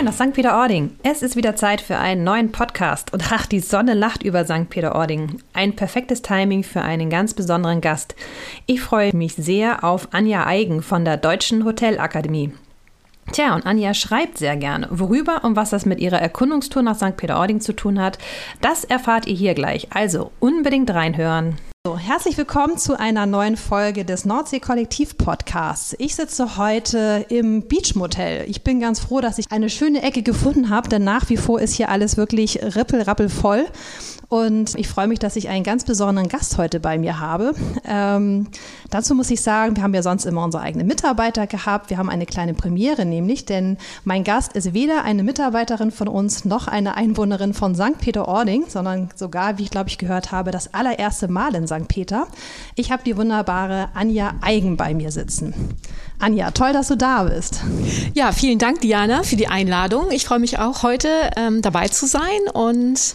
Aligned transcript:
Moin 0.00 0.08
aus 0.08 0.14
St. 0.14 0.32
Peter-Ording. 0.32 0.96
Es 1.02 1.20
ist 1.20 1.36
wieder 1.36 1.56
Zeit 1.56 1.82
für 1.82 1.98
einen 1.98 2.24
neuen 2.24 2.52
Podcast. 2.52 3.12
Und 3.12 3.30
ach, 3.30 3.44
die 3.44 3.60
Sonne 3.60 3.92
lacht 3.92 4.22
über 4.22 4.46
St. 4.46 4.70
Peter-Ording. 4.70 5.42
Ein 5.52 5.76
perfektes 5.76 6.22
Timing 6.22 6.64
für 6.64 6.80
einen 6.80 7.10
ganz 7.10 7.34
besonderen 7.34 7.82
Gast. 7.82 8.14
Ich 8.64 8.80
freue 8.80 9.14
mich 9.14 9.34
sehr 9.34 9.84
auf 9.84 10.08
Anja 10.12 10.46
Eigen 10.46 10.80
von 10.80 11.04
der 11.04 11.18
Deutschen 11.18 11.66
Hotelakademie. 11.66 12.50
Tja, 13.32 13.54
und 13.54 13.66
Anja 13.66 13.92
schreibt 13.92 14.38
sehr 14.38 14.56
gerne. 14.56 14.88
Worüber 14.90 15.44
und 15.44 15.54
was 15.54 15.68
das 15.68 15.84
mit 15.84 16.00
ihrer 16.00 16.18
Erkundungstour 16.18 16.80
nach 16.80 16.96
St. 16.96 17.18
Peter-Ording 17.18 17.60
zu 17.60 17.74
tun 17.74 18.00
hat, 18.00 18.16
das 18.62 18.84
erfahrt 18.84 19.26
ihr 19.26 19.36
hier 19.36 19.52
gleich. 19.52 19.88
Also 19.90 20.32
unbedingt 20.40 20.88
reinhören. 20.88 21.56
So, 21.86 21.96
herzlich 21.96 22.36
willkommen 22.36 22.76
zu 22.76 23.00
einer 23.00 23.24
neuen 23.24 23.56
Folge 23.56 24.04
des 24.04 24.26
Nordsee 24.26 24.60
Kollektiv 24.60 25.16
Podcasts. 25.16 25.96
Ich 25.98 26.14
sitze 26.14 26.58
heute 26.58 27.24
im 27.30 27.68
Beach 27.68 27.94
Motel. 27.94 28.44
Ich 28.50 28.62
bin 28.62 28.80
ganz 28.80 29.00
froh, 29.00 29.22
dass 29.22 29.38
ich 29.38 29.46
eine 29.50 29.70
schöne 29.70 30.02
Ecke 30.02 30.20
gefunden 30.20 30.68
habe, 30.68 30.90
denn 30.90 31.04
nach 31.04 31.30
wie 31.30 31.38
vor 31.38 31.58
ist 31.58 31.72
hier 31.72 31.88
alles 31.88 32.18
wirklich 32.18 32.62
rippelrappelvoll. 32.76 33.64
Und 34.30 34.76
ich 34.76 34.86
freue 34.86 35.08
mich, 35.08 35.18
dass 35.18 35.34
ich 35.34 35.48
einen 35.48 35.64
ganz 35.64 35.84
besonderen 35.84 36.28
Gast 36.28 36.56
heute 36.56 36.78
bei 36.78 36.98
mir 36.98 37.18
habe. 37.18 37.52
Ähm, 37.84 38.46
dazu 38.88 39.16
muss 39.16 39.28
ich 39.28 39.40
sagen, 39.40 39.74
wir 39.74 39.82
haben 39.82 39.92
ja 39.92 40.04
sonst 40.04 40.24
immer 40.24 40.44
unsere 40.44 40.62
eigenen 40.62 40.86
Mitarbeiter 40.86 41.48
gehabt. 41.48 41.90
Wir 41.90 41.98
haben 41.98 42.08
eine 42.08 42.26
kleine 42.26 42.54
Premiere 42.54 43.04
nämlich, 43.04 43.44
denn 43.44 43.76
mein 44.04 44.22
Gast 44.22 44.52
ist 44.52 44.72
weder 44.72 45.02
eine 45.02 45.24
Mitarbeiterin 45.24 45.90
von 45.90 46.06
uns 46.06 46.44
noch 46.44 46.68
eine 46.68 46.96
Einwohnerin 46.96 47.54
von 47.54 47.74
St. 47.74 47.98
Peter-Ording, 47.98 48.66
sondern 48.68 49.08
sogar, 49.16 49.58
wie 49.58 49.64
ich 49.64 49.70
glaube 49.70 49.88
ich 49.88 49.98
gehört 49.98 50.30
habe, 50.30 50.52
das 50.52 50.74
allererste 50.74 51.26
Mal 51.26 51.56
in 51.56 51.66
St. 51.70 51.88
Peter. 51.88 52.26
Ich 52.74 52.90
habe 52.90 53.04
die 53.04 53.16
wunderbare 53.16 53.88
Anja 53.94 54.34
Eigen 54.40 54.76
bei 54.76 54.92
mir 54.94 55.10
sitzen. 55.12 55.54
Anja, 56.20 56.50
toll, 56.50 56.74
dass 56.74 56.88
du 56.88 56.98
da 56.98 57.24
bist. 57.24 57.62
Ja, 58.12 58.32
vielen 58.32 58.58
Dank, 58.58 58.82
Diana, 58.82 59.22
für 59.22 59.36
die 59.36 59.48
Einladung. 59.48 60.10
Ich 60.10 60.26
freue 60.26 60.38
mich 60.38 60.58
auch, 60.58 60.82
heute 60.82 61.08
ähm, 61.34 61.62
dabei 61.62 61.88
zu 61.88 62.06
sein 62.06 62.20
und 62.52 63.14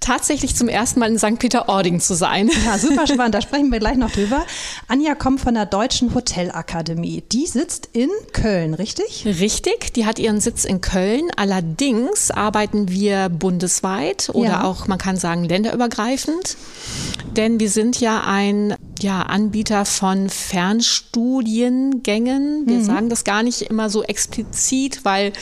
tatsächlich 0.00 0.56
zum 0.56 0.68
ersten 0.68 0.98
Mal 0.98 1.10
in 1.10 1.18
St. 1.18 1.38
Peter-Ording 1.38 2.00
zu 2.00 2.14
sein. 2.14 2.50
Ja, 2.66 2.76
super 2.78 3.06
spannend. 3.06 3.36
Da 3.36 3.40
sprechen 3.40 3.70
wir 3.70 3.78
gleich 3.78 3.96
noch 3.96 4.10
drüber. 4.10 4.44
Anja 4.88 5.14
kommt 5.14 5.40
von 5.40 5.54
der 5.54 5.66
Deutschen 5.66 6.12
Hotelakademie. 6.12 7.22
Die 7.30 7.46
sitzt 7.46 7.88
in 7.92 8.10
Köln, 8.32 8.74
richtig? 8.74 9.24
Richtig, 9.26 9.92
die 9.94 10.04
hat 10.04 10.18
ihren 10.18 10.40
Sitz 10.40 10.64
in 10.64 10.80
Köln. 10.80 11.30
Allerdings 11.36 12.32
arbeiten 12.32 12.88
wir 12.88 13.28
bundesweit 13.28 14.28
oder 14.32 14.48
ja. 14.48 14.64
auch, 14.64 14.88
man 14.88 14.98
kann 14.98 15.16
sagen, 15.16 15.44
länderübergreifend. 15.44 16.56
Denn 17.36 17.60
wir 17.60 17.70
sind 17.70 18.00
ja 18.00 18.24
ein 18.26 18.74
ja, 19.02 19.22
Anbieter 19.22 19.84
von 19.84 20.28
Fernstudiengängen. 20.28 22.66
Wir 22.66 22.78
mhm. 22.78 22.84
sagen 22.84 23.08
das 23.08 23.24
gar 23.24 23.42
nicht 23.42 23.62
immer 23.62 23.90
so 23.90 24.02
explizit, 24.02 25.04
weil 25.04 25.32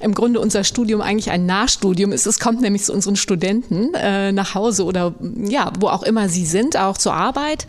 im 0.00 0.14
Grunde 0.14 0.40
unser 0.40 0.64
Studium 0.64 1.00
eigentlich 1.00 1.30
ein 1.30 1.46
Nachstudium 1.46 2.12
ist. 2.12 2.26
Es 2.26 2.38
kommt 2.38 2.60
nämlich 2.60 2.84
zu 2.84 2.92
unseren 2.92 3.16
Studenten 3.16 3.94
äh, 3.94 4.32
nach 4.32 4.54
Hause 4.54 4.84
oder 4.84 5.14
ja, 5.36 5.72
wo 5.80 5.88
auch 5.88 6.02
immer 6.02 6.28
sie 6.28 6.46
sind, 6.46 6.76
auch 6.76 6.98
zur 6.98 7.14
Arbeit. 7.14 7.66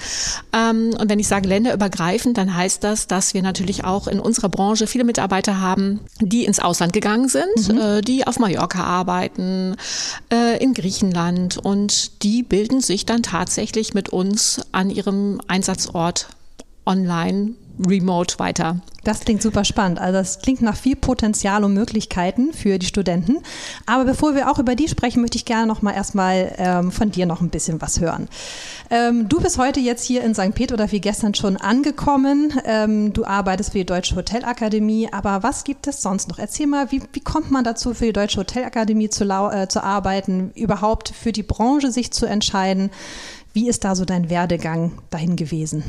Ähm, 0.54 0.96
und 1.00 1.10
wenn 1.10 1.20
ich 1.20 1.28
sage 1.28 1.48
länderübergreifend, 1.48 2.38
dann 2.38 2.56
heißt 2.56 2.84
das, 2.84 3.08
dass 3.08 3.34
wir 3.34 3.42
natürlich 3.42 3.84
auch 3.84 4.08
in 4.08 4.20
unserer 4.20 4.50
Branche 4.50 4.88
viele 4.88 5.04
Mitarbeiter 5.04 5.60
haben, 5.60 6.02
die 6.20 6.46
ins 6.46 6.60
Ausland 6.60 6.94
gegangen 6.94 7.30
sind, 7.30 7.70
mhm. 7.70 7.80
äh, 7.80 8.02
die 8.02 8.28
auf 8.28 8.40
Mallorca 8.40 8.84
arbeiten, 8.84 9.76
äh, 10.32 10.62
in 10.64 10.74
Griechenland 10.74 11.58
und 11.58 12.24
die 12.24 12.44
bilden 12.44 12.82
sich 12.82 13.06
dann 13.06 13.24
tatsächlich 13.24 13.94
mit 13.94 14.10
uns 14.10 14.62
an 14.72 14.90
ihrem 14.90 15.35
Einsatzort 15.48 16.30
online 16.86 17.56
remote 17.80 18.40
weiter. 18.40 18.80
Das 19.04 19.20
klingt 19.20 19.42
super 19.42 19.64
spannend. 19.66 20.00
Also 20.00 20.14
das 20.14 20.40
klingt 20.40 20.62
nach 20.62 20.76
viel 20.76 20.96
Potenzial 20.96 21.64
und 21.64 21.74
Möglichkeiten 21.74 22.54
für 22.54 22.80
die 22.80 22.88
Studenten. 22.88 23.38
Aber 23.86 24.04
bevor 24.04 24.34
wir 24.34 24.50
auch 24.50 24.58
über 24.58 24.76
die 24.76 24.88
sprechen, 24.88 25.22
möchte 25.22 25.38
ich 25.38 25.46
gerne 25.46 25.68
noch 25.68 25.84
mal 25.84 25.92
erstmal 25.92 26.56
ähm, 26.58 26.92
von 26.92 27.12
dir 27.12 27.28
noch 27.28 27.42
ein 27.42 27.50
bisschen 27.50 27.82
was 27.82 28.00
hören. 28.00 28.28
Ähm, 28.90 29.30
du 29.30 29.40
bist 29.40 29.60
heute 29.60 29.80
jetzt 29.80 30.04
hier 30.04 30.24
in 30.24 30.34
St. 30.34 30.56
Peter 30.56 30.74
oder 30.74 30.92
wie 30.92 31.02
gestern 31.02 31.36
schon 31.36 31.58
angekommen. 31.58 32.54
Ähm, 32.66 33.14
du 33.14 33.26
arbeitest 33.26 33.74
für 33.74 33.80
die 33.80 33.86
Deutsche 33.86 34.16
Hotelakademie. 34.16 35.10
Aber 35.12 35.44
was 35.44 35.64
gibt 35.64 35.86
es 35.86 36.02
sonst 36.02 36.30
noch? 36.30 36.40
Erzähl 36.40 36.66
mal, 36.66 36.92
wie, 36.92 37.04
wie 37.14 37.20
kommt 37.22 37.52
man 37.52 37.64
dazu, 37.64 37.94
für 37.94 38.06
die 38.06 38.14
Deutsche 38.14 38.40
Hotelakademie 38.40 39.10
zu, 39.10 39.26
äh, 39.26 39.68
zu 39.68 39.84
arbeiten, 39.84 40.52
überhaupt 40.56 41.10
für 41.10 41.32
die 41.32 41.44
Branche 41.44 41.92
sich 41.92 42.12
zu 42.12 42.26
entscheiden? 42.26 42.90
Wie 43.56 43.70
ist 43.70 43.86
da 43.86 43.96
so 43.96 44.04
dein 44.04 44.30
Werdegang 44.30 44.92
dahin 45.12 45.38
gewesen? 45.38 45.82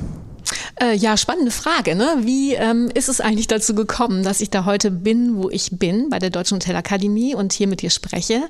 Äh, 0.81 0.95
ja, 0.95 1.17
spannende 1.17 1.51
Frage. 1.51 1.97
Ne? 1.97 2.19
Wie 2.21 2.55
ähm, 2.55 2.91
ist 2.95 3.09
es 3.09 3.21
eigentlich 3.21 3.49
dazu 3.49 3.75
gekommen, 3.75 4.23
dass 4.23 4.41
ich 4.41 4.51
da 4.51 4.65
heute 4.67 4.93
bin, 4.93 5.37
wo 5.37 5.51
ich 5.51 5.71
bin, 5.73 6.09
bei 6.09 6.21
der 6.21 6.31
Deutschen 6.31 6.59
Hotelakademie 6.59 7.35
und 7.35 7.53
hier 7.53 7.67
mit 7.67 7.83
dir 7.83 7.91
spreche? 7.91 8.43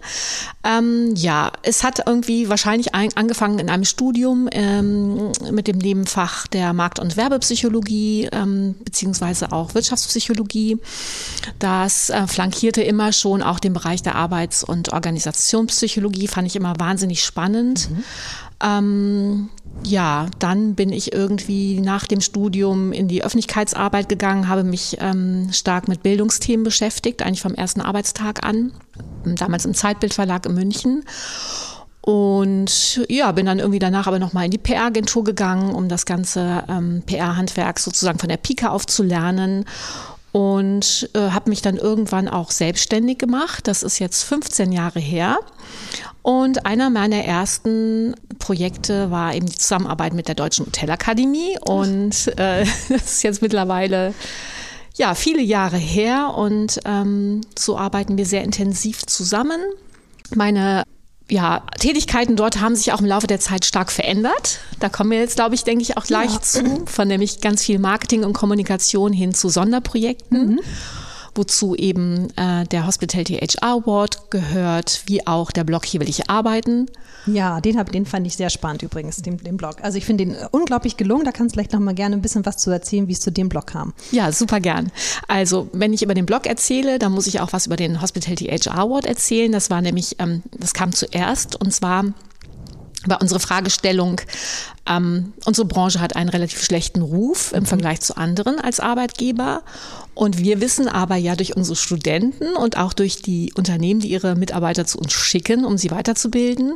Ähm, 0.64 1.14
ja, 1.14 1.50
es 1.62 1.82
hat 1.82 2.02
irgendwie 2.06 2.50
wahrscheinlich 2.50 2.94
ein, 2.94 3.08
angefangen 3.14 3.58
in 3.58 3.70
einem 3.70 3.86
Studium 3.86 4.50
ähm, 4.52 5.32
mit 5.50 5.66
dem 5.66 5.78
Nebenfach 5.78 6.46
der 6.46 6.74
Markt- 6.74 6.98
und 6.98 7.16
Werbepsychologie 7.16 8.28
ähm, 8.32 8.74
beziehungsweise 8.84 9.50
auch 9.50 9.72
Wirtschaftspsychologie. 9.74 10.78
Das 11.58 12.10
äh, 12.10 12.26
flankierte 12.26 12.82
immer 12.82 13.12
schon 13.12 13.40
auch 13.40 13.60
den 13.60 13.72
Bereich 13.72 14.02
der 14.02 14.16
Arbeits- 14.16 14.62
und 14.62 14.92
Organisationspsychologie, 14.92 16.28
fand 16.28 16.48
ich 16.48 16.56
immer 16.56 16.74
wahnsinnig 16.78 17.24
spannend. 17.24 17.88
Mhm. 17.88 18.04
Ähm, 18.62 19.50
ja, 19.84 20.26
dann 20.38 20.74
bin 20.74 20.92
ich 20.92 21.12
irgendwie 21.12 21.80
nach 21.80 22.06
dem 22.06 22.20
Studium 22.20 22.92
in 22.92 23.08
die 23.08 23.22
Öffentlichkeitsarbeit 23.22 24.08
gegangen, 24.08 24.48
habe 24.48 24.64
mich 24.64 24.96
ähm, 25.00 25.52
stark 25.52 25.88
mit 25.88 26.02
Bildungsthemen 26.02 26.64
beschäftigt, 26.64 27.22
eigentlich 27.22 27.42
vom 27.42 27.54
ersten 27.54 27.80
Arbeitstag 27.80 28.44
an, 28.44 28.72
damals 29.24 29.66
im 29.66 29.74
Zeitbildverlag 29.74 30.46
in 30.46 30.54
München. 30.54 31.04
Und 32.00 33.04
ja, 33.08 33.32
bin 33.32 33.46
dann 33.46 33.58
irgendwie 33.58 33.80
danach 33.80 34.06
aber 34.06 34.20
nochmal 34.20 34.44
in 34.44 34.52
die 34.52 34.58
PR-Agentur 34.58 35.24
gegangen, 35.24 35.74
um 35.74 35.88
das 35.88 36.06
ganze 36.06 36.62
ähm, 36.68 37.02
PR-Handwerk 37.04 37.80
sozusagen 37.80 38.20
von 38.20 38.28
der 38.28 38.36
Pike 38.36 38.70
auf 38.70 38.86
zu 38.86 39.02
lernen 39.02 39.64
und 40.36 41.08
äh, 41.14 41.30
habe 41.30 41.48
mich 41.48 41.62
dann 41.62 41.76
irgendwann 41.76 42.28
auch 42.28 42.50
selbstständig 42.50 43.18
gemacht. 43.18 43.66
Das 43.66 43.82
ist 43.82 43.98
jetzt 43.98 44.22
15 44.22 44.70
Jahre 44.70 45.00
her. 45.00 45.38
Und 46.26 46.66
einer 46.66 46.90
meiner 46.90 47.24
ersten 47.24 48.16
Projekte 48.40 49.12
war 49.12 49.32
eben 49.32 49.46
die 49.46 49.54
Zusammenarbeit 49.54 50.12
mit 50.12 50.26
der 50.26 50.34
Deutschen 50.34 50.66
Hotelakademie. 50.66 51.56
Und 51.60 52.36
äh, 52.36 52.66
das 52.88 53.04
ist 53.04 53.22
jetzt 53.22 53.42
mittlerweile 53.42 54.12
ja 54.96 55.14
viele 55.14 55.40
Jahre 55.40 55.76
her. 55.76 56.34
Und 56.36 56.80
ähm, 56.84 57.42
so 57.56 57.78
arbeiten 57.78 58.18
wir 58.18 58.26
sehr 58.26 58.42
intensiv 58.42 59.06
zusammen. 59.06 59.60
Meine 60.34 60.82
ja, 61.30 61.62
Tätigkeiten 61.78 62.34
dort 62.34 62.60
haben 62.60 62.74
sich 62.74 62.92
auch 62.92 62.98
im 62.98 63.06
Laufe 63.06 63.28
der 63.28 63.38
Zeit 63.38 63.64
stark 63.64 63.92
verändert. 63.92 64.58
Da 64.80 64.88
kommen 64.88 65.12
wir 65.12 65.20
jetzt, 65.20 65.36
glaube 65.36 65.54
ich, 65.54 65.62
denke 65.62 65.82
ich, 65.82 65.96
auch 65.96 66.06
gleich 66.06 66.34
ja. 66.34 66.42
zu. 66.42 66.86
Von 66.86 67.06
nämlich 67.06 67.40
ganz 67.40 67.62
viel 67.62 67.78
Marketing 67.78 68.24
und 68.24 68.32
Kommunikation 68.32 69.12
hin 69.12 69.32
zu 69.32 69.48
Sonderprojekten. 69.48 70.54
Mhm 70.54 70.60
wozu 71.36 71.74
eben 71.74 72.28
äh, 72.36 72.64
der 72.66 72.86
Hospitality 72.86 73.34
HR 73.34 73.82
Award 73.82 74.30
gehört, 74.30 75.02
wie 75.06 75.26
auch 75.26 75.50
der 75.50 75.64
Blog 75.64 75.84
Hier 75.84 76.00
will 76.00 76.08
ich 76.08 76.28
arbeiten. 76.30 76.86
Ja, 77.26 77.60
den, 77.60 77.78
hab, 77.78 77.90
den 77.90 78.06
fand 78.06 78.26
ich 78.26 78.36
sehr 78.36 78.50
spannend 78.50 78.82
übrigens, 78.82 79.16
den, 79.16 79.38
den 79.38 79.56
Blog. 79.56 79.76
Also 79.82 79.98
ich 79.98 80.04
finde 80.04 80.26
den 80.26 80.36
unglaublich 80.52 80.96
gelungen. 80.96 81.24
Da 81.24 81.32
kannst 81.32 81.54
du 81.54 81.56
vielleicht 81.56 81.72
noch 81.72 81.80
mal 81.80 81.94
gerne 81.94 82.16
ein 82.16 82.22
bisschen 82.22 82.46
was 82.46 82.56
zu 82.56 82.70
erzählen, 82.70 83.08
wie 83.08 83.12
es 83.12 83.20
zu 83.20 83.32
dem 83.32 83.48
Blog 83.48 83.66
kam. 83.66 83.94
Ja, 84.12 84.30
super 84.32 84.60
gern. 84.60 84.92
Also 85.26 85.68
wenn 85.72 85.92
ich 85.92 86.02
über 86.02 86.14
den 86.14 86.26
Blog 86.26 86.46
erzähle, 86.46 86.98
dann 86.98 87.12
muss 87.12 87.26
ich 87.26 87.40
auch 87.40 87.52
was 87.52 87.66
über 87.66 87.76
den 87.76 88.00
Hospitality 88.00 88.46
HR 88.46 88.78
Award 88.78 89.06
erzählen. 89.06 89.50
Das 89.50 89.70
war 89.70 89.80
nämlich, 89.80 90.16
ähm, 90.18 90.42
das 90.56 90.74
kam 90.74 90.92
zuerst 90.92 91.60
und 91.60 91.72
zwar 91.72 92.04
war 93.08 93.20
unsere 93.20 93.40
Fragestellung, 93.40 94.20
ähm, 94.88 95.32
unsere 95.44 95.66
Branche 95.66 96.00
hat 96.00 96.16
einen 96.16 96.28
relativ 96.28 96.62
schlechten 96.62 97.02
Ruf 97.02 97.52
im 97.52 97.62
mhm. 97.62 97.66
Vergleich 97.66 98.00
zu 98.00 98.16
anderen 98.16 98.60
als 98.60 98.80
Arbeitgeber. 98.80 99.62
Und 100.14 100.38
wir 100.38 100.60
wissen 100.60 100.88
aber 100.88 101.16
ja 101.16 101.36
durch 101.36 101.56
unsere 101.56 101.76
Studenten 101.76 102.56
und 102.56 102.78
auch 102.78 102.94
durch 102.94 103.20
die 103.20 103.52
Unternehmen, 103.54 104.00
die 104.00 104.08
ihre 104.08 104.34
Mitarbeiter 104.34 104.86
zu 104.86 104.98
uns 104.98 105.12
schicken, 105.12 105.64
um 105.64 105.76
sie 105.76 105.90
weiterzubilden, 105.90 106.74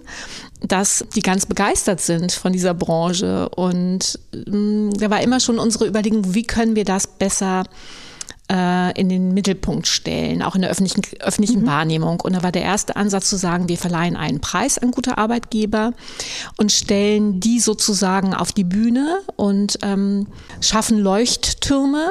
dass 0.61 1.05
die 1.15 1.23
ganz 1.23 1.47
begeistert 1.47 2.01
sind 2.01 2.33
von 2.33 2.53
dieser 2.53 2.75
Branche. 2.75 3.49
Und 3.51 4.19
ähm, 4.35 4.91
da 4.99 5.09
war 5.09 5.23
immer 5.23 5.41
schon 5.41 5.59
unsere 5.59 5.87
Überlegung, 5.87 6.35
wie 6.35 6.43
können 6.43 6.77
wir 6.77 6.85
das 6.85 7.07
besser 7.07 7.65
äh, 8.51 8.99
in 8.99 9.09
den 9.09 9.33
Mittelpunkt 9.33 9.87
stellen, 9.87 10.43
auch 10.43 10.57
in 10.57 10.63
der 10.63 10.71
öffentlichen, 10.71 11.03
öffentlichen 11.21 11.63
mhm. 11.63 11.67
Wahrnehmung. 11.67 12.21
Und 12.21 12.35
da 12.35 12.43
war 12.43 12.53
der 12.53 12.63
erste 12.63 12.97
Ansatz 12.97 13.31
zu 13.31 13.37
sagen, 13.37 13.69
wir 13.69 13.79
verleihen 13.79 14.17
einen 14.17 14.41
Preis 14.41 14.79
an 14.79 14.91
gute 14.91 15.19
Arbeitgeber 15.19 15.93
und 16.57 16.73
stellen 16.73 17.41
die 17.41 17.61
sozusagen 17.61 18.35
auf 18.35 18.53
die 18.53 18.65
Bühne 18.65 19.21
und 19.37 19.79
ähm, 19.83 20.27
schaffen 20.61 20.99
Leuchttürme, 20.99 22.09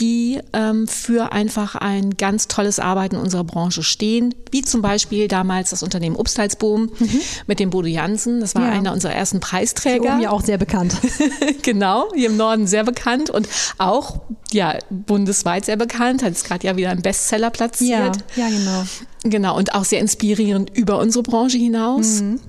die 0.00 0.40
ähm, 0.52 0.86
für 0.86 1.32
einfach 1.32 1.74
ein 1.74 2.16
ganz 2.16 2.48
tolles 2.48 2.78
Arbeiten 2.78 3.16
in 3.16 3.20
unserer 3.20 3.44
Branche 3.44 3.82
stehen, 3.82 4.34
wie 4.50 4.62
zum 4.62 4.82
Beispiel 4.82 5.28
damals 5.28 5.70
das 5.70 5.82
Unternehmen 5.82 6.16
Obstalsboom 6.16 6.90
mhm. 6.98 7.20
mit 7.46 7.60
dem 7.60 7.70
Bodo 7.70 7.88
Jansen. 7.88 8.40
Das 8.40 8.54
war 8.54 8.66
ja. 8.66 8.72
einer 8.72 8.92
unserer 8.92 9.12
ersten 9.12 9.40
Preisträger. 9.40 10.02
Hier 10.02 10.12
oben 10.12 10.20
ja 10.20 10.30
auch 10.30 10.42
sehr 10.42 10.58
bekannt. 10.58 10.96
genau, 11.62 12.12
hier 12.14 12.30
im 12.30 12.36
Norden 12.36 12.66
sehr 12.66 12.84
bekannt 12.84 13.30
und 13.30 13.48
auch 13.78 14.20
ja 14.52 14.78
bundesweit 14.90 15.64
sehr 15.64 15.76
bekannt, 15.76 16.22
hat 16.22 16.32
es 16.32 16.44
gerade 16.44 16.66
ja 16.66 16.76
wieder 16.76 16.90
einen 16.90 17.02
Bestseller 17.02 17.50
platziert. 17.50 18.16
Ja, 18.36 18.48
ja, 18.48 18.56
genau. 18.56 18.84
Genau, 19.24 19.56
und 19.56 19.74
auch 19.74 19.84
sehr 19.84 20.00
inspirierend 20.00 20.76
über 20.76 20.98
unsere 20.98 21.22
Branche 21.22 21.58
hinaus. 21.58 22.22
Mhm. 22.22 22.40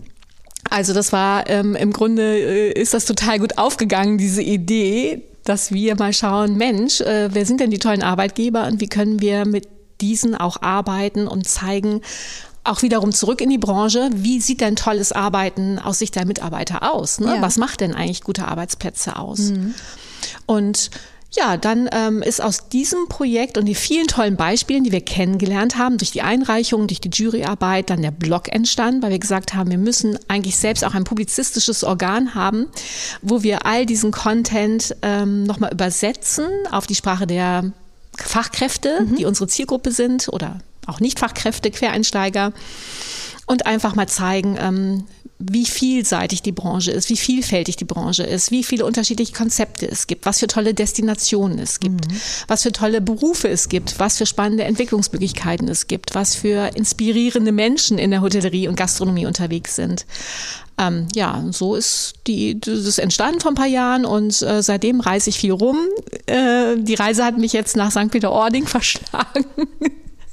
Also 0.70 0.94
das 0.94 1.12
war 1.12 1.50
ähm, 1.50 1.76
im 1.76 1.92
Grunde 1.92 2.38
äh, 2.38 2.72
ist 2.72 2.94
das 2.94 3.06
total 3.06 3.40
gut 3.40 3.58
aufgegangen, 3.58 4.18
diese 4.18 4.42
Idee, 4.42 5.24
dass 5.44 5.72
wir 5.72 5.96
mal 5.96 6.14
schauen, 6.14 6.58
Mensch, 6.58 7.02
äh, 7.02 7.30
wer 7.34 7.46
sind 7.46 7.60
denn 7.60 7.72
die 7.72 7.80
tollen 7.80 8.04
Arbeitgeber 8.04 8.68
und 8.68 8.82
wie 8.82 8.88
können 8.88 9.22
wir 9.22 9.46
mit 9.46 9.68
diesen 10.02 10.36
auch 10.36 10.62
arbeiten 10.62 11.28
und 11.28 11.48
zeigen, 11.48 12.02
auch 12.64 12.82
wiederum 12.82 13.12
zurück 13.14 13.42
in 13.42 13.50
die 13.50 13.58
Branche, 13.58 14.10
wie 14.14 14.42
sieht 14.42 14.62
denn 14.62 14.76
tolles 14.76 15.12
Arbeiten 15.12 15.80
aus 15.80 16.00
Sicht 16.00 16.16
der 16.16 16.26
Mitarbeiter 16.26 16.94
aus? 16.94 17.20
Ne? 17.20 17.36
Ja. 17.36 17.42
Was 17.42 17.58
macht 17.58 17.82
denn 17.82 17.96
eigentlich 17.96 18.22
gute 18.22 18.48
Arbeitsplätze 18.48 19.16
aus? 19.16 19.40
Mhm. 19.40 19.74
Und 20.46 20.92
ja, 21.32 21.58
dann 21.58 21.88
ähm, 21.92 22.24
ist 22.24 22.42
aus 22.42 22.70
diesem 22.70 23.08
Projekt 23.08 23.58
und 23.58 23.66
die 23.66 23.76
vielen 23.76 24.08
tollen 24.08 24.36
Beispielen, 24.36 24.84
die 24.84 24.92
wir 24.92 25.02
kennengelernt 25.02 25.78
haben, 25.78 25.98
durch 25.98 26.12
die 26.12 26.24
Einreichung, 26.24 26.88
durch 26.88 27.02
die 27.02 27.12
Juryarbeit, 27.12 27.92
dann 27.92 28.02
der 28.02 28.12
Blog 28.12 28.52
entstanden, 28.52 29.04
weil 29.04 29.12
wir 29.12 29.20
gesagt 29.20 29.54
haben, 29.54 29.70
wir 29.70 29.78
müssen 29.78 30.18
eigentlich 30.28 30.58
selbst 30.58 30.84
auch 30.84 30.96
ein 30.96 31.04
publizistisches 31.04 31.84
Organ 31.84 32.34
haben, 32.34 32.68
wo 33.22 33.44
wir 33.44 33.66
all 33.66 33.86
diesen 33.86 34.12
Content 34.12 34.96
ähm, 35.04 35.44
nochmal 35.44 35.72
übersetzen 35.72 36.48
auf 36.72 36.88
die 36.88 36.96
Sprache 36.96 37.28
der 37.28 37.72
Fachkräfte, 38.18 39.02
mhm. 39.02 39.16
die 39.16 39.26
unsere 39.26 39.48
Zielgruppe 39.48 39.92
sind 39.92 40.30
oder 40.30 40.60
auch 40.88 41.00
Nicht-Fachkräfte, 41.00 41.70
Quereinsteiger 41.70 42.54
und 43.46 43.68
einfach 43.68 43.96
mal 43.96 44.08
zeigen, 44.08 44.58
ähm, 44.60 45.06
wie 45.40 45.66
vielseitig 45.66 46.42
die 46.42 46.52
Branche 46.52 46.92
ist, 46.92 47.10
wie 47.10 47.16
vielfältig 47.16 47.78
die 47.78 47.86
Branche 47.86 48.24
ist, 48.24 48.52
wie 48.52 48.64
viele 48.64 48.86
unterschiedliche 48.86 49.32
Konzepte 49.32 49.90
es 49.90 50.06
gibt, 50.06 50.26
was 50.26 50.40
für 50.40 50.48
tolle 50.48 50.74
Destinationen 50.74 51.60
es 51.60 51.80
gibt, 51.80 52.12
mhm. 52.12 52.22
was 52.48 52.64
für 52.64 52.74
tolle 52.74 53.00
Berufe 53.00 53.48
es 53.48 53.70
gibt, 53.70 54.00
was 54.00 54.18
für 54.18 54.26
spannende 54.26 54.66
Entwicklungsmöglichkeiten 54.66 55.70
es 55.70 55.88
gibt, 55.88 56.14
was 56.14 56.36
für 56.36 56.76
inspirierende 56.76 57.54
Menschen 57.54 57.98
in 57.98 58.12
der 58.12 58.20
Hotellerie 58.22 58.68
und 58.68 58.76
Gastronomie 58.76 59.26
unterwegs 59.26 59.78
sind. 59.78 60.06
Ähm, 60.78 61.08
ja, 61.16 61.44
so 61.52 61.76
ist 61.76 62.16
die, 62.28 62.60
das 62.60 62.80
ist 62.80 63.00
entstanden 63.00 63.40
vor 63.40 63.52
ein 63.52 63.56
paar 63.56 63.66
Jahren 63.66 64.06
und 64.06 64.42
äh, 64.42 64.62
seitdem 64.62 65.00
reise 65.00 65.30
ich 65.30 65.40
viel 65.40 65.54
rum. 65.54 65.78
Äh, 66.26 66.76
die 66.78 66.96
Reise 66.96 67.24
hat 67.24 67.38
mich 67.38 67.54
jetzt 67.54 67.78
nach 67.78 67.92
St. 67.92 68.12
Peter-Ording 68.12 68.68
verschlagen. 68.68 69.46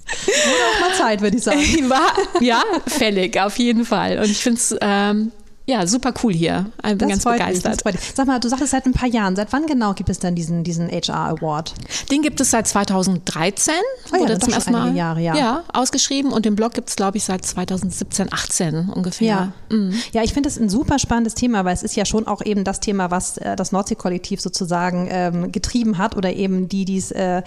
Wurde 0.07 0.59
auch 0.75 0.81
mal 0.81 0.95
Zeit, 0.95 1.21
würde 1.21 1.37
ich 1.37 1.43
sagen. 1.43 1.61
War, 1.89 2.13
ja, 2.41 2.63
fällig, 2.87 3.41
auf 3.41 3.59
jeden 3.59 3.85
Fall. 3.85 4.19
Und 4.19 4.31
ich 4.31 4.43
finde 4.43 4.59
es 4.59 4.77
ähm, 4.81 5.33
ja, 5.69 5.85
super 5.87 6.15
cool 6.23 6.33
hier. 6.33 6.67
Ich 6.79 6.97
bin 6.97 7.09
das 7.09 7.09
ganz 7.09 7.25
begeistert. 7.25 7.85
Mich, 7.85 7.97
Sag 8.15 8.29
mal, 8.29 8.39
du 8.39 8.49
sagtest 8.49 8.71
seit 8.71 8.87
ein 8.87 8.93
paar 8.93 9.09
Jahren. 9.09 9.35
Seit 9.35 9.53
wann 9.53 9.67
genau 9.67 9.95
gibt 9.95 10.09
es 10.09 10.21
denn 10.21 10.37
diesen, 10.37 10.63
diesen 10.63 10.89
HR 10.89 11.31
Award? 11.31 11.75
Den 12.11 12.23
gibt 12.23 12.41
es 12.41 12.53
seit 12.53 12.69
2013. 12.69 13.75
Oh 14.13 14.25
ja, 14.25 14.39
zum 14.39 14.53
ersten 14.53 14.71
Mal 14.71 14.95
Jahre, 14.95 15.21
ja. 15.21 15.35
ja, 15.35 15.65
ausgeschrieben. 15.73 16.33
Und 16.33 16.45
den 16.45 16.55
Blog 16.55 16.75
gibt 16.75 16.89
es, 16.89 16.95
glaube 16.95 17.17
ich, 17.17 17.25
seit 17.25 17.45
2017, 17.45 18.33
18 18.33 18.91
ungefähr. 18.91 19.27
Ja, 19.27 19.53
mhm. 19.77 19.93
ja 20.13 20.23
ich 20.23 20.33
finde 20.33 20.49
es 20.49 20.57
ein 20.57 20.69
super 20.69 21.01
spannendes 21.01 21.35
Thema, 21.35 21.65
weil 21.65 21.75
es 21.75 21.83
ist 21.83 21.97
ja 21.97 22.05
schon 22.05 22.29
auch 22.29 22.45
eben 22.45 22.63
das 22.63 22.79
Thema, 22.79 23.11
was 23.11 23.37
äh, 23.39 23.57
das 23.57 23.73
Nordsee-Kollektiv 23.73 24.41
sozusagen 24.41 25.09
ähm, 25.11 25.51
getrieben 25.51 25.99
hat 25.99 26.17
oder 26.17 26.33
eben 26.33 26.69
die, 26.69 26.85
die 26.85 27.03
äh, 27.15 27.43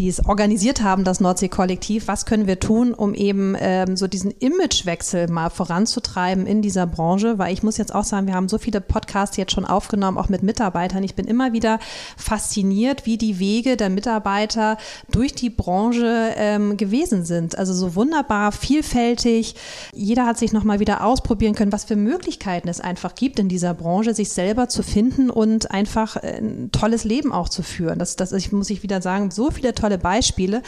es 0.00 0.24
organisiert 0.24 0.82
haben, 0.82 1.04
das 1.04 1.20
Nordsee-Kollektiv. 1.20 2.08
Was 2.08 2.24
können 2.24 2.46
wir 2.46 2.60
tun, 2.60 2.94
um 2.94 3.12
eben 3.12 3.54
ähm, 3.60 3.98
so 3.98 4.06
diesen 4.06 4.30
Imagewechsel 4.30 5.28
mal 5.28 5.50
voranzutreiben 5.50 6.46
in 6.46 6.62
dieser 6.62 6.86
Branche? 6.86 7.38
Weil 7.38 7.52
ich 7.52 7.57
ich 7.58 7.62
muss 7.64 7.76
jetzt 7.76 7.92
auch 7.92 8.04
sagen, 8.04 8.28
wir 8.28 8.34
haben 8.34 8.48
so 8.48 8.56
viele 8.56 8.80
Podcasts 8.80 9.36
jetzt 9.36 9.52
schon 9.52 9.64
aufgenommen, 9.64 10.16
auch 10.16 10.28
mit 10.28 10.44
Mitarbeitern. 10.44 11.02
Ich 11.02 11.16
bin 11.16 11.26
immer 11.26 11.52
wieder 11.52 11.80
fasziniert, 12.16 13.04
wie 13.04 13.18
die 13.18 13.40
Wege 13.40 13.76
der 13.76 13.90
Mitarbeiter 13.90 14.78
durch 15.10 15.34
die 15.34 15.50
Branche 15.50 16.34
ähm, 16.36 16.76
gewesen 16.76 17.24
sind. 17.24 17.58
Also 17.58 17.74
so 17.74 17.96
wunderbar, 17.96 18.52
vielfältig. 18.52 19.56
Jeder 19.92 20.24
hat 20.24 20.38
sich 20.38 20.52
nochmal 20.52 20.78
wieder 20.78 21.04
ausprobieren 21.04 21.56
können, 21.56 21.72
was 21.72 21.82
für 21.82 21.96
Möglichkeiten 21.96 22.68
es 22.68 22.80
einfach 22.80 23.16
gibt 23.16 23.40
in 23.40 23.48
dieser 23.48 23.74
Branche, 23.74 24.14
sich 24.14 24.30
selber 24.30 24.68
zu 24.68 24.84
finden 24.84 25.28
und 25.28 25.72
einfach 25.72 26.14
ein 26.16 26.70
tolles 26.70 27.02
Leben 27.02 27.32
auch 27.32 27.48
zu 27.48 27.64
führen. 27.64 27.98
Das, 27.98 28.14
das 28.14 28.30
ich, 28.30 28.52
muss 28.52 28.70
ich 28.70 28.84
wieder 28.84 29.02
sagen, 29.02 29.32
so 29.32 29.50
viele 29.50 29.74
tolle 29.74 29.98
Beispiele. 29.98 30.62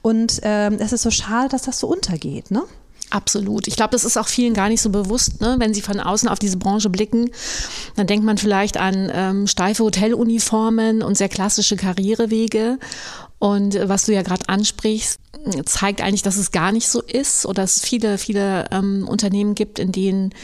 Und 0.00 0.38
ähm, 0.44 0.76
es 0.78 0.92
ist 0.92 1.02
so 1.02 1.10
schade, 1.10 1.48
dass 1.48 1.62
das 1.62 1.80
so 1.80 1.88
untergeht. 1.88 2.52
Ne? 2.52 2.62
Absolut. 3.10 3.68
Ich 3.68 3.76
glaube, 3.76 3.92
das 3.92 4.04
ist 4.04 4.16
auch 4.16 4.26
vielen 4.26 4.52
gar 4.52 4.68
nicht 4.68 4.82
so 4.82 4.90
bewusst, 4.90 5.40
ne? 5.40 5.56
wenn 5.58 5.72
sie 5.72 5.82
von 5.82 6.00
außen 6.00 6.28
auf 6.28 6.38
diese 6.38 6.56
Branche 6.56 6.90
blicken. 6.90 7.30
Dann 7.94 8.06
denkt 8.06 8.24
man 8.24 8.36
vielleicht 8.36 8.76
an 8.78 9.10
ähm, 9.14 9.46
steife 9.46 9.84
Hoteluniformen 9.84 11.02
und 11.02 11.16
sehr 11.16 11.28
klassische 11.28 11.76
Karrierewege. 11.76 12.78
Und 13.38 13.76
äh, 13.76 13.88
was 13.88 14.06
du 14.06 14.12
ja 14.12 14.22
gerade 14.22 14.48
ansprichst, 14.48 15.20
zeigt 15.64 16.00
eigentlich, 16.00 16.22
dass 16.22 16.36
es 16.36 16.50
gar 16.50 16.72
nicht 16.72 16.88
so 16.88 17.00
ist 17.00 17.46
oder 17.46 17.62
dass 17.62 17.76
es 17.76 17.82
viele, 17.84 18.18
viele 18.18 18.66
ähm, 18.72 19.06
Unternehmen 19.08 19.54
gibt, 19.54 19.78
in 19.78 19.92
denen 19.92 20.34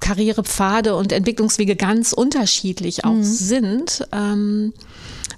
Karrierepfade 0.00 0.94
und 0.94 1.12
Entwicklungswege 1.12 1.76
ganz 1.76 2.12
unterschiedlich 2.12 3.04
auch 3.04 3.12
mhm. 3.12 3.24
sind. 3.24 4.06
Ähm, 4.12 4.72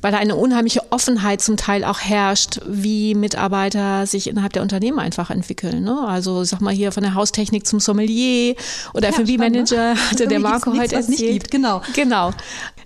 weil 0.03 0.13
da 0.13 0.19
eine 0.19 0.37
unheimliche 0.37 0.91
Offenheit 0.91 1.41
zum 1.41 1.57
Teil 1.57 1.85
auch 1.85 2.01
herrscht, 2.01 2.61
wie 2.67 3.15
Mitarbeiter 3.15 4.07
sich 4.07 4.29
innerhalb 4.29 4.53
der 4.53 4.63
Unternehmen 4.63 4.99
einfach 4.99 5.31
entwickeln. 5.31 5.83
Ne? 5.83 6.07
Also 6.07 6.45
sag 6.45 6.61
mal 6.61 6.73
hier 6.73 6.93
von 6.93 7.03
der 7.03 7.15
Haustechnik 7.15 7.67
zum 7.67 7.81
Sommelier 7.81 8.55
oder 8.95 9.11
ja, 9.11 9.15
F&B-Manager 9.15 9.95
hatte 10.11 10.27
der 10.27 10.41
Marco 10.41 10.73
heute 10.73 10.97
erzählt. 10.97 11.09
Nicht 11.09 11.33
gibt. 11.33 11.51
Genau. 11.51 11.83
Genau. 11.95 12.33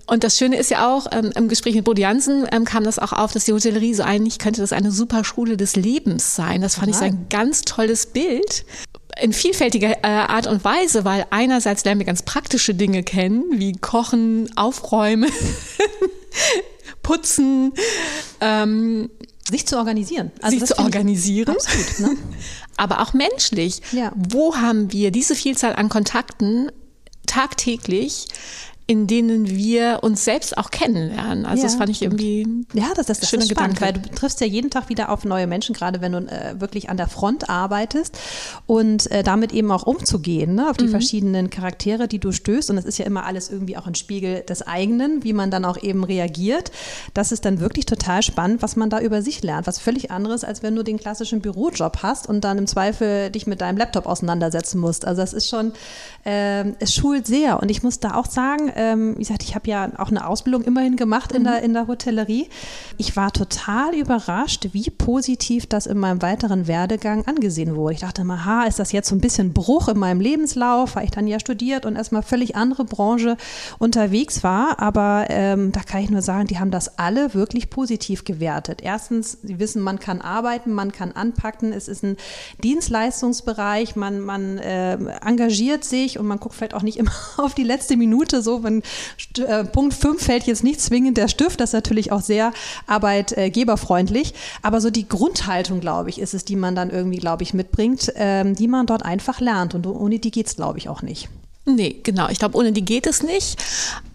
Und 0.06 0.24
das 0.24 0.36
Schöne 0.36 0.56
ist 0.56 0.70
ja 0.70 0.92
auch, 0.92 1.06
ähm, 1.12 1.30
im 1.34 1.48
Gespräch 1.48 1.74
mit 1.74 1.84
Bodo 1.84 2.00
Jansen 2.00 2.46
ähm, 2.52 2.64
kam 2.64 2.84
das 2.84 2.98
auch 2.98 3.12
auf, 3.12 3.32
dass 3.32 3.44
die 3.44 3.52
Hotellerie 3.52 3.94
so 3.94 4.02
eigentlich 4.02 4.38
könnte 4.38 4.60
das 4.60 4.72
eine 4.72 4.90
super 4.90 5.24
Schule 5.24 5.56
des 5.56 5.76
Lebens 5.76 6.36
sein. 6.36 6.60
Das 6.60 6.74
fand 6.74 6.88
ja. 6.88 6.92
ich 6.92 6.98
so 6.98 7.04
ein 7.04 7.26
ganz 7.30 7.62
tolles 7.62 8.06
Bild 8.06 8.66
in 9.20 9.32
vielfältiger 9.32 9.90
äh, 10.02 10.06
Art 10.06 10.46
und 10.46 10.64
Weise, 10.64 11.04
weil 11.04 11.26
einerseits 11.30 11.84
lernen 11.84 12.00
wir 12.00 12.06
ganz 12.06 12.22
praktische 12.22 12.74
Dinge 12.74 13.02
kennen, 13.02 13.44
wie 13.52 13.72
Kochen, 13.72 14.50
Aufräumen, 14.56 15.30
putzen, 17.02 17.72
ähm, 18.40 19.10
sich 19.48 19.66
zu 19.66 19.76
organisieren. 19.76 20.32
Also 20.40 20.58
sich 20.58 20.68
zu 20.68 20.78
organisieren. 20.78 21.54
Absolut, 21.54 22.00
ne? 22.00 22.18
Aber 22.76 23.00
auch 23.02 23.12
menschlich. 23.12 23.82
Ja. 23.92 24.12
Wo 24.16 24.56
haben 24.56 24.90
wir 24.92 25.10
diese 25.10 25.34
Vielzahl 25.34 25.76
an 25.76 25.88
Kontakten 25.88 26.72
tagtäglich? 27.26 28.26
In 28.86 29.06
denen 29.06 29.48
wir 29.48 30.00
uns 30.02 30.24
selbst 30.24 30.58
auch 30.58 30.70
kennenlernen. 30.70 31.46
Also 31.46 31.62
ja. 31.62 31.68
das 31.68 31.76
fand 31.76 31.88
ich 31.88 32.02
irgendwie 32.02 32.46
ja, 32.74 32.88
das, 32.94 33.06
das, 33.06 33.20
das 33.20 33.32
ist 33.32 33.50
spannend, 33.50 33.80
weil 33.80 33.94
du 33.94 34.00
triffst 34.10 34.42
ja 34.42 34.46
jeden 34.46 34.70
Tag 34.70 34.90
wieder 34.90 35.08
auf 35.08 35.24
neue 35.24 35.46
Menschen, 35.46 35.74
gerade 35.74 36.02
wenn 36.02 36.12
du 36.12 36.18
äh, 36.18 36.60
wirklich 36.60 36.90
an 36.90 36.98
der 36.98 37.08
Front 37.08 37.48
arbeitest 37.48 38.18
und 38.66 39.10
äh, 39.10 39.22
damit 39.22 39.52
eben 39.54 39.70
auch 39.70 39.84
umzugehen, 39.84 40.54
ne, 40.54 40.68
auf 40.68 40.76
die 40.76 40.86
mhm. 40.86 40.90
verschiedenen 40.90 41.48
Charaktere, 41.48 42.08
die 42.08 42.18
du 42.18 42.30
stößt. 42.32 42.68
Und 42.68 42.76
das 42.76 42.84
ist 42.84 42.98
ja 42.98 43.06
immer 43.06 43.24
alles 43.24 43.48
irgendwie 43.48 43.78
auch 43.78 43.86
ein 43.86 43.94
Spiegel 43.94 44.42
des 44.42 44.60
eigenen, 44.66 45.24
wie 45.24 45.32
man 45.32 45.50
dann 45.50 45.64
auch 45.64 45.82
eben 45.82 46.04
reagiert. 46.04 46.70
Das 47.14 47.32
ist 47.32 47.46
dann 47.46 47.60
wirklich 47.60 47.86
total 47.86 48.22
spannend, 48.22 48.60
was 48.60 48.76
man 48.76 48.90
da 48.90 49.00
über 49.00 49.22
sich 49.22 49.42
lernt. 49.42 49.66
Was 49.66 49.78
völlig 49.78 50.10
anderes, 50.10 50.44
als 50.44 50.62
wenn 50.62 50.76
du 50.76 50.82
den 50.82 50.98
klassischen 50.98 51.40
Bürojob 51.40 52.02
hast 52.02 52.28
und 52.28 52.42
dann 52.44 52.58
im 52.58 52.66
Zweifel 52.66 53.30
dich 53.30 53.46
mit 53.46 53.62
deinem 53.62 53.78
Laptop 53.78 54.04
auseinandersetzen 54.04 54.78
musst. 54.78 55.06
Also 55.06 55.22
das 55.22 55.32
ist 55.32 55.48
schon, 55.48 55.72
äh, 56.24 56.64
es 56.80 56.94
schult 56.94 57.26
sehr. 57.26 57.62
Und 57.62 57.70
ich 57.70 57.82
muss 57.82 57.98
da 57.98 58.16
auch 58.16 58.26
sagen, 58.26 58.73
ähm, 58.74 59.14
wie 59.16 59.20
gesagt, 59.20 59.42
ich 59.42 59.54
habe 59.54 59.68
ja 59.68 59.90
auch 59.98 60.10
eine 60.10 60.26
Ausbildung 60.26 60.62
immerhin 60.62 60.96
gemacht 60.96 61.32
in, 61.32 61.42
mhm. 61.42 61.46
der, 61.46 61.62
in 61.62 61.72
der 61.72 61.86
Hotellerie. 61.86 62.48
Ich 62.98 63.16
war 63.16 63.32
total 63.32 63.94
überrascht, 63.94 64.68
wie 64.72 64.90
positiv 64.90 65.66
das 65.66 65.86
in 65.86 65.98
meinem 65.98 66.22
weiteren 66.22 66.66
Werdegang 66.66 67.26
angesehen 67.26 67.76
wurde. 67.76 67.94
Ich 67.94 68.00
dachte 68.00 68.24
mal, 68.24 68.44
ha, 68.44 68.64
ist 68.64 68.78
das 68.78 68.92
jetzt 68.92 69.08
so 69.08 69.14
ein 69.14 69.20
bisschen 69.20 69.52
Bruch 69.52 69.88
in 69.88 69.98
meinem 69.98 70.20
Lebenslauf, 70.20 70.96
weil 70.96 71.04
ich 71.04 71.10
dann 71.10 71.26
ja 71.26 71.38
studiert 71.40 71.86
und 71.86 71.96
erstmal 71.96 72.22
völlig 72.22 72.56
andere 72.56 72.84
Branche 72.84 73.36
unterwegs 73.78 74.42
war. 74.42 74.80
Aber 74.80 75.26
ähm, 75.28 75.72
da 75.72 75.80
kann 75.80 76.02
ich 76.02 76.10
nur 76.10 76.22
sagen, 76.22 76.46
die 76.46 76.58
haben 76.58 76.70
das 76.70 76.98
alle 76.98 77.34
wirklich 77.34 77.70
positiv 77.70 78.24
gewertet. 78.24 78.80
Erstens, 78.82 79.38
sie 79.42 79.58
wissen, 79.58 79.80
man 79.82 80.00
kann 80.00 80.20
arbeiten, 80.20 80.72
man 80.72 80.92
kann 80.92 81.12
anpacken, 81.12 81.72
es 81.72 81.88
ist 81.88 82.02
ein 82.02 82.16
Dienstleistungsbereich, 82.62 83.96
man, 83.96 84.20
man 84.20 84.58
äh, 84.58 84.94
engagiert 85.24 85.84
sich 85.84 86.18
und 86.18 86.26
man 86.26 86.40
guckt 86.40 86.54
vielleicht 86.54 86.74
auch 86.74 86.82
nicht 86.82 86.98
immer 87.04 87.12
auf 87.36 87.54
die 87.54 87.62
letzte 87.62 87.96
Minute 87.96 88.42
so, 88.42 88.63
wenn 88.64 88.82
äh, 89.38 89.64
Punkt 89.64 89.94
5 89.94 90.22
fällt 90.22 90.44
jetzt 90.44 90.64
nicht 90.64 90.80
zwingend 90.80 91.16
der 91.16 91.28
Stift, 91.28 91.60
das 91.60 91.70
ist 91.70 91.74
natürlich 91.74 92.12
auch 92.12 92.20
sehr 92.20 92.52
arbeitgeberfreundlich, 92.86 94.34
aber 94.62 94.80
so 94.80 94.90
die 94.90 95.08
Grundhaltung, 95.08 95.80
glaube 95.80 96.10
ich, 96.10 96.20
ist 96.20 96.34
es, 96.34 96.44
die 96.44 96.56
man 96.56 96.74
dann 96.74 96.90
irgendwie, 96.90 97.18
glaube 97.18 97.42
ich, 97.42 97.54
mitbringt, 97.54 98.12
ähm, 98.16 98.54
die 98.54 98.68
man 98.68 98.86
dort 98.86 99.04
einfach 99.04 99.40
lernt 99.40 99.74
und 99.74 99.86
ohne 99.86 100.18
die 100.18 100.30
geht 100.30 100.46
es, 100.46 100.56
glaube 100.56 100.78
ich, 100.78 100.88
auch 100.88 101.02
nicht. 101.02 101.28
Nee, 101.66 102.00
genau. 102.02 102.28
Ich 102.28 102.38
glaube, 102.38 102.58
ohne 102.58 102.72
die 102.72 102.84
geht 102.84 103.06
es 103.06 103.22
nicht. 103.22 103.56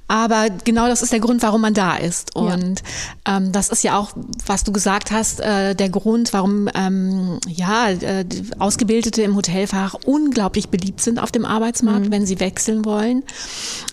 Aber 0.09 0.47
genau 0.65 0.87
das 0.87 1.03
ist 1.03 1.13
der 1.13 1.19
Grund, 1.19 1.43
warum 1.43 1.61
man 1.61 1.75
da 1.75 1.95
ist. 1.95 2.35
Und 2.35 2.81
ja. 3.27 3.37
ähm, 3.37 3.51
das 3.51 3.69
ist 3.69 3.83
ja 3.83 3.95
auch, 3.95 4.09
was 4.43 4.63
du 4.63 4.71
gesagt 4.71 5.11
hast, 5.11 5.39
äh, 5.39 5.75
der 5.75 5.89
Grund, 5.89 6.33
warum 6.33 6.67
ähm, 6.73 7.39
ja 7.47 7.91
äh, 7.91 8.25
Ausgebildete 8.57 9.21
im 9.21 9.35
Hotelfach 9.35 9.93
unglaublich 10.05 10.69
beliebt 10.69 10.99
sind 11.01 11.19
auf 11.19 11.31
dem 11.31 11.45
Arbeitsmarkt, 11.45 12.07
mhm. 12.07 12.11
wenn 12.11 12.25
sie 12.25 12.39
wechseln 12.39 12.85
wollen. 12.85 13.21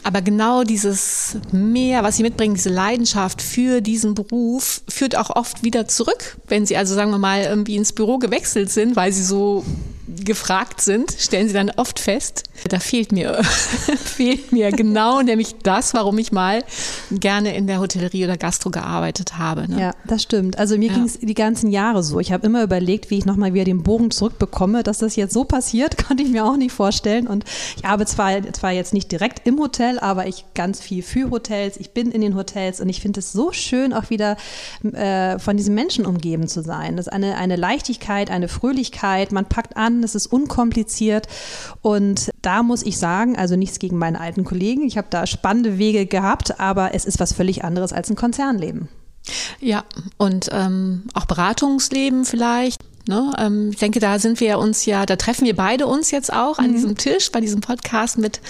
Aber 0.04 0.22
genau 0.22 0.64
dieses 0.64 1.36
Mehr, 1.52 2.02
was 2.02 2.16
sie 2.16 2.22
mitbringen, 2.22 2.54
diese 2.54 2.70
Leidenschaft 2.70 3.42
für 3.42 3.82
diesen 3.82 4.14
Beruf, 4.14 4.80
führt 4.88 5.18
auch 5.18 5.28
oft 5.28 5.64
wieder 5.64 5.86
zurück, 5.86 6.38
wenn 6.48 6.64
sie 6.64 6.78
also 6.78 6.94
sagen 6.94 7.10
wir 7.10 7.18
mal 7.18 7.42
irgendwie 7.42 7.76
ins 7.76 7.92
Büro 7.92 8.16
gewechselt 8.16 8.70
sind, 8.70 8.96
weil 8.96 9.12
sie 9.12 9.22
so 9.22 9.64
gefragt 10.06 10.80
sind, 10.80 11.14
stellen 11.18 11.48
sie 11.48 11.54
dann 11.54 11.70
oft 11.70 11.98
fest, 11.98 12.44
da 12.68 12.78
fehlt 12.78 13.12
mir, 13.12 13.42
fehlt 13.44 14.52
mir 14.52 14.70
genau 14.72 15.20
nämlich 15.22 15.56
das, 15.62 15.94
warum 15.94 16.18
ich 16.18 16.32
mal 16.32 16.64
gerne 17.10 17.54
in 17.56 17.66
der 17.66 17.80
Hotellerie 17.80 18.24
oder 18.24 18.36
Gastro 18.36 18.70
gearbeitet 18.70 19.38
habe. 19.38 19.70
Ne? 19.70 19.80
Ja, 19.80 19.94
das 20.06 20.22
stimmt. 20.22 20.58
Also 20.58 20.78
mir 20.78 20.88
ja. 20.88 20.94
ging 20.94 21.04
es 21.04 21.18
die 21.18 21.34
ganzen 21.34 21.70
Jahre 21.70 22.02
so. 22.02 22.20
Ich 22.20 22.32
habe 22.32 22.46
immer 22.46 22.62
überlegt, 22.62 23.10
wie 23.10 23.18
ich 23.18 23.26
nochmal 23.26 23.54
wieder 23.54 23.64
den 23.64 23.82
Bogen 23.82 24.10
zurückbekomme. 24.10 24.82
Dass 24.82 24.98
das 24.98 25.16
jetzt 25.16 25.34
so 25.34 25.44
passiert, 25.44 25.98
konnte 26.06 26.22
ich 26.22 26.30
mir 26.30 26.44
auch 26.44 26.56
nicht 26.56 26.72
vorstellen. 26.72 27.26
Und 27.26 27.44
ich 27.76 27.84
habe 27.84 28.06
zwar, 28.06 28.42
zwar 28.52 28.72
jetzt 28.72 28.94
nicht 28.94 29.10
direkt 29.12 29.46
im 29.46 29.58
Hotel, 29.58 29.98
aber 29.98 30.26
ich 30.26 30.44
ganz 30.54 30.80
viel 30.80 31.02
für 31.02 31.30
Hotels. 31.30 31.76
Ich 31.76 31.90
bin 31.90 32.10
in 32.10 32.20
den 32.20 32.34
Hotels 32.34 32.80
und 32.80 32.88
ich 32.88 33.00
finde 33.00 33.20
es 33.20 33.32
so 33.32 33.52
schön, 33.52 33.92
auch 33.92 34.10
wieder 34.10 34.36
äh, 34.92 35.38
von 35.38 35.56
diesen 35.56 35.74
Menschen 35.74 36.06
umgeben 36.06 36.48
zu 36.48 36.62
sein. 36.62 36.96
Das 36.96 37.06
ist 37.06 37.12
eine, 37.12 37.36
eine 37.36 37.56
Leichtigkeit, 37.56 38.30
eine 38.30 38.48
Fröhlichkeit. 38.48 39.32
Man 39.32 39.46
packt 39.46 39.76
an, 39.76 39.95
es 40.02 40.14
ist 40.14 40.26
unkompliziert. 40.26 41.26
Und 41.82 42.30
da 42.42 42.62
muss 42.62 42.82
ich 42.82 42.98
sagen, 42.98 43.36
also 43.36 43.56
nichts 43.56 43.78
gegen 43.78 43.98
meine 43.98 44.20
alten 44.20 44.44
Kollegen. 44.44 44.86
Ich 44.86 44.96
habe 44.96 45.08
da 45.10 45.26
spannende 45.26 45.78
Wege 45.78 46.06
gehabt, 46.06 46.60
aber 46.60 46.94
es 46.94 47.04
ist 47.04 47.20
was 47.20 47.32
völlig 47.32 47.64
anderes 47.64 47.92
als 47.92 48.10
ein 48.10 48.16
Konzernleben. 48.16 48.88
Ja, 49.60 49.84
und 50.18 50.48
ähm, 50.52 51.04
auch 51.14 51.26
Beratungsleben 51.26 52.24
vielleicht. 52.24 52.80
Ne? 53.08 53.32
Ähm, 53.38 53.70
ich 53.72 53.78
denke, 53.78 54.00
da 54.00 54.18
sind 54.18 54.40
wir 54.40 54.58
uns 54.58 54.84
ja, 54.84 55.06
da 55.06 55.16
treffen 55.16 55.46
wir 55.46 55.56
beide 55.56 55.86
uns 55.86 56.10
jetzt 56.10 56.32
auch 56.32 56.58
an 56.58 56.68
mhm. 56.68 56.74
diesem 56.74 56.96
Tisch 56.96 57.30
bei 57.30 57.40
diesem 57.40 57.60
Podcast 57.60 58.18
mit 58.18 58.40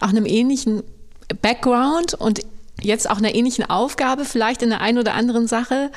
auch 0.00 0.08
einem 0.08 0.26
ähnlichen 0.26 0.82
Background 1.42 2.14
und 2.14 2.40
jetzt 2.80 3.10
auch 3.10 3.18
einer 3.18 3.34
ähnlichen 3.34 3.68
Aufgabe, 3.68 4.24
vielleicht 4.24 4.62
in 4.62 4.70
der 4.70 4.80
einen 4.80 4.98
oder 4.98 5.14
anderen 5.14 5.46
Sache. 5.46 5.90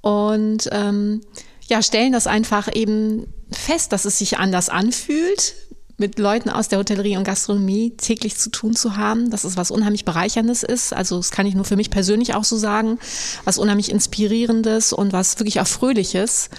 Und 0.00 0.68
ähm, 0.72 1.20
ja, 1.66 1.82
stellen 1.82 2.12
das 2.12 2.26
einfach 2.26 2.68
eben 2.74 3.26
fest, 3.56 3.92
dass 3.92 4.04
es 4.04 4.18
sich 4.18 4.38
anders 4.38 4.68
anfühlt, 4.68 5.54
mit 5.96 6.18
Leuten 6.18 6.50
aus 6.50 6.68
der 6.68 6.78
Hotellerie 6.78 7.16
und 7.16 7.24
Gastronomie 7.24 7.92
täglich 7.96 8.36
zu 8.36 8.50
tun 8.50 8.74
zu 8.74 8.96
haben, 8.96 9.30
dass 9.30 9.44
es 9.44 9.56
was 9.56 9.70
unheimlich 9.70 10.04
bereicherndes 10.04 10.62
ist. 10.64 10.92
Also 10.92 11.18
das 11.18 11.30
kann 11.30 11.46
ich 11.46 11.54
nur 11.54 11.64
für 11.64 11.76
mich 11.76 11.90
persönlich 11.90 12.34
auch 12.34 12.44
so 12.44 12.56
sagen, 12.56 12.98
was 13.44 13.58
unheimlich 13.58 13.92
inspirierendes 13.92 14.92
und 14.92 15.12
was 15.12 15.38
wirklich 15.38 15.60
auch 15.60 15.68
fröhliches 15.68 16.50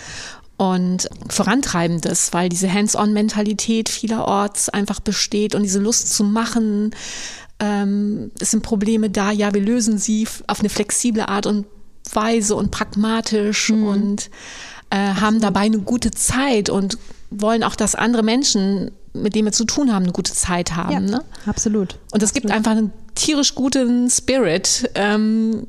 und 0.57 1.09
vorantreibendes, 1.29 2.31
weil 2.31 2.47
diese 2.47 2.71
Hands-on-Mentalität 2.71 3.89
vielerorts 3.89 4.69
einfach 4.69 5.01
besteht 5.01 5.53
und 5.53 5.63
diese 5.63 5.79
Lust 5.79 6.13
zu 6.13 6.23
machen. 6.23 6.91
Ähm, 7.59 8.31
es 8.39 8.51
sind 8.51 8.63
Probleme 8.63 9.09
da, 9.09 9.31
ja, 9.31 9.53
wir 9.53 9.61
lösen 9.61 9.97
sie 9.97 10.27
auf 10.47 10.59
eine 10.59 10.69
flexible 10.69 11.27
Art 11.27 11.45
und 11.45 11.65
Weise 12.13 12.55
und 12.55 12.71
pragmatisch 12.71 13.69
mhm. 13.69 13.83
und 13.83 14.29
äh, 14.95 15.15
haben 15.19 15.41
dabei 15.41 15.61
eine 15.61 15.79
gute 15.79 16.11
Zeit 16.11 16.69
und 16.69 16.97
wollen 17.29 17.63
auch, 17.63 17.75
dass 17.75 17.95
andere 17.95 18.23
Menschen, 18.23 18.91
mit 19.13 19.35
denen 19.35 19.45
wir 19.45 19.51
zu 19.51 19.65
tun 19.65 19.93
haben, 19.93 20.03
eine 20.03 20.13
gute 20.13 20.31
Zeit 20.31 20.75
haben. 20.75 20.91
Ja, 20.91 20.99
ne? 20.99 21.23
Absolut. 21.45 21.97
Und 22.11 22.23
es 22.23 22.31
gibt 22.31 22.49
einfach 22.49 22.71
einen 22.71 22.91
tierisch 23.13 23.55
guten 23.55 24.09
Spirit, 24.09 24.89
ähm, 24.95 25.67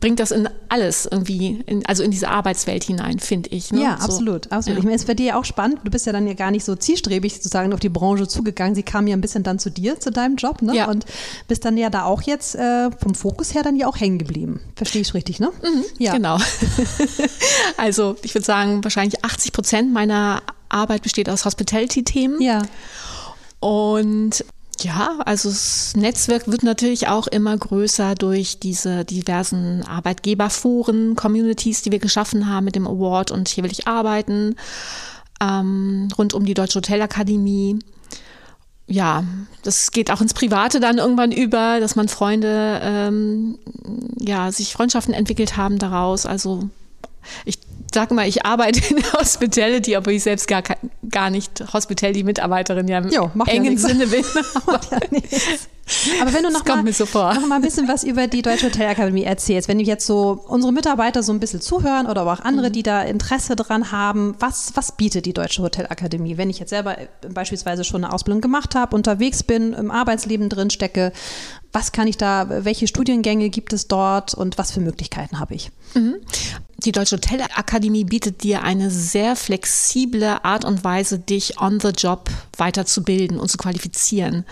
bringt 0.00 0.20
das 0.20 0.30
in 0.30 0.48
alles 0.68 1.06
irgendwie, 1.10 1.62
in, 1.66 1.84
also 1.86 2.02
in 2.02 2.10
diese 2.10 2.28
Arbeitswelt 2.28 2.84
hinein, 2.84 3.18
finde 3.18 3.50
ich. 3.50 3.72
Ne? 3.72 3.82
Ja, 3.82 3.96
so. 3.98 4.04
absolut, 4.04 4.52
absolut. 4.52 4.76
Ja. 4.76 4.78
Ich 4.78 4.84
meine, 4.84 4.96
es 4.96 5.04
bei 5.04 5.14
dir 5.14 5.26
ja 5.26 5.38
auch 5.38 5.44
spannend. 5.44 5.80
Du 5.84 5.90
bist 5.90 6.06
ja 6.06 6.12
dann 6.12 6.26
ja 6.26 6.34
gar 6.34 6.50
nicht 6.50 6.64
so 6.64 6.74
zielstrebig 6.74 7.34
sozusagen 7.34 7.72
auf 7.72 7.80
die 7.80 7.88
Branche 7.88 8.26
zugegangen. 8.28 8.74
Sie 8.74 8.82
kam 8.82 9.06
ja 9.06 9.16
ein 9.16 9.20
bisschen 9.20 9.42
dann 9.42 9.58
zu 9.58 9.70
dir, 9.70 10.00
zu 10.00 10.10
deinem 10.10 10.36
Job, 10.36 10.62
ne? 10.62 10.74
Ja. 10.74 10.88
Und 10.88 11.04
bist 11.48 11.64
dann 11.64 11.76
ja 11.76 11.90
da 11.90 12.04
auch 12.04 12.22
jetzt 12.22 12.54
äh, 12.54 12.90
vom 12.90 13.14
Fokus 13.14 13.54
her 13.54 13.62
dann 13.62 13.76
ja 13.76 13.86
auch 13.86 13.98
hängen 13.98 14.18
geblieben. 14.18 14.60
Verstehe 14.76 15.02
ich 15.02 15.14
richtig, 15.14 15.40
ne? 15.40 15.50
Mhm, 15.62 15.84
ja. 15.98 16.12
Genau. 16.12 16.38
also 17.76 18.16
ich 18.22 18.34
würde 18.34 18.44
sagen, 18.44 18.82
wahrscheinlich 18.84 19.24
80 19.24 19.52
Prozent 19.52 19.92
meiner 19.92 20.42
Arbeit 20.68 21.02
besteht 21.02 21.28
aus 21.28 21.44
Hospitality-Themen. 21.44 22.40
Ja. 22.40 22.62
Und 23.60 24.44
ja, 24.84 25.18
also 25.24 25.48
das 25.48 25.96
Netzwerk 25.96 26.46
wird 26.46 26.62
natürlich 26.62 27.08
auch 27.08 27.26
immer 27.26 27.56
größer 27.56 28.14
durch 28.14 28.58
diese 28.58 29.04
diversen 29.04 29.82
Arbeitgeberforen, 29.82 31.16
Communities, 31.16 31.82
die 31.82 31.90
wir 31.90 31.98
geschaffen 31.98 32.48
haben 32.48 32.64
mit 32.64 32.76
dem 32.76 32.86
Award 32.86 33.30
und 33.30 33.48
hier 33.48 33.64
will 33.64 33.72
ich 33.72 33.88
arbeiten, 33.88 34.56
ähm, 35.40 36.08
rund 36.18 36.34
um 36.34 36.44
die 36.44 36.54
Deutsche 36.54 36.78
Hotelakademie. 36.78 37.78
Ja, 38.86 39.24
das 39.62 39.90
geht 39.90 40.10
auch 40.10 40.20
ins 40.20 40.34
Private 40.34 40.78
dann 40.78 40.98
irgendwann 40.98 41.32
über, 41.32 41.80
dass 41.80 41.96
man 41.96 42.08
Freunde, 42.08 42.80
ähm, 42.82 43.58
ja, 44.18 44.52
sich 44.52 44.74
Freundschaften 44.74 45.14
entwickelt 45.14 45.56
haben 45.56 45.78
daraus. 45.78 46.26
Also 46.26 46.68
ich 47.46 47.58
sag 47.94 48.10
mal, 48.10 48.28
ich 48.28 48.44
arbeite 48.44 48.80
in 48.90 49.00
der 49.00 49.12
Hospitality, 49.12 49.96
aber 49.96 50.12
ich 50.12 50.22
selbst 50.22 50.46
gar, 50.48 50.62
gar 51.08 51.30
nicht 51.30 51.64
Hospitality-Mitarbeiterin 51.72 52.88
ja 52.88 52.98
im 52.98 53.08
jo, 53.08 53.30
engen 53.46 53.72
ja 53.72 53.78
Sinne 53.78 54.06
bin. 54.06 54.24
Aber, 54.66 54.80
ja 54.80 56.22
aber 56.22 56.32
wenn 56.32 56.42
du 56.42 56.50
noch 56.50 56.64
mal, 56.64 56.92
so 56.92 57.04
noch 57.04 57.46
mal, 57.46 57.56
ein 57.56 57.62
bisschen 57.62 57.88
was 57.88 58.04
über 58.04 58.26
die 58.26 58.40
Deutsche 58.40 58.66
Hotelakademie 58.66 59.24
erzählst, 59.24 59.68
wenn 59.68 59.78
du 59.78 59.84
jetzt 59.84 60.06
so 60.06 60.42
unsere 60.48 60.72
Mitarbeiter 60.72 61.22
so 61.22 61.32
ein 61.32 61.40
bisschen 61.40 61.60
zuhören 61.60 62.06
oder 62.06 62.22
aber 62.22 62.32
auch 62.32 62.40
andere, 62.40 62.68
mhm. 62.68 62.72
die 62.72 62.82
da 62.82 63.02
Interesse 63.02 63.54
dran 63.54 63.92
haben, 63.92 64.34
was, 64.38 64.72
was 64.74 64.92
bietet 64.92 65.26
die 65.26 65.34
Deutsche 65.34 65.62
Hotelakademie? 65.62 66.38
Wenn 66.38 66.48
ich 66.48 66.58
jetzt 66.58 66.70
selber 66.70 66.96
beispielsweise 67.28 67.84
schon 67.84 68.04
eine 68.04 68.14
Ausbildung 68.14 68.40
gemacht 68.40 68.74
habe, 68.74 68.96
unterwegs 68.96 69.42
bin, 69.42 69.74
im 69.74 69.90
Arbeitsleben 69.90 70.48
drin 70.48 70.70
stecke, 70.70 71.12
was 71.74 71.90
kann 71.90 72.06
ich 72.06 72.16
da, 72.16 72.64
welche 72.64 72.86
Studiengänge 72.86 73.50
gibt 73.50 73.72
es 73.72 73.88
dort 73.88 74.32
und 74.32 74.58
was 74.58 74.70
für 74.70 74.80
Möglichkeiten 74.80 75.40
habe 75.40 75.54
ich? 75.54 75.72
Mhm. 75.94 76.16
Die 76.78 76.92
Deutsche 76.92 77.16
Hotelakademie 77.16 78.04
bietet 78.04 78.44
dir 78.44 78.62
eine 78.62 78.90
sehr 78.90 79.34
flexible 79.34 80.38
Art 80.44 80.64
und 80.64 80.84
Weise, 80.84 81.18
dich 81.18 81.60
on 81.60 81.80
the 81.80 81.88
job 81.88 82.30
weiterzubilden 82.56 83.40
und 83.40 83.48
zu 83.48 83.58
qualifizieren. 83.58 84.44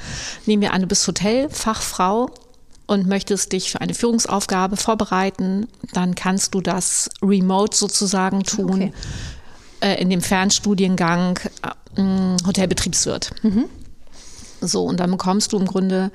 Nehmen 0.46 0.62
wir 0.62 0.72
an, 0.72 0.80
du 0.80 0.88
bist 0.88 1.06
Hotelfachfrau 1.06 2.30
und 2.88 3.06
möchtest 3.06 3.52
dich 3.52 3.70
für 3.70 3.80
eine 3.80 3.94
Führungsaufgabe 3.94 4.76
vorbereiten, 4.76 5.68
dann 5.92 6.16
kannst 6.16 6.54
du 6.54 6.60
das 6.60 7.08
remote 7.22 7.76
sozusagen 7.76 8.42
tun. 8.42 8.70
Okay. 8.70 8.92
Äh, 9.80 10.00
in 10.00 10.10
dem 10.10 10.22
Fernstudiengang 10.22 11.38
äh, 11.96 12.36
Hotelbetriebswirt. 12.46 13.30
Mhm. 13.42 13.66
So, 14.60 14.84
und 14.84 15.00
dann 15.00 15.10
bekommst 15.10 15.52
du 15.52 15.58
im 15.58 15.66
Grunde 15.66 16.12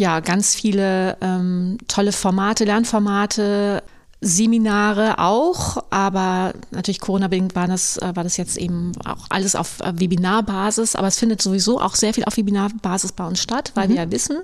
ja 0.00 0.18
ganz 0.20 0.56
viele 0.56 1.16
ähm, 1.20 1.78
tolle 1.86 2.10
Formate, 2.10 2.64
Lernformate, 2.64 3.82
Seminare 4.22 5.18
auch, 5.18 5.82
aber 5.88 6.52
natürlich 6.72 7.00
Corona-bedingt 7.00 7.54
war 7.54 7.66
das, 7.66 7.96
äh, 7.96 8.14
war 8.14 8.22
das 8.22 8.36
jetzt 8.36 8.58
eben 8.58 8.92
auch 9.06 9.26
alles 9.30 9.56
auf 9.56 9.80
äh, 9.80 9.98
Webinarbasis, 9.98 10.94
aber 10.94 11.08
es 11.08 11.18
findet 11.18 11.40
sowieso 11.40 11.80
auch 11.80 11.94
sehr 11.94 12.12
viel 12.12 12.24
auf 12.24 12.36
Webinarbasis 12.36 13.12
bei 13.12 13.26
uns 13.26 13.40
statt, 13.40 13.72
weil 13.74 13.88
mhm. 13.88 13.92
wir 13.92 14.02
ja 14.02 14.10
wissen, 14.10 14.36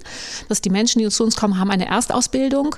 dass 0.49 0.63
die 0.63 0.71
Menschen, 0.71 1.01
die 1.01 1.09
zu 1.09 1.25
uns 1.25 1.37
kommen, 1.37 1.59
haben 1.59 1.71
eine 1.71 1.87
Erstausbildung, 1.87 2.77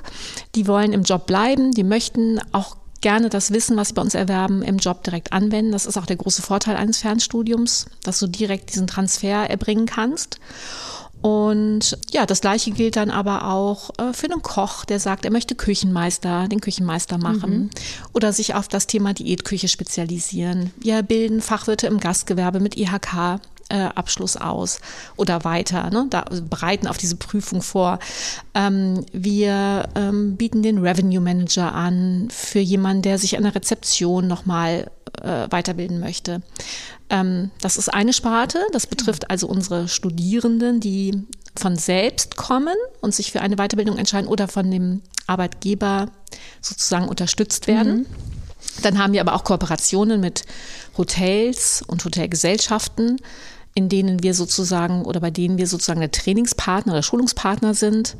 die 0.55 0.67
wollen 0.67 0.91
im 0.91 1.03
Job 1.03 1.25
bleiben, 1.25 1.71
die 1.71 1.85
möchten 1.85 2.41
auch 2.51 2.75
gerne 2.99 3.29
das 3.29 3.53
Wissen, 3.53 3.77
was 3.77 3.89
sie 3.89 3.93
bei 3.93 4.01
uns 4.01 4.13
erwerben, 4.13 4.61
im 4.61 4.77
Job 4.77 5.03
direkt 5.05 5.31
anwenden. 5.31 5.71
Das 5.71 5.85
ist 5.85 5.97
auch 5.97 6.05
der 6.05 6.17
große 6.17 6.41
Vorteil 6.41 6.75
eines 6.75 6.97
Fernstudiums, 6.97 7.85
dass 8.03 8.19
du 8.19 8.27
direkt 8.27 8.73
diesen 8.73 8.87
Transfer 8.87 9.49
erbringen 9.49 9.85
kannst. 9.85 10.39
Und 11.21 11.97
ja, 12.11 12.25
das 12.25 12.41
gleiche 12.41 12.71
gilt 12.71 12.95
dann 12.95 13.11
aber 13.11 13.45
auch 13.51 13.89
äh, 13.97 14.13
für 14.13 14.31
einen 14.31 14.41
Koch, 14.41 14.85
der 14.85 14.99
sagt, 14.99 15.25
er 15.25 15.31
möchte 15.31 15.55
Küchenmeister, 15.55 16.47
den 16.47 16.61
Küchenmeister 16.61 17.17
machen 17.17 17.51
mhm. 17.51 17.69
oder 18.13 18.31
sich 18.31 18.55
auf 18.55 18.67
das 18.67 18.87
Thema 18.87 19.13
Diätküche 19.13 19.67
spezialisieren. 19.67 20.71
Wir 20.79 21.03
bilden 21.03 21.41
Fachwirte 21.41 21.87
im 21.87 21.99
Gastgewerbe 21.99 22.59
mit 22.59 22.77
IHK. 22.77 23.39
Äh, 23.71 23.89
Abschluss 23.93 24.35
aus 24.35 24.79
oder 25.15 25.43
weiter, 25.43 25.91
ne? 25.91 26.07
da 26.09 26.21
also 26.21 26.41
bereiten 26.43 26.87
auf 26.87 26.97
diese 26.97 27.17
Prüfung 27.17 27.61
vor. 27.61 27.99
Ähm, 28.55 29.05
wir 29.11 29.87
ähm, 29.93 30.37
bieten 30.37 30.63
den 30.63 30.79
Revenue 30.79 31.21
Manager 31.21 31.71
an 31.75 32.29
für 32.31 32.57
jemanden, 32.57 33.03
der 33.03 33.19
sich 33.19 33.37
an 33.37 33.43
der 33.43 33.53
Rezeption 33.53 34.27
nochmal 34.27 34.89
äh, 35.21 35.45
weiterbilden 35.51 35.99
möchte. 35.99 36.41
Ähm, 37.09 37.51
das 37.61 37.77
ist 37.77 37.93
eine 37.93 38.13
Sparte, 38.13 38.59
das 38.71 38.87
betrifft 38.87 39.29
also 39.29 39.47
unsere 39.47 39.87
Studierenden, 39.87 40.79
die 40.79 41.23
von 41.55 41.75
selbst 41.75 42.37
kommen 42.37 42.75
und 43.01 43.13
sich 43.13 43.31
für 43.31 43.41
eine 43.41 43.55
Weiterbildung 43.55 43.97
entscheiden 43.97 44.27
oder 44.27 44.47
von 44.47 44.69
dem 44.69 45.01
Arbeitgeber 45.27 46.09
sozusagen 46.61 47.07
unterstützt 47.07 47.67
werden. 47.67 47.99
Mhm. 47.99 48.05
Dann 48.81 48.97
haben 48.97 49.13
wir 49.13 49.21
aber 49.21 49.33
auch 49.33 49.43
Kooperationen 49.43 50.21
mit 50.21 50.43
Hotels 50.97 51.83
und 51.85 52.03
Hotelgesellschaften, 52.05 53.17
in 53.73 53.89
denen 53.89 54.23
wir 54.23 54.33
sozusagen 54.33 55.05
oder 55.05 55.19
bei 55.19 55.31
denen 55.31 55.57
wir 55.57 55.67
sozusagen 55.67 55.99
der 55.99 56.11
Trainingspartner 56.11 56.93
oder 56.93 57.03
Schulungspartner 57.03 57.73
sind. 57.73 58.15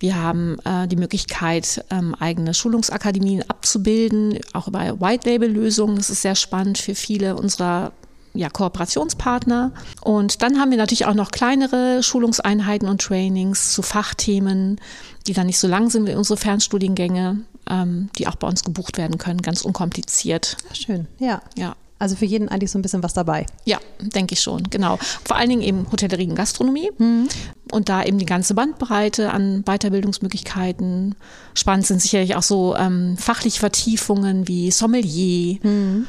Wir 0.00 0.16
haben 0.16 0.58
äh, 0.64 0.86
die 0.88 0.96
Möglichkeit, 0.96 1.84
ähm, 1.90 2.14
eigene 2.16 2.52
Schulungsakademien 2.52 3.48
abzubilden, 3.48 4.38
auch 4.52 4.68
über 4.68 5.00
White-Label-Lösungen. 5.00 5.96
Das 5.96 6.10
ist 6.10 6.22
sehr 6.22 6.34
spannend 6.34 6.78
für 6.78 6.94
viele 6.94 7.36
unserer 7.36 7.92
ja, 8.34 8.50
Kooperationspartner. 8.50 9.72
Und 10.02 10.42
dann 10.42 10.58
haben 10.58 10.70
wir 10.70 10.78
natürlich 10.78 11.06
auch 11.06 11.14
noch 11.14 11.30
kleinere 11.30 12.02
Schulungseinheiten 12.02 12.88
und 12.88 13.00
Trainings 13.00 13.72
zu 13.72 13.82
Fachthemen, 13.82 14.80
die 15.26 15.32
dann 15.32 15.46
nicht 15.46 15.58
so 15.58 15.68
lang 15.68 15.88
sind 15.88 16.06
wie 16.06 16.14
unsere 16.14 16.36
Fernstudiengänge, 16.36 17.40
ähm, 17.70 18.10
die 18.18 18.26
auch 18.26 18.34
bei 18.34 18.48
uns 18.48 18.64
gebucht 18.64 18.98
werden 18.98 19.18
können, 19.18 19.40
ganz 19.40 19.62
unkompliziert. 19.62 20.56
Schön, 20.72 21.06
ja. 21.18 21.40
Ja. 21.56 21.76
Also 22.00 22.16
für 22.16 22.24
jeden 22.24 22.48
eigentlich 22.48 22.72
so 22.72 22.78
ein 22.78 22.82
bisschen 22.82 23.04
was 23.04 23.14
dabei. 23.14 23.46
Ja, 23.64 23.78
denke 24.00 24.34
ich 24.34 24.40
schon, 24.40 24.64
genau. 24.64 24.98
Vor 25.24 25.36
allen 25.36 25.48
Dingen 25.48 25.62
eben 25.62 25.86
Hotellerie 25.90 26.28
und 26.28 26.34
Gastronomie 26.34 26.90
mhm. 26.98 27.28
und 27.70 27.88
da 27.88 28.02
eben 28.02 28.18
die 28.18 28.26
ganze 28.26 28.54
Bandbreite 28.54 29.30
an 29.30 29.62
Weiterbildungsmöglichkeiten. 29.62 31.14
Spannend 31.54 31.86
sind 31.86 32.02
sicherlich 32.02 32.34
auch 32.34 32.42
so 32.42 32.74
ähm, 32.76 33.16
fachliche 33.16 33.60
Vertiefungen 33.60 34.48
wie 34.48 34.72
Sommelier 34.72 35.60
mhm. 35.62 36.06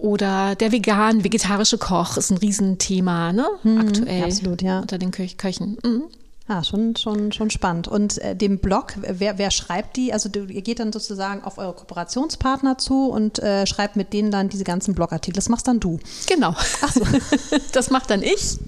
Oder 0.00 0.54
der 0.54 0.72
vegan, 0.72 1.24
vegetarische 1.24 1.78
Koch 1.78 2.16
ist 2.16 2.30
ein 2.30 2.38
Riesenthema, 2.38 3.32
ne? 3.32 3.46
Mhm, 3.62 3.78
aktuell. 3.78 4.24
Absolut, 4.24 4.62
ja. 4.62 4.80
Unter 4.80 4.98
den 4.98 5.10
Köch 5.10 5.38
Köchen. 5.38 5.78
Mhm. 5.84 6.04
Ah, 6.48 6.62
schon, 6.62 6.94
schon, 6.94 7.32
schon 7.32 7.50
spannend. 7.50 7.88
Und 7.88 8.18
äh, 8.18 8.36
dem 8.36 8.58
Blog, 8.58 8.94
wer, 9.00 9.36
wer 9.36 9.50
schreibt 9.50 9.96
die? 9.96 10.12
Also 10.12 10.28
du, 10.28 10.44
ihr 10.44 10.62
geht 10.62 10.78
dann 10.78 10.92
sozusagen 10.92 11.42
auf 11.42 11.58
eure 11.58 11.72
Kooperationspartner 11.72 12.78
zu 12.78 13.08
und 13.08 13.40
äh, 13.40 13.66
schreibt 13.66 13.96
mit 13.96 14.12
denen 14.12 14.30
dann 14.30 14.48
diese 14.48 14.62
ganzen 14.62 14.94
Blogartikel. 14.94 15.34
Das 15.34 15.48
machst 15.48 15.66
dann 15.66 15.80
du. 15.80 15.98
Genau. 16.28 16.54
Ach 16.82 16.92
so. 16.92 17.02
das 17.72 17.90
macht 17.90 18.10
dann 18.10 18.22
ich. 18.22 18.58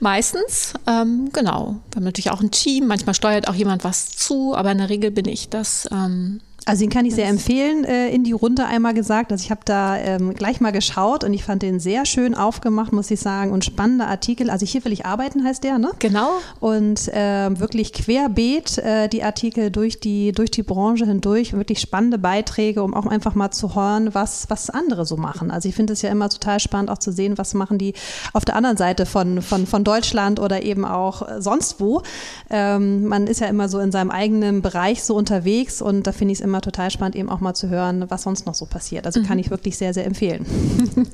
Meistens, 0.00 0.74
ähm, 0.86 1.30
genau. 1.32 1.76
Wir 1.90 1.96
haben 1.96 2.04
natürlich 2.04 2.30
auch 2.30 2.40
ein 2.40 2.50
Team, 2.50 2.86
manchmal 2.86 3.14
steuert 3.14 3.48
auch 3.48 3.54
jemand 3.54 3.84
was 3.84 4.10
zu, 4.10 4.54
aber 4.54 4.72
in 4.72 4.78
der 4.78 4.88
Regel 4.88 5.10
bin 5.10 5.26
ich 5.26 5.48
das, 5.48 5.88
ähm, 5.90 6.40
also 6.68 6.80
den 6.80 6.90
kann 6.90 7.06
ich 7.06 7.14
sehr 7.14 7.28
empfehlen, 7.28 7.84
äh, 7.84 8.10
in 8.10 8.24
die 8.24 8.32
Runde 8.32 8.66
einmal 8.66 8.92
gesagt. 8.92 9.32
Also 9.32 9.42
ich 9.42 9.50
habe 9.50 9.62
da 9.64 9.96
ähm, 9.96 10.34
gleich 10.34 10.60
mal 10.60 10.70
geschaut 10.70 11.24
und 11.24 11.32
ich 11.32 11.42
fand 11.42 11.62
den 11.62 11.80
sehr 11.80 12.04
schön 12.04 12.34
aufgemacht, 12.34 12.92
muss 12.92 13.10
ich 13.10 13.20
sagen, 13.20 13.52
und 13.52 13.64
spannender 13.64 14.06
Artikel. 14.06 14.50
Also 14.50 14.66
hier 14.66 14.84
will 14.84 14.92
ich 14.92 15.06
arbeiten, 15.06 15.44
heißt 15.44 15.64
der, 15.64 15.78
ne? 15.78 15.92
Genau. 15.98 16.28
Und 16.60 17.08
äh, 17.08 17.58
wirklich 17.58 17.94
querbeet 17.94 18.76
äh, 18.78 19.08
die 19.08 19.22
Artikel 19.22 19.70
durch 19.70 19.98
die, 19.98 20.32
durch 20.32 20.50
die 20.50 20.62
Branche 20.62 21.06
hindurch, 21.06 21.54
wirklich 21.54 21.80
spannende 21.80 22.18
Beiträge, 22.18 22.82
um 22.82 22.92
auch 22.92 23.06
einfach 23.06 23.34
mal 23.34 23.50
zu 23.50 23.74
hören, 23.74 24.14
was, 24.14 24.50
was 24.50 24.68
andere 24.68 25.06
so 25.06 25.16
machen. 25.16 25.50
Also 25.50 25.70
ich 25.70 25.74
finde 25.74 25.94
es 25.94 26.02
ja 26.02 26.10
immer 26.10 26.28
total 26.28 26.60
spannend, 26.60 26.90
auch 26.90 26.98
zu 26.98 27.12
sehen, 27.12 27.38
was 27.38 27.54
machen 27.54 27.78
die 27.78 27.94
auf 28.34 28.44
der 28.44 28.56
anderen 28.56 28.76
Seite 28.76 29.06
von, 29.06 29.40
von, 29.40 29.66
von 29.66 29.84
Deutschland 29.84 30.38
oder 30.38 30.62
eben 30.62 30.84
auch 30.84 31.26
sonst 31.38 31.80
wo. 31.80 32.02
Ähm, 32.50 33.06
man 33.06 33.26
ist 33.26 33.40
ja 33.40 33.46
immer 33.46 33.70
so 33.70 33.78
in 33.78 33.90
seinem 33.90 34.10
eigenen 34.10 34.60
Bereich 34.60 35.02
so 35.02 35.14
unterwegs 35.14 35.80
und 35.80 36.06
da 36.06 36.12
finde 36.12 36.32
ich 36.32 36.40
es 36.40 36.44
immer 36.44 36.57
immer 36.58 36.62
total 36.62 36.90
spannend, 36.90 37.14
eben 37.16 37.28
auch 37.28 37.40
mal 37.40 37.54
zu 37.54 37.68
hören, 37.68 38.04
was 38.08 38.22
sonst 38.22 38.46
noch 38.46 38.54
so 38.54 38.66
passiert. 38.66 39.06
Also 39.06 39.22
kann 39.22 39.36
mhm. 39.36 39.44
ich 39.44 39.50
wirklich 39.50 39.78
sehr, 39.78 39.94
sehr 39.94 40.06
empfehlen. 40.06 40.44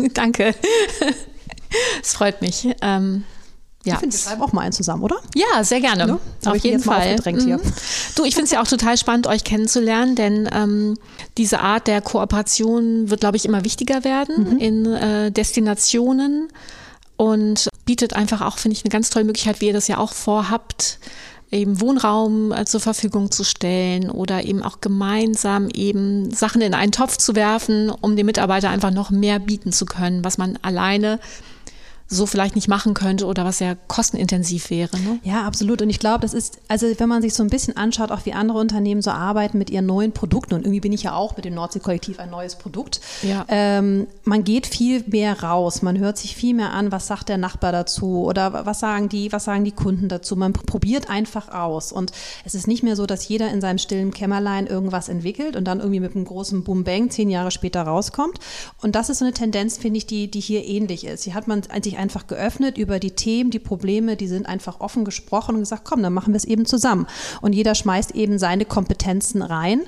Danke. 0.15 0.55
Es 2.01 2.15
freut 2.15 2.41
mich. 2.41 2.69
Ähm, 2.81 3.25
ja. 3.85 3.95
Ich 3.95 4.01
finde, 4.01 4.15
wir 4.15 4.21
schreiben 4.21 4.43
auch 4.43 4.53
mal 4.53 4.63
einen 4.63 4.73
zusammen, 4.73 5.03
oder? 5.03 5.17
Ja, 5.35 5.63
sehr 5.63 5.81
gerne. 5.81 6.07
Ne? 6.07 6.19
Auf 6.47 6.57
jeden 6.57 6.81
Fall. 6.81 7.17
Mhm. 7.27 7.61
Du, 8.15 8.25
ich 8.25 8.35
finde 8.35 8.45
es 8.45 8.51
ja 8.53 8.63
auch 8.63 8.67
total 8.67 8.97
spannend, 8.97 9.27
euch 9.27 9.45
kennenzulernen, 9.45 10.15
denn 10.15 10.49
ähm, 10.53 10.97
diese 11.37 11.61
Art 11.61 11.87
der 11.87 12.01
Kooperation 12.01 13.11
wird, 13.11 13.21
glaube 13.21 13.37
ich, 13.37 13.45
immer 13.45 13.65
wichtiger 13.65 14.05
werden 14.05 14.55
mhm. 14.55 14.59
in 14.59 14.87
äh, 14.87 15.31
Destinationen 15.31 16.49
und 17.17 17.69
bietet 17.85 18.15
einfach 18.15 18.41
auch, 18.41 18.57
finde 18.57 18.79
ich, 18.79 18.85
eine 18.85 18.91
ganz 18.91 19.11
tolle 19.11 19.27
Möglichkeit, 19.27 19.61
wie 19.61 19.67
ihr 19.67 19.75
das 19.75 19.89
ja 19.89 19.99
auch 19.99 20.15
vorhabt, 20.15 20.99
eben 21.54 21.80
Wohnraum 21.80 22.52
äh, 22.52 22.64
zur 22.64 22.80
Verfügung 22.80 23.30
zu 23.30 23.44
stellen 23.44 24.11
oder 24.11 24.44
eben 24.44 24.62
auch 24.62 24.80
gemeinsam 24.80 25.68
eben 25.68 26.30
Sachen 26.30 26.61
in 26.61 26.75
einen 26.75 26.92
Topf 26.92 27.16
zu 27.16 27.34
werfen, 27.34 27.90
um 27.90 28.16
den 28.16 28.26
Mitarbeiter 28.26 28.70
einfach 28.70 28.90
noch 28.90 29.11
mehr 29.11 29.38
bieten 29.38 29.73
zu 29.73 29.87
können, 29.87 30.25
was 30.25 30.37
man 30.37 30.58
alleine 30.62 31.20
so 32.14 32.26
vielleicht 32.26 32.54
nicht 32.54 32.68
machen 32.68 32.92
könnte 32.92 33.25
oder 33.25 33.44
was 33.44 33.59
sehr 33.59 33.76
kostenintensiv 33.88 34.68
wäre. 34.68 34.99
Ne? 34.99 35.18
Ja, 35.23 35.47
absolut. 35.47 35.80
Und 35.80 35.88
ich 35.88 35.99
glaube, 35.99 36.21
das 36.21 36.35
ist, 36.35 36.59
also 36.68 36.87
wenn 36.99 37.09
man 37.09 37.23
sich 37.23 37.35
so 37.35 37.42
ein 37.42 37.49
bisschen 37.49 37.76
anschaut, 37.76 38.11
auch 38.11 38.26
wie 38.26 38.33
andere 38.33 38.59
Unternehmen 38.59 39.02
so 39.02 39.11
arbeiten 39.11 39.59
mit 39.59 39.71
ihren 39.71 39.87
neuen 39.87 40.12
Produkten, 40.12 40.54
und 40.54 40.62
irgendwie 40.62 40.80
bin 40.80 40.92
ich 40.92 41.04
ja 41.04 41.14
auch 41.14 41.36
mit 41.36 41.45
dem 41.45 41.54
Nordsee-Kollektiv 41.54 42.19
ein 42.19 42.30
neues 42.30 42.56
Produkt, 42.56 43.00
ja. 43.23 43.45
ähm, 43.49 44.06
man 44.25 44.45
geht 44.45 44.67
viel 44.67 45.04
mehr 45.06 45.43
raus, 45.43 45.82
man 45.82 45.99
hört 45.99 46.19
sich 46.19 46.36
viel 46.36 46.54
mehr 46.54 46.73
an, 46.73 46.93
was 46.93 47.06
sagt 47.06 47.28
der 47.28 47.39
Nachbar 47.39 47.73
dazu 47.73 48.25
oder 48.25 48.67
was 48.67 48.80
sagen 48.80 49.08
die, 49.08 49.32
was 49.32 49.45
sagen 49.45 49.65
die 49.65 49.73
Kunden 49.73 50.08
dazu. 50.08 50.36
Man 50.36 50.52
probiert 50.52 51.08
einfach 51.08 51.49
aus. 51.49 51.93
Und 51.93 52.12
es 52.45 52.54
ist 52.54 52.67
nicht 52.67 52.82
mehr 52.82 52.97
so, 52.97 53.06
dass 53.06 53.26
jeder 53.26 53.50
in 53.50 53.60
seinem 53.60 53.78
stillen 53.78 54.12
Kämmerlein 54.12 54.67
irgendwas 54.67 55.08
entwickelt 55.08 55.56
und 55.56 55.65
dann 55.65 55.78
irgendwie 55.78 56.00
mit 56.00 56.15
einem 56.15 56.25
großen 56.25 56.65
Boom-Bang 56.65 57.10
zehn 57.10 57.30
Jahre 57.30 57.50
später 57.50 57.82
rauskommt. 57.82 58.39
Und 58.82 58.95
das 58.95 59.08
ist 59.08 59.19
so 59.19 59.25
eine 59.25 59.32
Tendenz, 59.32 59.78
finde 59.78 59.99
ich, 59.99 60.06
die, 60.06 60.30
die 60.30 60.41
hier 60.41 60.65
ähnlich 60.65 61.06
ist. 61.06 61.25
Hier 61.25 61.34
hat 61.34 61.49
man 61.49 61.62
sich 61.82 61.95
sich 61.95 61.99
einfach 62.04 62.26
geöffnet 62.26 62.76
über 62.76 62.99
die 62.99 63.12
Themen, 63.12 63.50
die 63.50 63.58
Probleme, 63.58 64.17
die 64.17 64.28
sind 64.28 64.47
einfach 64.47 64.80
offen 64.80 65.06
gesprochen 65.06 65.54
und 65.54 65.62
gesagt, 65.62 65.84
komm, 65.84 66.02
dann 66.02 66.12
machen 66.12 66.34
wir 66.34 66.36
es 66.36 66.45
eben 66.45 66.67
zusammen. 66.67 67.06
Und 67.40 67.54
jeder 67.54 67.75
schmeißt 67.75 68.10
eben 68.12 68.38
seine 68.38 68.67
Kompetenzen 68.67 69.40
rein. 69.40 69.80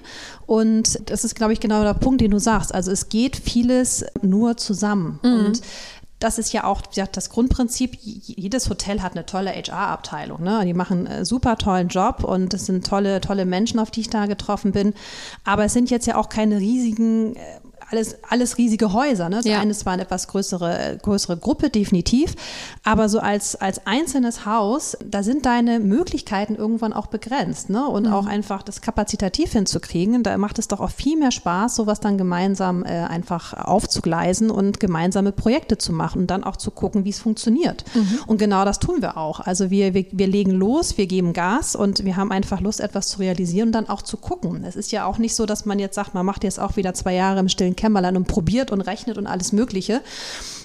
Und 0.46 0.98
das 1.11 1.24
ist, 1.24 1.35
glaube 1.35 1.52
ich, 1.52 1.61
genau 1.61 1.83
der 1.83 1.94
Punkt, 1.94 2.22
den 2.22 2.31
du 2.31 2.38
sagst. 2.38 2.74
Also 2.74 2.90
es 2.90 3.11
geht 3.11 3.37
vieles 3.37 4.07
nur 4.22 4.57
zusammen. 4.57 5.20
Mhm. 5.22 5.33
Und 5.33 5.62
das 6.18 6.38
ist 6.38 6.52
ja 6.55 6.64
auch 6.64 6.81
das 6.81 7.29
Grundprinzip. 7.29 7.98
Jedes 8.00 8.70
Hotel 8.70 9.02
hat 9.02 9.12
eine 9.12 9.26
tolle 9.26 9.50
HR-Abteilung. 9.50 10.42
Ne? 10.42 10.62
Die 10.64 10.72
machen 10.72 11.07
einen 11.07 11.24
super 11.26 11.59
tollen 11.59 11.88
Job 11.88 12.24
und 12.24 12.55
es 12.55 12.64
sind 12.64 12.87
tolle, 12.87 13.20
tolle 13.20 13.44
Menschen, 13.44 13.79
auf 13.79 13.90
die 13.90 14.00
ich 14.00 14.09
da 14.09 14.24
getroffen 14.24 14.72
bin. 14.72 14.94
Aber 15.44 15.66
es 15.66 15.74
sind 15.74 15.90
jetzt 15.90 16.07
ja 16.07 16.16
auch 16.16 16.31
keine 16.31 16.59
riesigen 16.59 17.37
äh, 17.37 17.40
alles, 17.90 18.16
alles 18.29 18.59
riesige 18.59 18.92
Häuser. 18.92 19.29
Ne? 19.29 19.37
Das 19.37 19.46
ja. 19.46 19.61
eine 19.61 19.70
ist 19.70 19.81
zwar 19.81 19.92
eine 19.92 20.03
etwas 20.03 20.27
größere, 20.29 20.99
größere 21.03 21.37
Gruppe, 21.37 21.70
definitiv, 21.70 22.35
aber 22.83 23.09
so 23.09 23.20
als, 23.20 23.55
als 23.57 23.87
einzelnes 23.87 24.44
Haus, 24.44 24.96
da 25.05 25.22
sind 25.22 25.46
deine 25.46 25.79
Möglichkeiten 25.79 26.57
irgendwann 26.57 26.92
auch 26.92 27.07
begrenzt. 27.07 27.70
Ne? 27.70 27.87
Und 27.87 28.07
mhm. 28.07 28.12
auch 28.12 28.27
einfach 28.27 28.62
das 28.62 28.81
kapazitativ 28.81 29.53
hinzukriegen, 29.53 30.22
da 30.22 30.37
macht 30.37 30.59
es 30.59 30.68
doch 30.68 30.81
auch 30.81 30.90
viel 30.90 31.16
mehr 31.16 31.31
Spaß, 31.31 31.77
sowas 31.77 32.01
dann 32.01 32.18
gemeinsam 32.18 32.85
äh, 32.85 32.88
einfach 32.88 33.55
aufzugleisen 33.55 34.51
und 34.51 34.81
gemeinsame 34.81 35.33
Projekte 35.33 35.79
zu 35.79 35.92
machen 35.92 36.22
und 36.22 36.31
dann 36.31 36.42
auch 36.42 36.57
zu 36.57 36.72
gucken, 36.72 37.05
wie 37.05 37.11
es 37.11 37.20
funktioniert. 37.20 37.85
Mhm. 37.94 38.18
Und 38.27 38.38
genau 38.38 38.64
das 38.64 38.81
tun 38.81 39.01
wir 39.01 39.16
auch. 39.16 39.40
Also 39.40 39.70
wir, 39.70 39.94
wir, 39.94 40.07
wir 40.11 40.27
legen 40.27 40.51
los, 40.51 40.99
wir 40.99 41.07
geben 41.07 41.33
Gas 41.33 41.77
und 41.77 42.05
wir 42.05 42.16
haben 42.16 42.33
einfach 42.33 42.61
Lust, 42.61 42.81
etwas 42.81 43.09
zu 43.09 43.20
realisieren 43.20 43.68
und 43.68 43.72
dann 43.72 43.88
auch 43.88 44.03
zu 44.03 44.16
gucken. 44.16 44.64
Es 44.64 44.75
ist 44.75 44.90
ja 44.90 45.07
auch 45.07 45.18
nicht 45.18 45.37
so, 45.37 45.46
dass 45.46 45.66
man 45.66 45.79
jetzt 45.79 45.94
sagt, 45.94 46.14
man 46.14 46.27
macht 46.27 46.42
jetzt 46.42 46.59
auch 46.59 46.77
wieder 46.77 46.94
zwei 46.94 47.14
Jahre 47.14 47.38
im 47.40 47.49
stillen 47.49 47.76
Kämmerlein 47.77 48.17
und 48.17 48.27
probiert 48.27 48.73
und 48.73 48.81
rechnet 48.81 49.19
und 49.19 49.27
alles 49.27 49.53
Mögliche. 49.53 50.01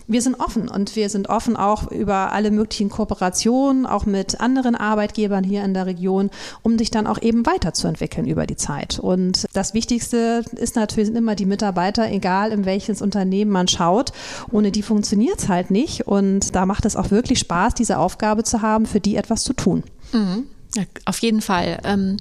Wir 0.07 0.21
sind 0.21 0.39
offen 0.39 0.67
und 0.67 0.95
wir 0.95 1.09
sind 1.09 1.29
offen 1.29 1.55
auch 1.55 1.89
über 1.91 2.33
alle 2.33 2.51
möglichen 2.51 2.89
Kooperationen, 2.89 3.85
auch 3.85 4.05
mit 4.05 4.41
anderen 4.41 4.75
Arbeitgebern 4.75 5.43
hier 5.43 5.63
in 5.63 5.73
der 5.73 5.85
Region, 5.85 6.31
um 6.63 6.75
dich 6.75 6.91
dann 6.91 7.07
auch 7.07 7.21
eben 7.21 7.45
weiterzuentwickeln 7.45 8.27
über 8.27 8.45
die 8.45 8.57
Zeit. 8.57 8.99
Und 8.99 9.45
das 9.53 9.73
Wichtigste 9.73 10.43
ist 10.55 10.75
natürlich 10.75 11.13
immer 11.13 11.35
die 11.35 11.45
Mitarbeiter, 11.45 12.11
egal 12.11 12.51
in 12.51 12.65
welches 12.65 13.01
Unternehmen 13.01 13.51
man 13.51 13.67
schaut. 13.67 14.11
Ohne 14.51 14.71
die 14.71 14.81
funktioniert 14.81 15.39
es 15.39 15.47
halt 15.47 15.71
nicht. 15.71 16.07
Und 16.07 16.55
da 16.55 16.65
macht 16.65 16.85
es 16.85 16.95
auch 16.95 17.11
wirklich 17.11 17.39
Spaß, 17.39 17.75
diese 17.75 17.97
Aufgabe 17.97 18.43
zu 18.43 18.61
haben, 18.61 18.85
für 18.85 18.99
die 18.99 19.15
etwas 19.15 19.43
zu 19.43 19.53
tun. 19.53 19.83
Mhm. 20.11 20.47
Ja, 20.75 20.83
auf 21.05 21.19
jeden 21.19 21.41
Fall. 21.41 21.79
Ähm, 21.83 22.17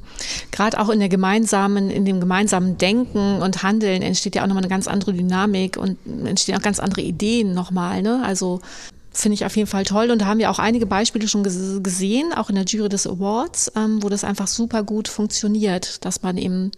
Gerade 0.50 0.80
auch 0.80 0.88
in 0.88 0.98
der 0.98 1.08
gemeinsamen, 1.08 1.88
in 1.88 2.04
dem 2.04 2.20
gemeinsamen 2.20 2.78
Denken 2.78 3.40
und 3.42 3.62
Handeln 3.62 4.02
entsteht 4.02 4.34
ja 4.34 4.42
auch 4.42 4.46
nochmal 4.48 4.64
eine 4.64 4.70
ganz 4.70 4.88
andere 4.88 5.12
Dynamik 5.12 5.76
und 5.76 5.98
entstehen 6.26 6.56
auch 6.56 6.62
ganz 6.62 6.80
andere 6.80 7.02
Ideen 7.02 7.54
nochmal. 7.54 8.02
Ne? 8.02 8.20
Also 8.24 8.60
finde 9.12 9.34
ich 9.34 9.44
auf 9.44 9.56
jeden 9.56 9.68
Fall 9.68 9.84
toll. 9.84 10.10
Und 10.10 10.22
da 10.22 10.26
haben 10.26 10.38
wir 10.38 10.50
auch 10.50 10.58
einige 10.58 10.86
Beispiele 10.86 11.28
schon 11.28 11.44
gesehen, 11.44 12.32
auch 12.32 12.48
in 12.48 12.56
der 12.56 12.64
Jury 12.64 12.88
des 12.88 13.06
Awards, 13.06 13.70
ähm, 13.76 14.02
wo 14.02 14.08
das 14.08 14.24
einfach 14.24 14.48
super 14.48 14.82
gut 14.82 15.06
funktioniert, 15.06 16.04
dass 16.04 16.22
man 16.22 16.36
eben 16.36 16.72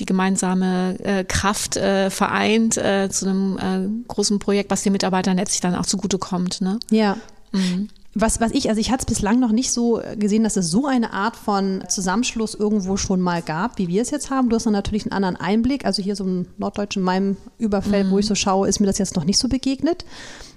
die 0.00 0.06
gemeinsame 0.06 0.98
äh, 1.02 1.24
Kraft 1.24 1.76
äh, 1.76 2.10
vereint 2.10 2.76
äh, 2.76 3.08
zu 3.10 3.26
einem 3.26 3.58
äh, 3.58 4.08
großen 4.08 4.38
Projekt, 4.38 4.70
was 4.70 4.82
den 4.82 4.92
Mitarbeitern 4.92 5.38
letztlich 5.38 5.60
dann 5.60 5.74
auch 5.74 5.86
zugutekommt. 5.86 6.60
Ne? 6.60 6.78
Ja. 6.90 7.16
Mhm 7.52 7.88
was, 8.14 8.40
was 8.40 8.52
ich, 8.52 8.68
also 8.68 8.80
ich 8.80 8.90
hatte 8.90 9.02
es 9.02 9.06
bislang 9.06 9.38
noch 9.38 9.52
nicht 9.52 9.70
so 9.70 10.00
gesehen, 10.16 10.42
dass 10.42 10.56
es 10.56 10.70
so 10.70 10.86
eine 10.86 11.12
Art 11.12 11.36
von 11.36 11.84
Zusammenschluss 11.88 12.54
irgendwo 12.54 12.96
schon 12.96 13.20
mal 13.20 13.42
gab, 13.42 13.78
wie 13.78 13.88
wir 13.88 14.02
es 14.02 14.10
jetzt 14.10 14.30
haben. 14.30 14.48
Du 14.48 14.56
hast 14.56 14.64
dann 14.64 14.72
natürlich 14.72 15.04
einen 15.04 15.12
anderen 15.12 15.36
Einblick. 15.36 15.84
Also 15.84 16.02
hier 16.02 16.16
so 16.16 16.24
im 16.24 16.46
norddeutschen 16.56 17.02
meinem 17.02 17.36
Überfeld, 17.58 18.06
mhm. 18.06 18.10
wo 18.10 18.18
ich 18.18 18.26
so 18.26 18.34
schaue, 18.34 18.66
ist 18.66 18.80
mir 18.80 18.86
das 18.86 18.98
jetzt 18.98 19.14
noch 19.14 19.24
nicht 19.24 19.38
so 19.38 19.48
begegnet. 19.48 20.04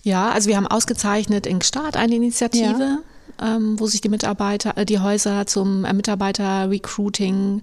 Ja, 0.03 0.31
also 0.31 0.49
wir 0.49 0.57
haben 0.57 0.67
ausgezeichnet 0.67 1.45
in 1.45 1.61
Start 1.61 1.97
eine 1.97 2.15
Initiative. 2.15 2.79
Ja. 2.79 2.97
Ähm, 3.39 3.79
wo 3.79 3.87
sich 3.87 4.01
die 4.01 4.09
Mitarbeiter, 4.09 4.77
äh, 4.77 4.85
die 4.85 4.99
Häuser 4.99 5.47
zum 5.47 5.83
äh, 5.85 5.93
Mitarbeiter-Recruiting, 5.93 7.61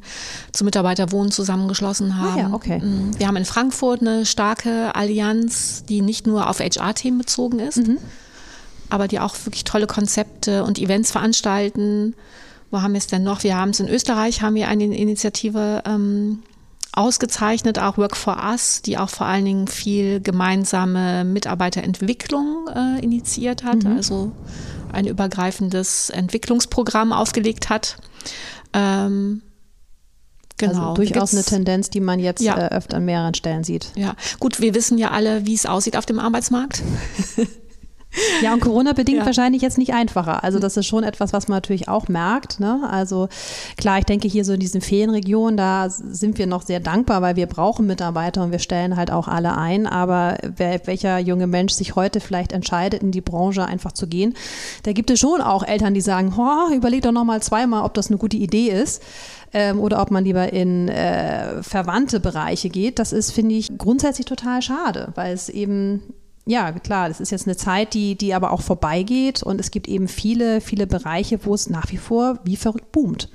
zum 0.50 0.64
Mitarbeiterwohnen 0.64 1.30
zusammengeschlossen 1.30 2.16
haben. 2.16 2.34
Ah 2.34 2.48
ja, 2.48 2.52
okay. 2.52 2.80
Mhm. 2.80 3.16
Wir 3.16 3.28
haben 3.28 3.36
in 3.36 3.44
Frankfurt 3.44 4.00
eine 4.00 4.26
starke 4.26 4.96
Allianz, 4.96 5.84
die 5.88 6.00
nicht 6.00 6.26
nur 6.26 6.48
auf 6.48 6.58
HR-Themen 6.58 7.18
bezogen 7.18 7.60
ist, 7.60 7.86
mhm 7.86 7.98
aber 8.90 9.08
die 9.08 9.20
auch 9.20 9.34
wirklich 9.44 9.64
tolle 9.64 9.86
Konzepte 9.86 10.64
und 10.64 10.78
Events 10.78 11.10
veranstalten, 11.10 12.14
Wo 12.70 12.82
haben 12.82 12.92
wir 12.92 12.98
es 12.98 13.06
denn 13.06 13.22
noch? 13.22 13.44
Wir 13.44 13.56
haben 13.56 13.70
es 13.70 13.80
in 13.80 13.88
Österreich, 13.88 14.42
haben 14.42 14.54
wir 14.54 14.68
eine 14.68 14.84
Initiative 14.84 15.82
ähm, 15.86 16.42
ausgezeichnet, 16.92 17.78
auch 17.78 17.96
Work 17.96 18.16
for 18.16 18.36
Us, 18.50 18.82
die 18.82 18.98
auch 18.98 19.08
vor 19.08 19.26
allen 19.26 19.44
Dingen 19.44 19.68
viel 19.68 20.20
gemeinsame 20.20 21.24
Mitarbeiterentwicklung 21.24 22.68
äh, 22.74 23.02
initiiert 23.02 23.64
hat, 23.64 23.84
mhm. 23.84 23.96
also 23.96 24.32
ein 24.92 25.06
übergreifendes 25.06 26.10
Entwicklungsprogramm 26.10 27.12
aufgelegt 27.12 27.70
hat. 27.70 27.96
Ähm, 28.72 29.42
Genau. 30.60 30.90
Also 30.90 30.94
durchaus 30.94 31.32
eine 31.34 31.44
Tendenz, 31.44 31.88
die 31.88 32.00
man 32.00 32.18
jetzt 32.18 32.42
ja. 32.42 32.58
äh, 32.58 32.70
öfter 32.70 32.96
an 32.96 33.04
mehreren 33.04 33.34
Stellen 33.34 33.62
sieht. 33.62 33.92
Ja, 33.94 34.16
gut, 34.40 34.60
wir 34.60 34.74
wissen 34.74 34.98
ja 34.98 35.12
alle, 35.12 35.46
wie 35.46 35.54
es 35.54 35.66
aussieht 35.66 35.96
auf 35.96 36.04
dem 36.04 36.18
Arbeitsmarkt. 36.18 36.82
Ja, 38.42 38.54
und 38.54 38.60
Corona 38.60 38.92
bedingt 38.92 39.18
ja. 39.18 39.26
wahrscheinlich 39.26 39.62
jetzt 39.62 39.78
nicht 39.78 39.92
einfacher. 39.92 40.44
Also 40.44 40.58
das 40.58 40.76
ist 40.76 40.86
schon 40.86 41.02
etwas, 41.02 41.32
was 41.32 41.48
man 41.48 41.56
natürlich 41.56 41.88
auch 41.88 42.08
merkt. 42.08 42.60
Ne? 42.60 42.80
Also 42.88 43.28
klar, 43.76 43.98
ich 43.98 44.04
denke 44.04 44.28
hier 44.28 44.44
so 44.44 44.52
in 44.52 44.60
diesen 44.60 44.80
Ferienregionen, 44.80 45.56
da 45.56 45.90
sind 45.90 46.38
wir 46.38 46.46
noch 46.46 46.62
sehr 46.62 46.80
dankbar, 46.80 47.20
weil 47.22 47.36
wir 47.36 47.46
brauchen 47.46 47.86
Mitarbeiter 47.86 48.42
und 48.42 48.52
wir 48.52 48.58
stellen 48.58 48.96
halt 48.96 49.10
auch 49.10 49.28
alle 49.28 49.56
ein. 49.56 49.86
Aber 49.86 50.38
wer, 50.56 50.86
welcher 50.86 51.18
junge 51.18 51.46
Mensch 51.46 51.72
sich 51.72 51.96
heute 51.96 52.20
vielleicht 52.20 52.52
entscheidet, 52.52 53.02
in 53.02 53.10
die 53.10 53.20
Branche 53.20 53.64
einfach 53.66 53.92
zu 53.92 54.06
gehen, 54.06 54.34
da 54.84 54.92
gibt 54.92 55.10
es 55.10 55.18
schon 55.18 55.40
auch 55.40 55.62
Eltern, 55.62 55.94
die 55.94 56.00
sagen, 56.00 56.32
überleg 56.74 57.02
doch 57.02 57.12
noch 57.12 57.24
mal 57.24 57.42
zweimal, 57.42 57.84
ob 57.84 57.94
das 57.94 58.08
eine 58.08 58.18
gute 58.18 58.36
Idee 58.36 58.68
ist. 58.68 59.02
Ähm, 59.54 59.80
oder 59.80 60.02
ob 60.02 60.10
man 60.10 60.24
lieber 60.24 60.52
in 60.52 60.88
äh, 60.88 61.62
verwandte 61.62 62.20
Bereiche 62.20 62.68
geht. 62.68 62.98
Das 62.98 63.14
ist, 63.14 63.30
finde 63.30 63.54
ich, 63.54 63.78
grundsätzlich 63.78 64.26
total 64.26 64.60
schade, 64.60 65.08
weil 65.14 65.32
es 65.32 65.48
eben 65.48 66.02
ja, 66.48 66.72
klar, 66.72 67.08
das 67.08 67.20
ist 67.20 67.30
jetzt 67.30 67.46
eine 67.46 67.58
Zeit, 67.58 67.92
die, 67.92 68.16
die 68.16 68.32
aber 68.32 68.52
auch 68.52 68.62
vorbeigeht 68.62 69.42
und 69.42 69.60
es 69.60 69.70
gibt 69.70 69.86
eben 69.86 70.08
viele, 70.08 70.62
viele 70.62 70.86
Bereiche, 70.86 71.44
wo 71.44 71.52
es 71.52 71.68
nach 71.68 71.92
wie 71.92 71.98
vor 71.98 72.38
wie 72.42 72.56
verrückt 72.56 72.90
boomt. 72.90 73.28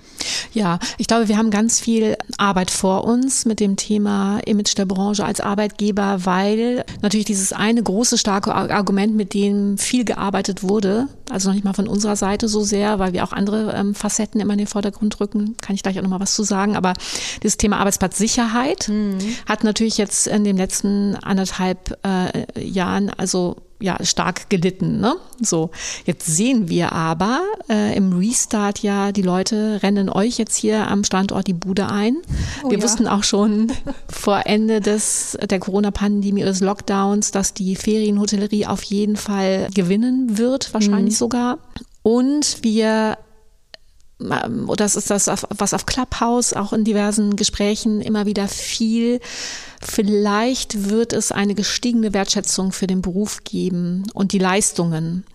Ja, 0.51 0.79
ich 0.97 1.05
glaube, 1.05 1.27
wir 1.27 1.37
haben 1.37 1.51
ganz 1.51 1.79
viel 1.79 2.17
Arbeit 2.39 2.71
vor 2.71 3.03
uns 3.03 3.45
mit 3.45 3.59
dem 3.59 3.75
Thema 3.75 4.39
Image 4.45 4.75
der 4.75 4.85
Branche 4.85 5.25
als 5.25 5.41
Arbeitgeber, 5.41 6.25
weil 6.25 6.85
natürlich 7.03 7.25
dieses 7.27 7.53
eine 7.53 7.83
große, 7.83 8.17
starke 8.17 8.53
Argument, 8.53 9.15
mit 9.15 9.35
dem 9.35 9.77
viel 9.77 10.05
gearbeitet 10.05 10.63
wurde, 10.63 11.07
also 11.29 11.49
noch 11.49 11.55
nicht 11.55 11.65
mal 11.65 11.73
von 11.73 11.87
unserer 11.87 12.15
Seite 12.15 12.47
so 12.47 12.63
sehr, 12.63 12.99
weil 12.99 13.13
wir 13.13 13.23
auch 13.23 13.33
andere 13.33 13.73
ähm, 13.73 13.95
Facetten 13.95 14.39
immer 14.39 14.53
in 14.53 14.59
den 14.59 14.67
Vordergrund 14.67 15.19
rücken, 15.19 15.55
kann 15.61 15.75
ich 15.75 15.83
gleich 15.83 15.97
auch 15.97 16.03
nochmal 16.03 16.19
was 16.19 16.35
zu 16.35 16.43
sagen, 16.43 16.75
aber 16.75 16.93
dieses 17.41 17.57
Thema 17.57 17.77
Arbeitsplatzsicherheit 17.79 18.89
mhm. 18.89 19.17
hat 19.47 19.63
natürlich 19.63 19.97
jetzt 19.97 20.27
in 20.27 20.43
den 20.43 20.57
letzten 20.57 21.15
anderthalb 21.15 21.97
äh, 22.05 22.61
Jahren 22.61 22.83
Jahren 22.93 23.09
also 23.09 23.57
ja 23.83 23.97
stark 24.03 24.49
gelitten. 24.49 24.99
Ne? 24.99 25.15
So, 25.41 25.69
jetzt 26.05 26.25
sehen 26.25 26.69
wir 26.69 26.93
aber 26.93 27.41
äh, 27.69 27.95
im 27.95 28.17
Restart 28.17 28.79
ja, 28.79 29.11
die 29.11 29.21
Leute 29.21 29.79
rennen 29.83 30.09
euch 30.09 30.37
jetzt 30.37 30.55
hier 30.55 30.87
am 30.87 31.03
Standort 31.03 31.47
die 31.47 31.53
Bude 31.53 31.89
ein. 31.89 32.15
Oh, 32.63 32.69
wir 32.69 32.77
ja. 32.77 32.83
wussten 32.83 33.07
auch 33.07 33.23
schon 33.23 33.71
vor 34.07 34.43
Ende 34.45 34.79
des 34.79 35.37
der 35.49 35.59
Corona-Pandemie 35.59 36.43
oder 36.43 36.51
des 36.51 36.61
Lockdowns, 36.61 37.31
dass 37.31 37.53
die 37.53 37.75
Ferienhotellerie 37.75 38.67
auf 38.67 38.83
jeden 38.83 39.17
Fall 39.17 39.67
gewinnen 39.75 40.37
wird, 40.37 40.73
wahrscheinlich 40.73 41.15
mhm. 41.15 41.17
sogar. 41.17 41.57
Und 42.03 42.59
wir 42.61 43.17
ähm, 44.21 44.69
oder 44.69 44.85
das 44.85 44.95
ist 44.95 45.09
das, 45.09 45.29
was 45.49 45.73
auf 45.73 45.85
Clubhouse 45.85 46.53
auch 46.53 46.71
in 46.71 46.85
diversen 46.85 47.35
Gesprächen 47.35 48.01
immer 48.01 48.25
wieder 48.25 48.47
viel 48.47 49.19
Vielleicht 49.85 50.89
wird 50.89 51.13
es 51.13 51.31
eine 51.31 51.55
gestiegene 51.55 52.13
Wertschätzung 52.13 52.71
für 52.71 52.87
den 52.87 53.01
Beruf 53.01 53.43
geben 53.43 54.03
und 54.13 54.31
die 54.31 54.39
Leistungen. 54.39 55.25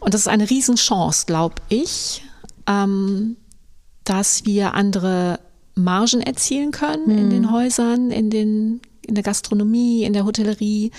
Und 0.00 0.14
das 0.14 0.22
ist 0.22 0.28
eine 0.28 0.48
Riesenchance, 0.48 1.26
glaube 1.26 1.56
ich, 1.68 2.22
ähm, 2.66 3.36
dass 4.04 4.44
wir 4.44 4.74
andere 4.74 5.40
Margen 5.74 6.22
erzielen 6.22 6.70
können 6.70 7.06
mhm. 7.06 7.18
in 7.18 7.30
den 7.30 7.50
Häusern, 7.50 8.10
in 8.10 8.30
den 8.30 8.80
in 9.06 9.14
der 9.14 9.22
Gastronomie, 9.22 10.02
in 10.02 10.12
der 10.12 10.24
Hotellerie, 10.24 10.90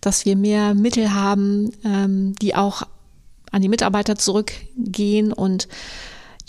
dass 0.00 0.24
wir 0.24 0.36
mehr 0.36 0.74
Mittel 0.74 1.14
haben, 1.14 1.70
ähm, 1.84 2.34
die 2.42 2.56
auch 2.56 2.82
an 3.52 3.62
die 3.62 3.68
Mitarbeiter 3.68 4.16
zurückgehen. 4.16 5.32
Und 5.32 5.68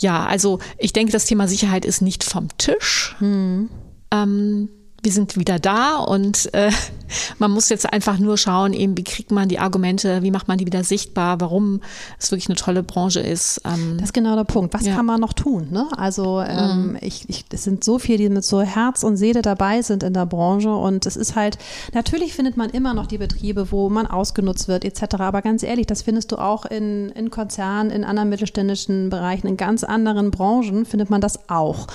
ja, 0.00 0.26
also 0.26 0.58
ich 0.76 0.92
denke, 0.92 1.12
das 1.12 1.26
Thema 1.26 1.46
Sicherheit 1.46 1.84
ist 1.84 2.02
nicht 2.02 2.24
vom 2.24 2.48
Tisch. 2.58 3.14
Mhm. 3.20 3.70
Ähm, 4.10 4.68
wir 5.04 5.12
sind 5.12 5.36
wieder 5.36 5.58
da 5.58 5.96
und 5.96 6.52
äh, 6.54 6.70
man 7.38 7.50
muss 7.50 7.68
jetzt 7.68 7.92
einfach 7.92 8.18
nur 8.18 8.38
schauen, 8.38 8.72
eben 8.72 8.96
wie 8.96 9.04
kriegt 9.04 9.30
man 9.30 9.48
die 9.48 9.58
Argumente, 9.58 10.22
wie 10.22 10.30
macht 10.30 10.48
man 10.48 10.58
die 10.58 10.66
wieder 10.66 10.82
sichtbar, 10.82 11.40
warum 11.40 11.80
es 12.18 12.30
wirklich 12.30 12.48
eine 12.48 12.56
tolle 12.56 12.82
Branche 12.82 13.20
ist. 13.20 13.60
Ähm, 13.64 13.96
das 13.98 14.06
ist 14.08 14.12
genau 14.14 14.34
der 14.34 14.44
Punkt. 14.44 14.74
Was 14.74 14.86
ja. 14.86 14.94
kann 14.94 15.06
man 15.06 15.20
noch 15.20 15.32
tun? 15.32 15.68
Ne? 15.70 15.86
Also 15.96 16.40
ähm, 16.40 16.92
mhm. 16.92 16.98
ich, 17.00 17.28
ich, 17.28 17.44
es 17.52 17.64
sind 17.64 17.84
so 17.84 17.98
viele, 17.98 18.18
die 18.18 18.28
mit 18.28 18.44
so 18.44 18.62
Herz 18.62 19.02
und 19.02 19.16
Seele 19.16 19.42
dabei 19.42 19.82
sind 19.82 20.02
in 20.02 20.14
der 20.14 20.26
Branche 20.26 20.74
und 20.74 21.06
es 21.06 21.16
ist 21.16 21.36
halt, 21.36 21.58
natürlich 21.92 22.34
findet 22.34 22.56
man 22.56 22.70
immer 22.70 22.94
noch 22.94 23.06
die 23.06 23.18
Betriebe, 23.18 23.70
wo 23.70 23.90
man 23.90 24.06
ausgenutzt 24.06 24.68
wird 24.68 24.84
etc. 24.84 25.16
Aber 25.18 25.42
ganz 25.42 25.62
ehrlich, 25.62 25.86
das 25.86 26.02
findest 26.02 26.32
du 26.32 26.36
auch 26.36 26.64
in, 26.64 27.10
in 27.10 27.30
Konzernen, 27.30 27.90
in 27.90 28.04
anderen 28.04 28.30
mittelständischen 28.30 29.10
Bereichen, 29.10 29.46
in 29.46 29.56
ganz 29.56 29.84
anderen 29.84 30.30
Branchen 30.30 30.86
findet 30.86 31.10
man 31.10 31.20
das 31.20 31.50
auch. 31.50 31.86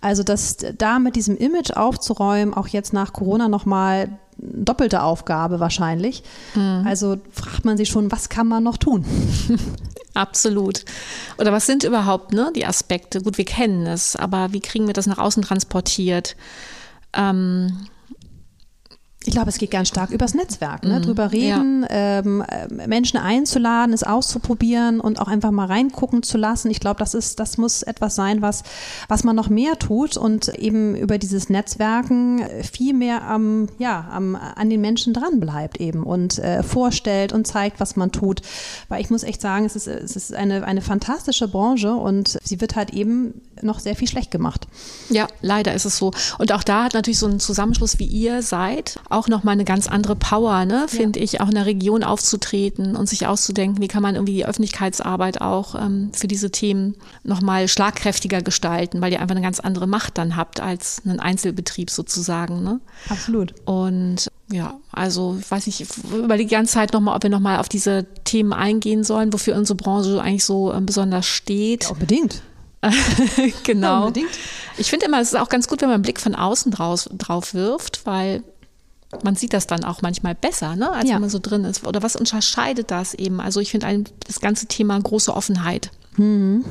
Also 0.00 0.22
das 0.22 0.58
da 0.76 0.98
mit 0.98 1.16
diesem 1.16 1.36
Image 1.36 1.70
aufzuräumen, 1.70 2.54
auch 2.58 2.68
jetzt 2.68 2.92
nach 2.92 3.12
Corona 3.12 3.48
nochmal 3.48 4.10
doppelte 4.36 5.02
Aufgabe 5.02 5.60
wahrscheinlich. 5.60 6.22
Mhm. 6.54 6.84
Also 6.86 7.16
fragt 7.32 7.64
man 7.64 7.76
sich 7.76 7.88
schon, 7.88 8.12
was 8.12 8.28
kann 8.28 8.46
man 8.46 8.62
noch 8.62 8.76
tun? 8.76 9.04
Absolut. 10.14 10.84
Oder 11.38 11.52
was 11.52 11.66
sind 11.66 11.84
überhaupt 11.84 12.32
ne, 12.32 12.52
die 12.54 12.66
Aspekte? 12.66 13.22
Gut, 13.22 13.38
wir 13.38 13.44
kennen 13.44 13.86
es, 13.86 14.16
aber 14.16 14.52
wie 14.52 14.60
kriegen 14.60 14.86
wir 14.86 14.94
das 14.94 15.06
nach 15.06 15.18
außen 15.18 15.42
transportiert? 15.42 16.36
Ähm, 17.12 17.86
ich 19.28 19.34
glaube, 19.34 19.50
es 19.50 19.58
geht 19.58 19.70
ganz 19.70 19.88
stark 19.88 20.10
übers 20.10 20.34
Netzwerk, 20.34 20.84
ne? 20.84 20.98
Mhm. 20.98 21.02
drüber 21.02 21.32
reden, 21.32 21.82
ja. 21.82 22.20
ähm, 22.20 22.42
Menschen 22.86 23.18
einzuladen, 23.18 23.92
es 23.92 24.02
auszuprobieren 24.02 25.00
und 25.00 25.20
auch 25.20 25.28
einfach 25.28 25.50
mal 25.50 25.66
reingucken 25.66 26.22
zu 26.22 26.38
lassen. 26.38 26.70
Ich 26.70 26.80
glaube, 26.80 26.98
das 26.98 27.12
ist, 27.12 27.38
das 27.38 27.58
muss 27.58 27.82
etwas 27.82 28.14
sein, 28.14 28.40
was, 28.40 28.62
was 29.06 29.24
man 29.24 29.36
noch 29.36 29.50
mehr 29.50 29.78
tut 29.78 30.16
und 30.16 30.48
eben 30.48 30.96
über 30.96 31.18
dieses 31.18 31.50
Netzwerken 31.50 32.42
viel 32.62 32.94
mehr 32.94 33.22
am, 33.22 33.68
ja, 33.78 34.08
am, 34.10 34.34
an 34.34 34.70
den 34.70 34.80
Menschen 34.80 35.12
dran 35.12 35.40
bleibt 35.40 35.78
eben 35.78 36.04
und 36.04 36.38
äh, 36.38 36.62
vorstellt 36.62 37.34
und 37.34 37.46
zeigt, 37.46 37.80
was 37.80 37.96
man 37.96 38.10
tut. 38.10 38.40
Weil 38.88 39.02
ich 39.02 39.10
muss 39.10 39.24
echt 39.24 39.42
sagen, 39.42 39.66
es 39.66 39.76
ist, 39.76 39.86
es 39.86 40.16
ist 40.16 40.32
eine, 40.32 40.64
eine 40.64 40.80
fantastische 40.80 41.48
Branche 41.48 41.92
und 41.92 42.38
sie 42.42 42.62
wird 42.62 42.76
halt 42.76 42.94
eben 42.94 43.42
noch 43.60 43.80
sehr 43.80 43.96
viel 43.96 44.08
schlecht 44.08 44.30
gemacht. 44.30 44.66
Ja, 45.10 45.26
leider 45.42 45.74
ist 45.74 45.84
es 45.84 45.98
so. 45.98 46.12
Und 46.38 46.52
auch 46.52 46.62
da 46.62 46.84
hat 46.84 46.94
natürlich 46.94 47.18
so 47.18 47.26
ein 47.26 47.40
Zusammenschluss 47.40 47.98
wie 47.98 48.06
ihr 48.06 48.42
seid, 48.42 49.00
auch 49.10 49.17
nochmal 49.26 49.54
eine 49.54 49.64
ganz 49.64 49.88
andere 49.88 50.14
Power, 50.14 50.64
ne, 50.64 50.86
finde 50.86 51.18
ja. 51.18 51.24
ich, 51.24 51.40
auch 51.40 51.48
in 51.48 51.54
der 51.54 51.66
Region 51.66 52.04
aufzutreten 52.04 52.94
und 52.94 53.08
sich 53.08 53.26
auszudenken, 53.26 53.82
wie 53.82 53.88
kann 53.88 54.02
man 54.02 54.14
irgendwie 54.14 54.34
die 54.34 54.46
Öffentlichkeitsarbeit 54.46 55.40
auch 55.40 55.74
ähm, 55.74 56.10
für 56.12 56.28
diese 56.28 56.50
Themen 56.50 56.94
nochmal 57.24 57.66
schlagkräftiger 57.66 58.42
gestalten, 58.42 59.00
weil 59.00 59.12
ihr 59.12 59.20
einfach 59.20 59.34
eine 59.34 59.44
ganz 59.44 59.58
andere 59.58 59.88
Macht 59.88 60.18
dann 60.18 60.36
habt 60.36 60.60
als 60.60 61.02
einen 61.04 61.18
Einzelbetrieb 61.18 61.90
sozusagen. 61.90 62.62
Ne? 62.62 62.80
Absolut. 63.08 63.54
Und 63.64 64.28
ja, 64.52 64.78
also 64.92 65.36
ich 65.40 65.50
weiß 65.50 65.66
nicht, 65.66 65.80
ich 65.80 65.88
überlege 66.12 66.48
die 66.48 66.54
ganze 66.54 66.74
Zeit 66.74 66.92
nochmal, 66.92 67.16
ob 67.16 67.22
wir 67.22 67.30
nochmal 67.30 67.58
auf 67.58 67.68
diese 67.68 68.06
Themen 68.24 68.52
eingehen 68.52 69.02
sollen, 69.02 69.32
wofür 69.32 69.56
unsere 69.56 69.76
Branche 69.76 70.22
eigentlich 70.22 70.44
so 70.44 70.72
ähm, 70.72 70.86
besonders 70.86 71.26
steht. 71.26 71.84
Ja, 71.84 71.90
unbedingt. 71.90 72.42
genau. 73.64 74.08
Ja, 74.10 74.22
ich 74.76 74.90
finde 74.90 75.06
immer, 75.06 75.20
es 75.20 75.28
ist 75.32 75.38
auch 75.38 75.48
ganz 75.48 75.68
gut, 75.68 75.80
wenn 75.80 75.88
man 75.88 75.96
einen 75.96 76.02
Blick 76.02 76.20
von 76.20 76.34
außen 76.34 76.70
draus, 76.70 77.08
drauf 77.12 77.54
wirft, 77.54 78.06
weil 78.06 78.42
man 79.22 79.36
sieht 79.36 79.52
das 79.54 79.66
dann 79.66 79.84
auch 79.84 80.02
manchmal 80.02 80.34
besser, 80.34 80.76
ne, 80.76 80.90
als 80.90 81.08
ja. 81.08 81.14
wenn 81.14 81.22
man 81.22 81.30
so 81.30 81.38
drin 81.40 81.64
ist. 81.64 81.86
Oder 81.86 82.02
was 82.02 82.16
unterscheidet 82.16 82.90
das 82.90 83.14
eben? 83.14 83.40
Also 83.40 83.60
ich 83.60 83.70
finde 83.70 84.04
das 84.26 84.40
ganze 84.40 84.66
Thema 84.66 85.00
große 85.00 85.34
Offenheit. 85.34 85.90
Mhm. 86.18 86.64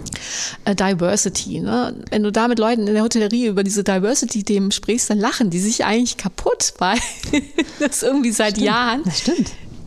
Äh, 0.66 0.76
Diversity. 0.76 1.62
Ne? 1.62 1.96
Wenn 2.10 2.24
du 2.24 2.32
da 2.32 2.48
mit 2.48 2.60
Leuten 2.60 2.88
in 2.88 2.94
der 2.94 3.04
Hotellerie 3.04 3.48
über 3.48 3.64
diese 3.64 3.84
Diversity-Themen 3.84 4.72
sprichst, 4.72 5.10
dann 5.10 5.20
lachen 5.20 5.50
die 5.50 5.60
sich 5.60 5.86
eigentlich 5.86 6.18
kaputt, 6.18 6.74
weil 6.78 7.00
das 7.80 8.04
irgendwie 8.04 8.32
seit 8.32 8.54
stimmt. 8.54 8.66
Jahren. 8.66 9.04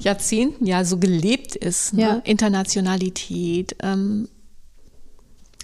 Jahrzehnten 0.00 0.66
ja 0.66 0.84
so 0.84 0.96
gelebt 0.96 1.54
ist. 1.56 1.92
Ne? 1.92 2.02
Ja. 2.02 2.22
Internationalität, 2.24 3.76
ähm, 3.82 4.28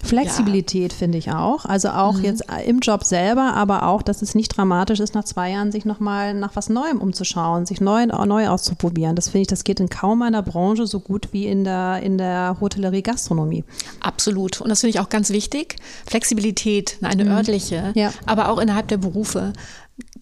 Flexibilität 0.03 0.93
ja. 0.93 0.97
finde 0.97 1.17
ich 1.17 1.31
auch. 1.31 1.65
Also 1.65 1.89
auch 1.89 2.13
mhm. 2.13 2.23
jetzt 2.23 2.43
im 2.65 2.79
Job 2.79 3.03
selber, 3.03 3.53
aber 3.55 3.87
auch, 3.87 4.01
dass 4.01 4.21
es 4.21 4.35
nicht 4.35 4.55
dramatisch 4.55 4.99
ist, 4.99 5.15
nach 5.15 5.23
zwei 5.23 5.51
Jahren 5.51 5.71
sich 5.71 5.85
nochmal 5.85 6.33
nach 6.33 6.55
was 6.55 6.69
Neuem 6.69 7.01
umzuschauen, 7.01 7.65
sich 7.65 7.81
neu, 7.81 8.05
neu 8.05 8.47
auszuprobieren. 8.47 9.15
Das 9.15 9.29
finde 9.29 9.41
ich, 9.41 9.47
das 9.47 9.63
geht 9.63 9.79
in 9.79 9.89
kaum 9.89 10.21
einer 10.21 10.43
Branche 10.43 10.85
so 10.87 10.99
gut 10.99 11.29
wie 11.31 11.47
in 11.47 11.63
der, 11.63 12.01
in 12.03 12.17
der 12.17 12.57
Hotellerie 12.61 13.01
Gastronomie. 13.01 13.63
Absolut. 13.99 14.61
Und 14.61 14.69
das 14.69 14.81
finde 14.81 14.91
ich 14.95 14.99
auch 14.99 15.09
ganz 15.09 15.29
wichtig. 15.31 15.77
Flexibilität, 16.05 16.97
eine 17.01 17.25
mhm. 17.25 17.31
örtliche, 17.31 17.91
ja. 17.95 18.11
aber 18.25 18.49
auch 18.49 18.59
innerhalb 18.59 18.87
der 18.87 18.97
Berufe 18.97 19.53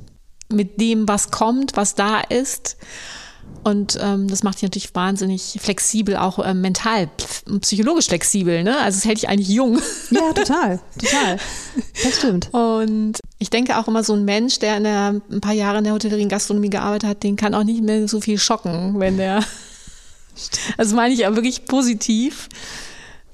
mit 0.49 0.81
dem, 0.81 1.07
was 1.07 1.31
kommt, 1.31 1.77
was 1.77 1.95
da 1.95 2.19
ist. 2.19 2.77
Und 3.63 3.97
ähm, 4.01 4.27
das 4.27 4.43
macht 4.43 4.55
dich 4.55 4.63
natürlich 4.63 4.95
wahnsinnig 4.95 5.59
flexibel, 5.61 6.17
auch 6.17 6.39
äh, 6.39 6.53
mental, 6.53 7.09
psychologisch 7.61 8.07
flexibel. 8.07 8.63
Ne? 8.63 8.77
Also 8.79 8.97
es 8.97 9.05
hält 9.05 9.17
dich 9.17 9.29
eigentlich 9.29 9.49
jung. 9.49 9.79
Ja, 10.09 10.33
total, 10.33 10.79
total. 10.99 11.37
Das 12.03 12.17
stimmt. 12.17 12.49
Und 12.53 13.19
ich 13.41 13.49
denke 13.49 13.79
auch 13.79 13.87
immer, 13.87 14.03
so 14.03 14.13
ein 14.13 14.23
Mensch, 14.23 14.59
der 14.59 14.77
in 14.77 14.83
der, 14.83 15.19
ein 15.31 15.41
paar 15.41 15.53
Jahre 15.53 15.79
in 15.79 15.83
der 15.83 15.93
Hotellerie 15.93 16.21
und 16.21 16.29
Gastronomie 16.29 16.69
gearbeitet 16.69 17.09
hat, 17.09 17.23
den 17.23 17.35
kann 17.35 17.55
auch 17.55 17.63
nicht 17.63 17.81
mehr 17.81 18.07
so 18.07 18.21
viel 18.21 18.37
schocken, 18.37 18.99
wenn 18.99 19.17
der. 19.17 19.43
Also 20.77 20.95
meine 20.95 21.13
ich 21.13 21.27
auch 21.27 21.35
wirklich 21.35 21.65
positiv, 21.65 22.47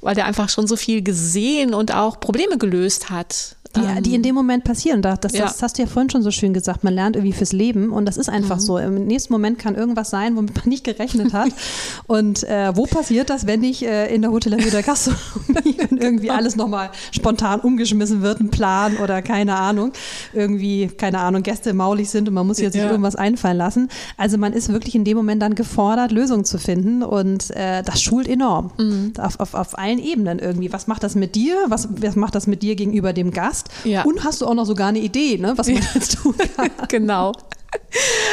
weil 0.02 0.16
der 0.16 0.26
einfach 0.26 0.50
schon 0.50 0.66
so 0.66 0.76
viel 0.76 1.04
gesehen 1.04 1.76
und 1.76 1.94
auch 1.94 2.20
Probleme 2.20 2.58
gelöst 2.58 3.12
hat. 3.12 3.56
Die, 3.78 4.02
die 4.02 4.16
in 4.16 4.24
dem 4.24 4.36
Moment 4.36 4.64
passieren. 4.64 5.02
Das, 5.02 5.20
das, 5.20 5.34
ja. 5.34 5.42
das, 5.44 5.62
hast 5.62 5.78
du 5.78 5.84
ja 5.84 5.88
vorhin 5.88 6.10
schon 6.10 6.24
so 6.24 6.32
schön 6.32 6.54
gesagt. 6.54 6.84
Man 6.84 6.94
lernt 6.94 7.16
irgendwie 7.16 7.34
fürs 7.34 7.54
Leben 7.54 7.92
und 7.92 8.06
das 8.06 8.18
ist 8.18 8.30
einfach 8.30 8.58
mhm. 8.58 8.62
so. 8.62 8.78
Im 8.78 9.06
nächsten 9.06 9.34
Moment 9.34 9.60
kann 9.60 9.76
irgendwas 9.76 10.10
sein, 10.10 10.36
womit 10.36 10.56
man 10.56 10.70
nicht 10.70 10.84
gerechnet 10.84 11.34
hat. 11.34 11.50
und 12.08 12.44
äh, 12.44 12.76
wo 12.76 12.86
passiert 12.86 13.30
das, 13.30 13.48
wenn 13.48 13.64
ich 13.64 13.86
äh, 13.86 14.14
in 14.14 14.22
der 14.22 14.32
Hotellerie 14.32 14.68
oder 14.68 14.84
Gastronomie 14.84 15.78
irgendwie 15.92 16.32
alles 16.32 16.56
nochmal 16.56 16.90
spontan 17.12 17.60
umgeschmissen 17.60 18.22
wird, 18.22 18.40
ein 18.40 18.50
Plan 18.50 18.98
oder 18.98 19.22
keine 19.22 19.56
Ahnung, 19.56 19.92
irgendwie, 20.34 20.88
keine 20.88 21.20
Ahnung, 21.20 21.44
Gäste 21.44 21.74
maulig 21.74 22.10
sind 22.10 22.28
und 22.28 22.34
man 22.34 22.48
muss 22.48 22.60
jetzt 22.60 22.76
ja. 22.76 22.84
sich 22.84 22.92
irgendwas 22.92 23.16
einfallen 23.16 23.58
lassen. 23.58 23.90
Also 24.18 24.38
man 24.38 24.54
ist 24.54 24.70
wirklich 24.70 24.96
in 24.96 25.04
dem 25.04 25.18
Moment 25.18 25.42
dann 25.42 25.56
gefordert, 25.56 26.12
Lösungen 26.12 26.46
zu 26.46 26.58
finden 26.58 27.04
und 27.04 27.52
äh, 27.52 27.84
das 27.84 28.02
schult 28.02 28.28
enorm. 28.28 28.72
Mhm. 28.78 29.14
Auf, 29.20 29.40
auf, 29.40 29.54
auf 29.54 29.78
allen 29.78 30.00
Ebenen 30.00 30.40
irgendwie. 30.40 30.72
Was 30.72 30.88
macht 30.88 31.04
das 31.04 31.16
mit 31.16 31.36
dir? 31.36 31.58
Was, 31.68 31.90
was 32.02 32.16
macht 32.16 32.36
das 32.36 32.48
mit 32.48 32.62
dir 32.62 32.76
gegenüber 32.76 33.14
dem 33.14 33.32
Gast? 33.32 33.67
Ja. 33.84 34.04
Und 34.04 34.24
hast 34.24 34.42
du 34.42 34.46
auch 34.46 34.54
noch 34.54 34.66
sogar 34.66 34.90
eine 34.90 35.00
Idee, 35.00 35.38
ne, 35.38 35.54
was 35.56 35.68
man 35.68 35.82
jetzt 35.94 36.18
tun 36.18 36.36
kann. 36.56 36.72
genau. 36.88 37.34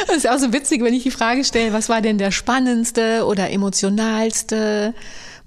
Das 0.07 0.17
ist 0.17 0.29
auch 0.29 0.39
so 0.39 0.53
witzig, 0.53 0.83
wenn 0.83 0.93
ich 0.93 1.03
die 1.03 1.11
Frage 1.11 1.43
stelle, 1.43 1.73
was 1.73 1.89
war 1.89 2.01
denn 2.01 2.17
der 2.17 2.31
spannendste 2.31 3.25
oder 3.25 3.51
emotionalste 3.51 4.93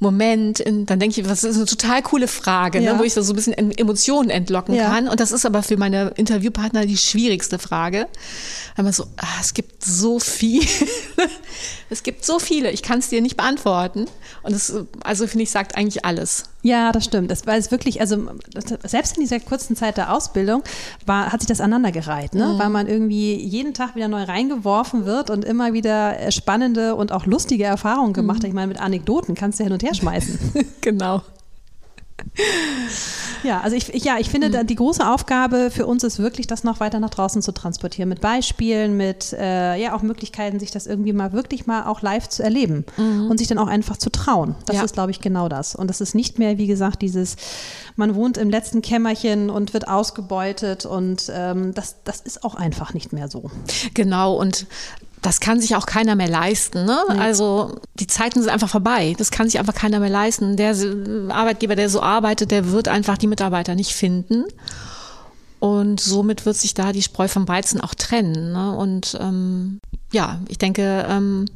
Moment, 0.01 0.62
dann 0.64 1.01
denke 1.01 1.20
ich, 1.20 1.27
das 1.27 1.42
ist 1.42 1.57
eine 1.57 1.64
total 1.64 2.03
coole 2.03 2.29
Frage, 2.29 2.79
ne, 2.79 2.87
ja. 2.87 2.92
ne, 2.92 2.98
wo 3.01 3.03
ich 3.03 3.14
da 3.14 3.22
so 3.22 3.33
ein 3.33 3.37
bisschen 3.37 3.55
Emotionen 3.55 4.31
entlocken 4.31 4.77
ja. 4.77 4.90
kann. 4.90 5.09
Und 5.09 5.18
das 5.18 5.33
ist 5.33 5.44
aber 5.44 5.64
für 5.64 5.77
meine 5.77 6.12
Interviewpartner 6.14 6.87
die 6.87 6.96
schwierigste 6.96 7.59
Frage. 7.59 8.07
Weil 8.77 8.85
man 8.85 8.92
so, 8.92 9.07
ah, 9.16 9.27
es 9.40 9.55
gibt 9.55 9.85
so 9.85 10.20
viel, 10.20 10.62
es 11.90 12.03
gibt 12.03 12.24
so 12.24 12.38
viele, 12.38 12.70
ich 12.70 12.83
kann 12.83 12.98
es 12.98 13.09
dir 13.09 13.22
nicht 13.22 13.37
beantworten. 13.37 14.07
Und 14.42 14.53
das, 14.53 14.72
also 15.03 15.27
finde 15.27 15.44
ich, 15.44 15.51
sagt 15.51 15.77
eigentlich 15.77 16.05
alles. 16.05 16.44
Ja, 16.62 16.92
das 16.92 17.05
stimmt. 17.05 17.31
Das 17.31 17.46
war 17.46 17.57
es 17.57 17.70
wirklich, 17.70 18.01
also 18.01 18.29
selbst 18.85 19.16
in 19.16 19.22
dieser 19.22 19.40
kurzen 19.40 19.77
Zeit 19.77 19.96
der 19.96 20.12
Ausbildung 20.12 20.62
war, 21.07 21.33
hat 21.33 21.40
sich 21.40 21.48
das 21.48 21.61
aneinandergereiht, 21.61 22.35
ne? 22.35 22.55
Mhm. 22.55 22.59
weil 22.59 22.68
man 22.68 22.88
irgendwie 22.88 23.35
jeden 23.35 23.74
Tag 23.74 23.94
wieder 23.94 24.09
neu 24.09 24.24
reingeworfen 24.24 25.07
wird 25.07 25.31
und 25.31 25.44
immer 25.44 25.72
wieder 25.72 26.18
äh, 26.18 26.33
spannende 26.33 26.94
und 26.94 27.12
auch 27.12 27.27
lustige 27.27 27.64
Erfahrungen 27.64 28.12
gemacht 28.12 28.38
mhm. 28.38 28.42
hat. 28.42 28.48
Ich 28.48 28.55
meine, 28.55 28.68
mit 28.68 28.81
Anekdoten 28.81 29.35
kannst 29.35 29.61
du 29.61 29.64
hin 29.64 29.72
und 29.72 29.83
her 29.83 29.94
schmeißen. 29.94 30.38
genau. 30.81 31.22
Ja, 33.42 33.61
also 33.61 33.77
ich, 33.77 33.88
ja, 34.05 34.16
ich 34.18 34.31
finde, 34.31 34.48
mhm. 34.48 34.66
die 34.66 34.74
große 34.74 35.07
Aufgabe 35.07 35.70
für 35.70 35.87
uns 35.87 36.05
ist 36.05 36.18
wirklich, 36.18 36.46
das 36.46 36.64
noch 36.64 36.81
weiter 36.81 37.01
nach 37.01 37.11
draußen 37.11 37.42
zu 37.42 37.53
transportieren, 37.53 38.09
mit 38.09 38.20
Beispielen, 38.20 38.96
mit 38.96 39.33
äh, 39.33 39.77
ja 39.77 39.94
auch 39.94 40.03
Möglichkeiten, 40.03 40.61
sich 40.61 40.70
das 40.70 40.87
irgendwie 40.87 41.12
mal 41.12 41.33
wirklich 41.33 41.66
mal 41.66 41.85
auch 41.87 42.03
live 42.03 42.29
zu 42.29 42.42
erleben 42.42 42.85
mhm. 42.96 43.31
und 43.31 43.38
sich 43.38 43.48
dann 43.48 43.59
auch 43.59 43.68
einfach 43.68 43.96
zu 43.96 44.11
trauen. 44.11 44.55
Das 44.66 44.77
ja. 44.77 44.83
ist, 44.83 44.94
glaube 44.94 45.11
ich, 45.11 45.20
genau 45.20 45.48
das. 45.48 45.74
Und 45.74 45.88
das 45.88 46.01
ist 46.01 46.14
nicht 46.14 46.38
mehr, 46.38 46.59
wie 46.59 46.66
gesagt, 46.66 47.03
dieses, 47.03 47.37
man 47.96 48.14
wohnt 48.14 48.37
im 48.37 48.51
letzten 48.51 48.83
Kämmerchen 48.83 49.51
und 49.51 49.74
wird 49.74 49.88
ausgebeutet 49.88 50.87
und 50.87 51.31
ähm, 51.35 51.74
das, 51.74 51.96
das 52.05 52.20
ist 52.20 52.44
auch 52.44 52.55
einfach 52.55 52.94
nicht 52.94 53.12
mehr 53.12 53.29
so. 53.29 53.51
Genau, 53.94 54.35
und 54.35 54.66
das 55.22 55.40
kann 55.40 55.61
sich 55.61 55.76
auch 55.76 55.87
keiner 55.87 56.14
mehr 56.14 56.28
leisten. 56.28 56.85
Ne? 56.85 56.98
Nee. 57.09 57.18
Also 57.18 57.81
die 57.98 58.07
Zeiten 58.07 58.40
sind 58.40 58.50
einfach 58.50 58.68
vorbei. 58.68 59.14
Das 59.18 59.31
kann 59.31 59.48
sich 59.48 59.59
einfach 59.59 59.74
keiner 59.74 60.00
mehr 60.00 60.11
leisten. 60.11 60.57
Der 60.57 60.74
Arbeitgeber, 61.28 61.76
der 61.76 61.90
so 61.90 62.00
arbeitet, 62.00 62.50
der 62.50 62.70
wird 62.70 62.88
einfach 62.88 63.18
die 63.18 63.26
Mitarbeiter 63.26 63.74
nicht 63.74 63.94
finden. 63.94 64.44
Und 65.61 66.00
somit 66.00 66.46
wird 66.46 66.57
sich 66.57 66.74
da 66.74 66.92
die 66.92 67.02
Spreu 67.02 67.26
vom 67.26 67.48
Weizen 67.48 67.81
auch 67.81 67.94
trennen. 67.94 68.52
Ne? 68.52 68.76
Und 68.76 69.18
ähm, 69.20 69.81
ja, 70.12 70.40
ich 70.48 70.59
denke, 70.59 71.04
ähm, 71.09 71.46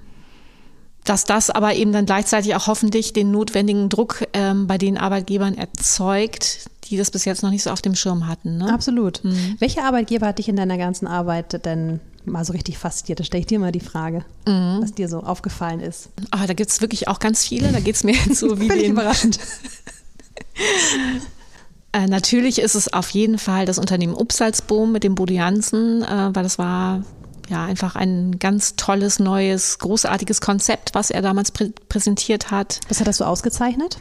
dass 1.04 1.24
das 1.24 1.50
aber 1.50 1.74
eben 1.74 1.92
dann 1.92 2.06
gleichzeitig 2.06 2.54
auch 2.54 2.66
hoffentlich 2.66 3.12
den 3.12 3.30
notwendigen 3.30 3.88
Druck 3.88 4.24
ähm, 4.32 4.66
bei 4.66 4.78
den 4.78 4.98
Arbeitgebern 4.98 5.56
erzeugt, 5.56 6.68
die 6.84 6.96
das 6.96 7.10
bis 7.10 7.24
jetzt 7.24 7.42
noch 7.42 7.50
nicht 7.50 7.62
so 7.62 7.70
auf 7.70 7.82
dem 7.82 7.94
Schirm 7.94 8.26
hatten. 8.26 8.58
Ne? 8.58 8.72
Absolut. 8.72 9.22
Mhm. 9.24 9.56
Welcher 9.58 9.84
Arbeitgeber 9.84 10.26
hat 10.26 10.38
dich 10.38 10.48
in 10.48 10.56
deiner 10.56 10.78
ganzen 10.78 11.06
Arbeit 11.06 11.64
denn 11.64 12.00
mal 12.24 12.44
so 12.44 12.52
richtig 12.52 12.78
fasziniert? 12.78 13.20
Da 13.20 13.24
stelle 13.24 13.40
ich 13.40 13.46
dir 13.46 13.58
mal 13.58 13.72
die 13.72 13.80
Frage, 13.80 14.24
mhm. 14.46 14.78
was 14.80 14.92
dir 14.92 15.08
so 15.08 15.20
aufgefallen 15.20 15.80
ist. 15.80 16.10
Aber 16.30 16.46
da 16.46 16.54
gibt 16.54 16.70
es 16.70 16.80
wirklich 16.80 17.08
auch 17.08 17.18
ganz 17.18 17.44
viele. 17.44 17.72
Da 17.72 17.80
geht 17.80 17.96
es 17.96 18.04
mir 18.04 18.14
jetzt 18.14 18.36
so 18.36 18.60
wie 18.60 18.68
Völlig 18.68 18.84
den 18.84 18.92
überraschend. 18.92 19.38
Äh, 21.94 22.06
natürlich 22.06 22.58
ist 22.58 22.74
es 22.74 22.90
auf 22.90 23.10
jeden 23.10 23.38
Fall 23.38 23.66
das 23.66 23.78
Unternehmen 23.78 24.14
Upsalzboom 24.14 24.92
mit 24.92 25.04
dem 25.04 25.14
Bodo 25.14 25.34
Jansen, 25.34 26.02
äh, 26.02 26.30
weil 26.32 26.42
das 26.42 26.56
war 26.58 27.04
ja 27.50 27.64
einfach 27.64 27.96
ein 27.96 28.38
ganz 28.38 28.76
tolles, 28.76 29.18
neues, 29.18 29.78
großartiges 29.78 30.40
Konzept, 30.40 30.94
was 30.94 31.10
er 31.10 31.20
damals 31.20 31.50
prä 31.50 31.70
präsentiert 31.88 32.50
hat. 32.50 32.80
Was 32.88 33.00
hat 33.00 33.06
das 33.06 33.18
so 33.18 33.24
ausgezeichnet? 33.24 33.98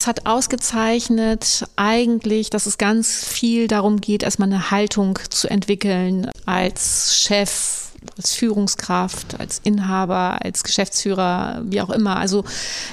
Es 0.00 0.06
hat 0.06 0.24
ausgezeichnet 0.24 1.66
eigentlich, 1.76 2.48
dass 2.48 2.64
es 2.64 2.78
ganz 2.78 3.22
viel 3.22 3.68
darum 3.68 4.00
geht, 4.00 4.22
erstmal 4.22 4.48
eine 4.48 4.70
Haltung 4.70 5.18
zu 5.28 5.46
entwickeln 5.46 6.30
als 6.46 7.20
Chef, 7.20 7.90
als 8.16 8.32
Führungskraft, 8.32 9.38
als 9.38 9.60
Inhaber, 9.62 10.38
als 10.42 10.64
Geschäftsführer, 10.64 11.60
wie 11.66 11.82
auch 11.82 11.90
immer. 11.90 12.16
Also 12.16 12.44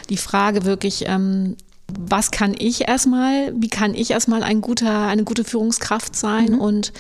die 0.10 0.18
Frage 0.18 0.66
wirklich, 0.66 1.08
ähm, 1.08 1.56
was 1.88 2.30
kann 2.32 2.54
ich 2.60 2.90
erstmal, 2.90 3.54
wie 3.56 3.70
kann 3.70 3.96
ich 3.96 4.12
erstmal 4.12 4.44
ein 4.44 4.60
guter, 4.60 5.08
eine 5.08 5.24
gute 5.24 5.46
Führungskraft 5.46 6.14
sein 6.14 6.56
mhm. 6.56 6.60
und 6.60 6.94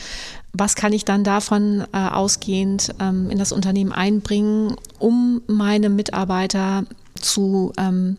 was 0.53 0.75
kann 0.75 0.93
ich 0.93 1.03
dann 1.03 1.25
davon 1.25 1.83
äh, 1.91 1.97
ausgehend 1.97 2.95
ähm, 3.01 3.29
in 3.29 3.37
das 3.37 3.51
Unternehmen 3.51 3.91
einbringen, 3.91 4.77
um 4.99 5.41
meine 5.47 5.89
Mitarbeiter 5.89 6.85
zu 7.19 7.73
ähm, 7.77 8.15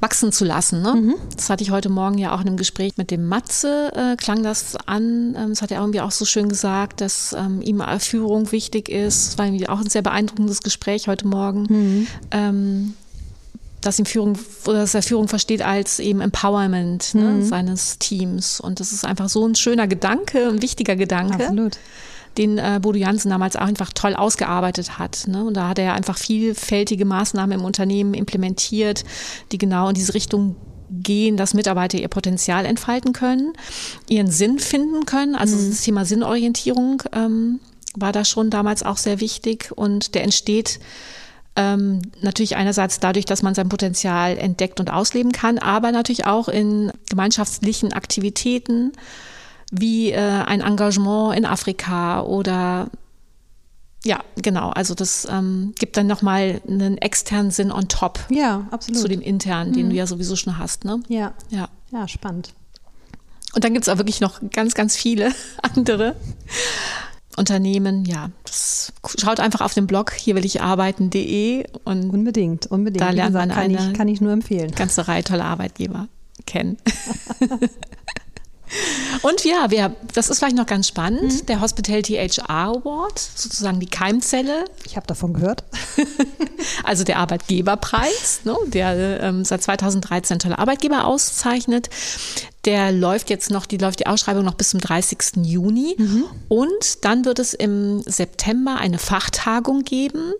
wachsen 0.00 0.32
zu 0.32 0.44
lassen. 0.44 0.82
Ne? 0.82 0.94
Mhm. 0.94 1.14
Das 1.36 1.50
hatte 1.50 1.62
ich 1.62 1.70
heute 1.70 1.88
Morgen 1.88 2.18
ja 2.18 2.34
auch 2.34 2.40
in 2.40 2.48
einem 2.48 2.56
Gespräch 2.56 2.96
mit 2.96 3.10
dem 3.10 3.26
Matze, 3.28 3.92
äh, 3.94 4.16
klang 4.16 4.42
das 4.42 4.76
an. 4.86 5.36
Ähm, 5.36 5.50
das 5.50 5.62
hat 5.62 5.70
er 5.70 5.80
irgendwie 5.80 6.00
auch 6.00 6.10
so 6.10 6.24
schön 6.24 6.48
gesagt, 6.48 7.00
dass 7.00 7.34
ähm, 7.34 7.60
ihm 7.62 7.82
Führung 7.98 8.50
wichtig 8.52 8.88
ist. 8.88 9.28
Das 9.28 9.38
war 9.38 9.46
irgendwie 9.46 9.68
auch 9.68 9.80
ein 9.80 9.90
sehr 9.90 10.02
beeindruckendes 10.02 10.62
Gespräch 10.62 11.06
heute 11.06 11.26
Morgen. 11.26 11.66
Mhm. 11.68 12.06
Ähm, 12.30 12.94
dass 13.82 13.98
ihm 13.98 14.04
Führung, 14.04 14.38
dass 14.64 14.94
er 14.94 15.02
Führung 15.02 15.28
versteht 15.28 15.62
als 15.62 16.00
eben 16.00 16.20
Empowerment 16.20 17.14
ne, 17.14 17.22
mhm. 17.22 17.44
seines 17.44 17.98
Teams. 17.98 18.60
Und 18.60 18.78
das 18.78 18.92
ist 18.92 19.06
einfach 19.06 19.30
so 19.30 19.46
ein 19.46 19.54
schöner 19.54 19.86
Gedanke, 19.86 20.48
ein 20.48 20.60
wichtiger 20.60 20.96
Gedanke. 20.96 21.44
Absolut 21.44 21.78
den 22.38 22.58
äh, 22.58 22.78
Bodo 22.80 22.98
Jansen 22.98 23.30
damals 23.30 23.56
auch 23.56 23.66
einfach 23.66 23.92
toll 23.92 24.14
ausgearbeitet 24.14 24.98
hat. 24.98 25.26
Ne? 25.26 25.44
Und 25.44 25.54
da 25.54 25.68
hat 25.68 25.78
er 25.78 25.94
einfach 25.94 26.16
vielfältige 26.16 27.04
Maßnahmen 27.04 27.58
im 27.58 27.64
Unternehmen 27.64 28.14
implementiert, 28.14 29.04
die 29.52 29.58
genau 29.58 29.88
in 29.88 29.94
diese 29.94 30.14
Richtung 30.14 30.56
gehen, 30.90 31.36
dass 31.36 31.54
Mitarbeiter 31.54 31.98
ihr 31.98 32.08
Potenzial 32.08 32.66
entfalten 32.66 33.12
können, 33.12 33.52
ihren 34.08 34.30
Sinn 34.30 34.58
finden 34.58 35.06
können. 35.06 35.34
Also 35.34 35.56
mhm. 35.56 35.70
das 35.70 35.82
Thema 35.82 36.04
Sinnorientierung 36.04 37.02
ähm, 37.12 37.60
war 37.94 38.12
da 38.12 38.24
schon 38.24 38.50
damals 38.50 38.82
auch 38.82 38.96
sehr 38.96 39.20
wichtig 39.20 39.70
und 39.74 40.14
der 40.14 40.24
entsteht 40.24 40.80
ähm, 41.56 42.02
natürlich 42.20 42.56
einerseits 42.56 43.00
dadurch, 43.00 43.24
dass 43.24 43.42
man 43.42 43.54
sein 43.54 43.68
Potenzial 43.68 44.36
entdeckt 44.38 44.80
und 44.80 44.90
ausleben 44.90 45.32
kann, 45.32 45.58
aber 45.58 45.92
natürlich 45.92 46.26
auch 46.26 46.48
in 46.48 46.92
gemeinschaftlichen 47.08 47.92
Aktivitäten 47.92 48.92
wie 49.70 50.12
äh, 50.12 50.18
ein 50.18 50.60
Engagement 50.60 51.36
in 51.36 51.44
Afrika 51.44 52.22
oder 52.22 52.90
ja, 54.02 54.20
genau. 54.36 54.70
Also 54.70 54.94
das 54.94 55.26
ähm, 55.30 55.74
gibt 55.78 55.96
dann 55.96 56.06
nochmal 56.06 56.62
einen 56.66 56.96
externen 56.98 57.50
Sinn 57.50 57.70
on 57.70 57.88
top. 57.88 58.18
Ja, 58.30 58.66
absolut. 58.70 59.02
Zu 59.02 59.08
dem 59.08 59.20
internen, 59.20 59.72
den 59.72 59.86
mhm. 59.86 59.90
du 59.90 59.96
ja 59.96 60.06
sowieso 60.06 60.36
schon 60.36 60.56
hast. 60.58 60.84
Ne? 60.84 61.02
Ja. 61.08 61.34
Ja, 61.50 61.68
ja 61.92 62.08
spannend. 62.08 62.54
Und 63.54 63.64
dann 63.64 63.74
gibt 63.74 63.86
es 63.86 63.88
auch 63.88 63.98
wirklich 63.98 64.20
noch 64.20 64.40
ganz, 64.52 64.74
ganz 64.74 64.96
viele 64.96 65.32
andere. 65.62 66.16
Unternehmen, 67.36 68.04
ja, 68.04 68.30
das, 68.44 68.92
schaut 69.18 69.40
einfach 69.40 69.60
auf 69.60 69.72
den 69.72 69.86
Blog 69.86 70.12
hier 70.12 70.34
will 70.34 70.44
ich 70.44 70.60
arbeiten.de 70.60 71.64
und 71.84 72.10
unbedingt, 72.10 72.66
unbedingt. 72.66 73.00
Da 73.00 73.10
lernt 73.10 73.34
man 73.34 73.50
kann, 73.50 73.58
eine 73.58 73.74
ich, 73.74 73.94
kann 73.94 74.08
ich 74.08 74.20
nur 74.20 74.32
empfehlen. 74.32 74.72
Ganze 74.72 75.08
Reihe 75.08 75.22
toller 75.22 75.44
Arbeitgeber 75.44 76.08
kennen. 76.46 76.76
Und 79.22 79.44
ja, 79.44 79.70
wir, 79.70 79.94
das 80.14 80.28
ist 80.28 80.38
vielleicht 80.38 80.56
noch 80.56 80.66
ganz 80.66 80.88
spannend, 80.88 81.32
mhm. 81.32 81.46
der 81.46 81.60
Hospitality 81.60 82.14
HR 82.14 82.48
Award, 82.48 83.18
sozusagen 83.18 83.80
die 83.80 83.86
Keimzelle. 83.86 84.64
Ich 84.86 84.96
habe 84.96 85.06
davon 85.06 85.34
gehört. 85.34 85.64
also 86.84 87.04
der 87.04 87.18
Arbeitgeberpreis, 87.18 88.40
ne, 88.44 88.56
der 88.66 89.20
ähm, 89.22 89.44
seit 89.44 89.62
2013 89.62 90.38
tolle 90.38 90.58
Arbeitgeber 90.58 91.04
auszeichnet. 91.04 91.90
Der 92.64 92.92
läuft 92.92 93.30
jetzt 93.30 93.50
noch, 93.50 93.66
die 93.66 93.78
läuft 93.78 94.00
die 94.00 94.06
Ausschreibung 94.06 94.44
noch 94.44 94.54
bis 94.54 94.70
zum 94.70 94.80
30. 94.80 95.44
Juni. 95.44 95.96
Mhm. 95.98 96.24
Und 96.48 97.04
dann 97.04 97.24
wird 97.24 97.38
es 97.38 97.54
im 97.54 98.02
September 98.02 98.76
eine 98.76 98.98
Fachtagung 98.98 99.82
geben, 99.82 100.32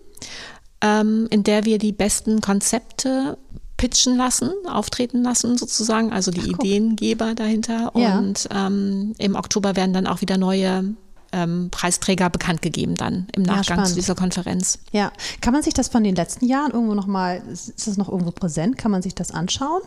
ähm, 0.81 1.27
in 1.31 1.43
der 1.43 1.65
wir 1.65 1.77
die 1.77 1.91
besten 1.91 2.41
Konzepte 2.41 3.37
pitchen 3.81 4.15
lassen, 4.15 4.51
auftreten 4.69 5.23
lassen 5.23 5.57
sozusagen, 5.57 6.13
also 6.13 6.29
die 6.29 6.41
Ach, 6.41 6.59
Ideengeber 6.59 7.33
dahinter. 7.33 7.91
Ja. 7.95 8.19
Und 8.19 8.47
ähm, 8.53 9.15
im 9.17 9.35
Oktober 9.35 9.75
werden 9.75 9.91
dann 9.91 10.05
auch 10.05 10.21
wieder 10.21 10.37
neue 10.37 10.93
ähm, 11.31 11.69
Preisträger 11.71 12.29
bekannt 12.29 12.61
gegeben 12.61 12.93
dann 12.93 13.25
im 13.35 13.41
Nachgang 13.41 13.79
ja, 13.79 13.85
zu 13.85 13.95
dieser 13.95 14.13
Konferenz. 14.13 14.77
Ja, 14.91 15.11
kann 15.39 15.53
man 15.53 15.63
sich 15.63 15.73
das 15.73 15.87
von 15.87 16.03
den 16.03 16.13
letzten 16.13 16.45
Jahren 16.45 16.69
irgendwo 16.71 16.93
noch 16.93 17.07
mal, 17.07 17.41
ist 17.51 17.87
das 17.87 17.97
noch 17.97 18.07
irgendwo 18.07 18.29
präsent? 18.29 18.77
Kann 18.77 18.91
man 18.91 19.01
sich 19.01 19.15
das 19.15 19.31
anschauen? 19.31 19.81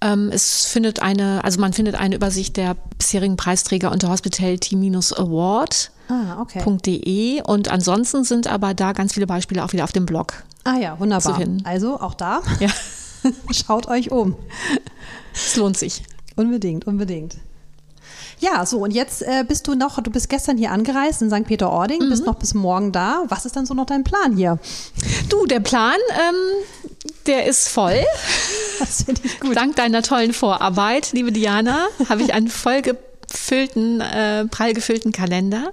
Ähm, 0.00 0.30
es 0.32 0.66
findet 0.66 1.02
eine, 1.02 1.42
also 1.42 1.60
man 1.60 1.72
findet 1.72 1.96
eine 1.96 2.14
Übersicht 2.14 2.56
der 2.56 2.76
bisherigen 2.98 3.36
Preisträger 3.36 3.90
unter 3.90 4.10
hospitality-award. 4.10 5.90
Ah, 6.06 6.40
okay. 6.40 7.42
und 7.44 7.68
ansonsten 7.68 8.22
sind 8.22 8.46
aber 8.46 8.74
da 8.74 8.92
ganz 8.92 9.14
viele 9.14 9.26
Beispiele 9.26 9.64
auch 9.64 9.72
wieder 9.72 9.82
auf 9.82 9.92
dem 9.92 10.06
Blog. 10.06 10.44
Ah 10.62 10.76
ja, 10.76 11.00
wunderbar. 11.00 11.40
Also 11.64 11.98
auch 12.00 12.14
da. 12.14 12.42
Ja. 12.60 12.68
Schaut 13.50 13.88
euch 13.88 14.10
um. 14.10 14.36
Es 15.32 15.56
lohnt 15.56 15.76
sich. 15.76 16.02
Unbedingt, 16.36 16.86
unbedingt. 16.86 17.36
Ja, 18.40 18.66
so 18.66 18.78
und 18.78 18.90
jetzt 18.90 19.22
äh, 19.22 19.44
bist 19.46 19.66
du 19.68 19.74
noch, 19.74 20.00
du 20.02 20.10
bist 20.10 20.28
gestern 20.28 20.58
hier 20.58 20.72
angereist 20.72 21.22
in 21.22 21.30
St. 21.30 21.44
Peter-Ording, 21.44 22.04
mhm. 22.04 22.10
bist 22.10 22.26
noch 22.26 22.34
bis 22.34 22.52
morgen 22.54 22.92
da. 22.92 23.22
Was 23.28 23.46
ist 23.46 23.56
dann 23.56 23.66
so 23.66 23.74
noch 23.74 23.86
dein 23.86 24.04
Plan 24.04 24.36
hier? 24.36 24.58
Du, 25.28 25.46
der 25.46 25.60
Plan, 25.60 25.96
ähm, 26.10 26.34
der 27.26 27.46
ist 27.46 27.68
voll. 27.68 27.98
Das 28.80 29.04
finde 29.04 29.20
ich 29.22 29.38
gut. 29.38 29.56
Dank 29.56 29.76
deiner 29.76 30.02
tollen 30.02 30.32
Vorarbeit, 30.32 31.12
liebe 31.12 31.30
Diana, 31.30 31.86
habe 32.08 32.22
ich 32.22 32.34
einen 32.34 32.48
vollgefüllten, 32.48 34.00
äh, 34.00 34.46
prall 34.46 34.74
gefüllten 34.74 35.12
Kalender. 35.12 35.72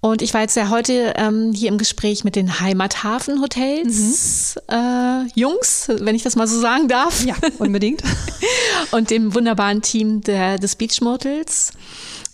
Und 0.00 0.22
ich 0.22 0.32
war 0.32 0.42
jetzt 0.42 0.54
ja 0.54 0.70
heute 0.70 1.14
ähm, 1.16 1.52
hier 1.52 1.68
im 1.68 1.76
Gespräch 1.76 2.22
mit 2.22 2.36
den 2.36 2.60
Heimathafen-Hotels, 2.60 4.54
mhm. 4.68 4.74
äh, 4.74 5.26
Jungs, 5.34 5.88
wenn 5.88 6.14
ich 6.14 6.22
das 6.22 6.36
mal 6.36 6.46
so 6.46 6.60
sagen 6.60 6.86
darf. 6.86 7.24
Ja, 7.24 7.34
unbedingt. 7.58 8.02
und 8.92 9.10
dem 9.10 9.34
wunderbaren 9.34 9.82
Team 9.82 10.20
der, 10.20 10.58
des 10.58 10.76
Beach 10.76 11.00
Motels. 11.00 11.72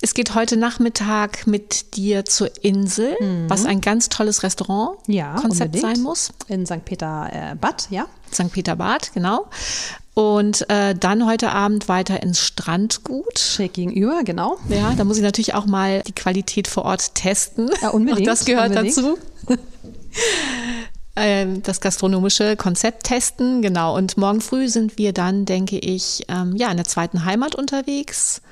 Es 0.03 0.13
geht 0.13 0.35
heute 0.35 0.59
Nachmittag 0.59 1.47
mit 1.47 1.97
dir 1.97 2.27
zur 2.27 2.51
Insel, 2.63 3.17
mhm. 3.19 3.49
was 3.49 3.65
ein 3.65 3.81
ganz 3.81 4.11
tolles 4.11 4.43
Restaurant-Konzept 4.43 5.75
ja, 5.75 5.81
sein 5.81 6.03
muss. 6.03 6.33
In 6.49 6.67
St. 6.67 6.85
Peter 6.85 7.31
äh, 7.33 7.55
Bad, 7.55 7.87
ja. 7.89 8.07
St. 8.31 8.53
Peter 8.53 8.77
Bad, 8.77 9.13
genau. 9.15 9.47
Und 10.15 10.71
äh, 10.71 10.95
dann 10.95 11.27
heute 11.27 11.51
Abend 11.51 11.89
weiter 11.89 12.23
ins 12.23 12.39
Strandgut. 12.39 13.39
Schräg 13.39 13.73
gegenüber, 13.75 14.23
genau. 14.25 14.59
Ja, 14.69 14.95
da 14.97 15.03
muss 15.03 15.17
ich 15.17 15.25
natürlich 15.25 15.55
auch 15.55 15.67
mal 15.67 16.03
die 16.03 16.13
Qualität 16.13 16.69
vor 16.69 16.85
Ort 16.85 17.17
testen. 17.17 17.69
Ja, 17.83 17.89
unbedingt. 17.89 18.29
Auch 18.29 18.33
das 18.33 18.45
gehört 18.45 18.71
unbedingt. 18.71 18.97
dazu. 18.97 19.19
Ähm, 21.17 21.63
das 21.63 21.81
gastronomische 21.81 22.57
Konzept 22.57 23.05
testen, 23.05 23.63
genau. 23.63 23.97
Und 23.97 24.17
morgen 24.17 24.41
früh 24.41 24.69
sind 24.69 24.99
wir 24.99 25.13
dann, 25.13 25.45
denke 25.45 25.79
ich, 25.79 26.25
ähm, 26.29 26.57
ja, 26.57 26.71
in 26.71 26.77
der 26.77 26.87
zweiten 26.87 27.25
Heimat 27.25 27.55
unterwegs. 27.55 28.43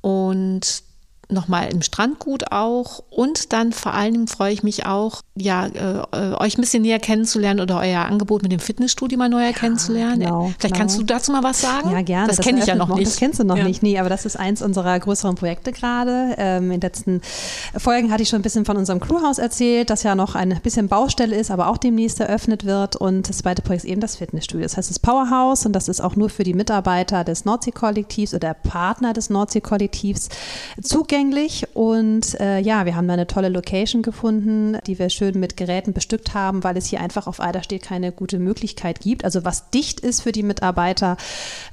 Und 0.00 0.84
nochmal 1.32 1.72
im 1.72 1.82
Strandgut 1.82 2.52
auch. 2.52 3.02
Und 3.10 3.52
dann 3.52 3.72
vor 3.72 3.94
allen 3.94 4.12
Dingen 4.12 4.26
freue 4.28 4.52
ich 4.52 4.62
mich 4.62 4.86
auch, 4.86 5.22
ja, 5.36 5.66
äh, 5.66 6.34
euch 6.34 6.58
ein 6.58 6.60
bisschen 6.60 6.82
näher 6.82 6.98
kennenzulernen 6.98 7.60
oder 7.60 7.78
euer 7.78 8.00
Angebot 8.00 8.42
mit 8.42 8.52
dem 8.52 8.60
Fitnessstudio 8.60 9.18
mal 9.18 9.28
näher 9.28 9.50
ja, 9.50 9.52
kennenzulernen. 9.52 10.20
Genau, 10.20 10.52
Vielleicht 10.58 10.74
genau. 10.74 10.76
kannst 10.78 10.98
du 10.98 11.02
dazu 11.04 11.32
mal 11.32 11.42
was 11.42 11.60
sagen? 11.60 11.90
Ja, 11.90 12.02
gerne. 12.02 12.28
Das, 12.28 12.36
das 12.36 12.46
kenne 12.46 12.60
ich 12.60 12.66
ja 12.66 12.74
noch 12.74 12.94
nicht. 12.94 13.06
Das 13.06 13.16
kennst 13.16 13.38
du 13.38 13.44
noch 13.44 13.56
ja. 13.56 13.64
nicht, 13.64 13.82
nee, 13.82 13.98
aber 13.98 14.08
das 14.08 14.26
ist 14.26 14.36
eins 14.36 14.62
unserer 14.62 14.98
größeren 14.98 15.34
Projekte 15.36 15.72
gerade. 15.72 16.34
Ähm, 16.38 16.64
in 16.64 16.70
den 16.72 16.80
letzten 16.80 17.20
Folgen 17.76 18.12
hatte 18.12 18.22
ich 18.22 18.28
schon 18.28 18.40
ein 18.40 18.42
bisschen 18.42 18.64
von 18.64 18.76
unserem 18.76 19.00
Crewhaus 19.00 19.38
erzählt, 19.38 19.90
das 19.90 20.02
ja 20.02 20.14
noch 20.14 20.34
ein 20.34 20.58
bisschen 20.62 20.88
Baustelle 20.88 21.36
ist, 21.36 21.50
aber 21.50 21.68
auch 21.68 21.78
demnächst 21.78 22.20
eröffnet 22.20 22.64
wird. 22.64 22.96
Und 22.96 23.28
das 23.28 23.38
zweite 23.38 23.62
Projekt 23.62 23.84
ist 23.84 23.90
eben 23.90 24.00
das 24.00 24.16
Fitnessstudio. 24.16 24.64
Das 24.64 24.76
heißt 24.76 24.90
das 24.90 24.98
Powerhouse 24.98 25.66
und 25.66 25.72
das 25.72 25.88
ist 25.88 26.00
auch 26.00 26.16
nur 26.16 26.28
für 26.28 26.44
die 26.44 26.54
Mitarbeiter 26.54 27.24
des 27.24 27.44
Nordsee-Kollektivs 27.44 28.34
oder 28.34 28.54
Partner 28.54 29.12
des 29.12 29.30
Nordsee-Kollektivs 29.30 30.28
zugänglich. 30.82 31.19
Und 31.74 32.40
äh, 32.40 32.60
ja, 32.60 32.86
wir 32.86 32.96
haben 32.96 33.06
da 33.06 33.14
eine 33.14 33.26
tolle 33.26 33.48
Location 33.48 34.02
gefunden, 34.02 34.78
die 34.86 34.98
wir 34.98 35.10
schön 35.10 35.38
mit 35.38 35.56
Geräten 35.56 35.92
bestückt 35.92 36.34
haben, 36.34 36.64
weil 36.64 36.76
es 36.76 36.86
hier 36.86 37.00
einfach 37.00 37.26
auf 37.26 37.40
Eiderstedt 37.40 37.82
keine 37.82 38.10
gute 38.10 38.38
Möglichkeit 38.38 39.00
gibt. 39.00 39.24
Also 39.24 39.44
was 39.44 39.70
dicht 39.70 40.00
ist 40.00 40.22
für 40.22 40.32
die 40.32 40.42
Mitarbeiter 40.42 41.16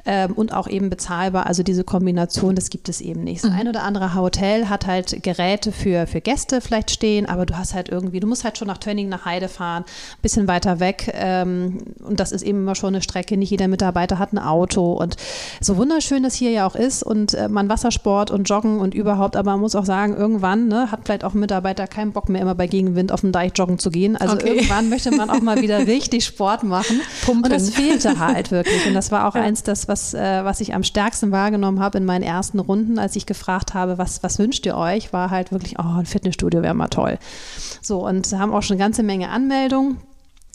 ähm, 0.06 0.34
und 0.34 0.54
auch 0.54 0.68
eben 0.68 0.90
bezahlbar. 0.90 1.46
Also 1.46 1.64
diese 1.64 1.84
Kombination, 1.84 2.56
das 2.56 2.70
gibt 2.70 2.90
es 2.90 3.00
eben 3.00 3.24
nicht. 3.24 3.44
Das 3.44 3.52
mhm. 3.52 3.58
ein 3.58 3.68
oder 3.70 3.84
andere 3.84 4.16
Hotel 4.16 4.68
hat 4.68 4.86
halt 4.86 5.24
Geräte 5.24 5.72
für, 5.72 6.08
für 6.08 6.20
Gäste 6.20 6.60
vielleicht 6.60 6.92
stehen, 6.92 7.26
aber 7.26 7.46
du 7.46 7.58
hast 7.58 7.74
halt 7.74 7.88
irgendwie, 7.88 8.20
du 8.20 8.28
musst 8.28 8.44
halt 8.44 8.58
schon 8.58 8.68
nach 8.68 8.80
Tönning 8.80 9.08
nach 9.08 9.24
Heide 9.24 9.48
fahren, 9.48 9.84
ein 9.84 10.22
bisschen 10.22 10.48
weiter 10.48 10.80
weg. 10.82 11.12
Ähm, 11.14 11.80
und 12.04 12.20
das 12.20 12.34
ist 12.34 12.42
eben 12.42 12.60
immer 12.60 12.76
schon 12.76 12.96
eine 12.96 13.02
Strecke. 13.02 13.38
Nicht 13.38 13.52
jeder 13.52 13.70
Mitarbeiter 13.70 14.20
hat 14.20 14.34
ein 14.34 14.40
Auto. 14.40 14.94
Und 14.94 15.16
so 15.62 15.78
wunderschön 15.78 16.24
das 16.24 16.34
hier 16.34 16.52
ja 16.52 16.68
auch 16.68 16.76
ist 16.76 17.02
und 17.04 17.34
äh, 17.34 17.48
man 17.48 17.70
Wassersport 17.70 18.30
und 18.32 18.50
Joggen 18.50 18.80
und 18.80 18.94
überhaupt, 18.94 19.37
aber 19.38 19.52
man 19.52 19.62
muss 19.62 19.76
auch 19.76 19.86
sagen, 19.86 20.16
irgendwann 20.16 20.68
ne, 20.68 20.92
hat 20.92 21.02
vielleicht 21.06 21.24
auch 21.24 21.34
ein 21.34 21.40
Mitarbeiter 21.40 21.88
keinen 21.88 22.12
Bock 22.12 22.30
mehr 22.30 22.42
immer 22.42 22.56
bei 22.56 22.68
Gegenwind 22.68 23.12
auf 23.12 23.22
dem 23.22 23.32
Deich 23.32 23.52
joggen 23.56 23.80
zu 23.80 23.92
gehen. 23.92 24.18
Also 24.18 24.36
okay. 24.36 24.56
irgendwann 24.56 24.90
möchte 24.90 25.12
man 25.12 25.30
auch 25.30 25.42
mal 25.42 25.62
wieder 25.62 25.80
richtig 25.88 26.26
Sport 26.26 26.64
machen. 26.64 27.02
Pumpen. 27.26 27.46
Und 27.46 27.52
das 27.52 27.70
fehlte 27.70 28.20
halt 28.20 28.52
wirklich. 28.52 28.86
Und 28.88 28.94
das 28.94 29.12
war 29.12 29.28
auch 29.28 29.36
ja. 29.36 29.42
eins, 29.42 29.64
das, 29.64 29.88
was, 29.88 30.14
äh, 30.14 30.44
was 30.44 30.60
ich 30.62 30.74
am 30.74 30.84
stärksten 30.84 31.32
wahrgenommen 31.32 31.80
habe 31.80 31.98
in 31.98 32.06
meinen 32.06 32.24
ersten 32.24 32.60
Runden, 32.60 33.00
als 33.00 33.16
ich 33.16 33.26
gefragt 33.26 33.74
habe, 33.74 33.98
was, 33.98 34.24
was 34.24 34.40
wünscht 34.40 34.66
ihr 34.66 34.76
euch, 34.76 35.14
war 35.14 35.30
halt 35.30 35.52
wirklich, 35.52 35.78
oh, 35.80 36.00
ein 36.00 36.06
Fitnessstudio 36.06 36.62
wäre 36.62 36.74
mal 36.74 36.88
toll. 36.88 37.18
So, 37.82 38.06
und 38.06 38.32
haben 38.34 38.54
auch 38.54 38.64
schon 38.64 38.76
eine 38.76 38.84
ganze 38.84 39.04
Menge 39.04 39.30
Anmeldungen. 39.30 39.98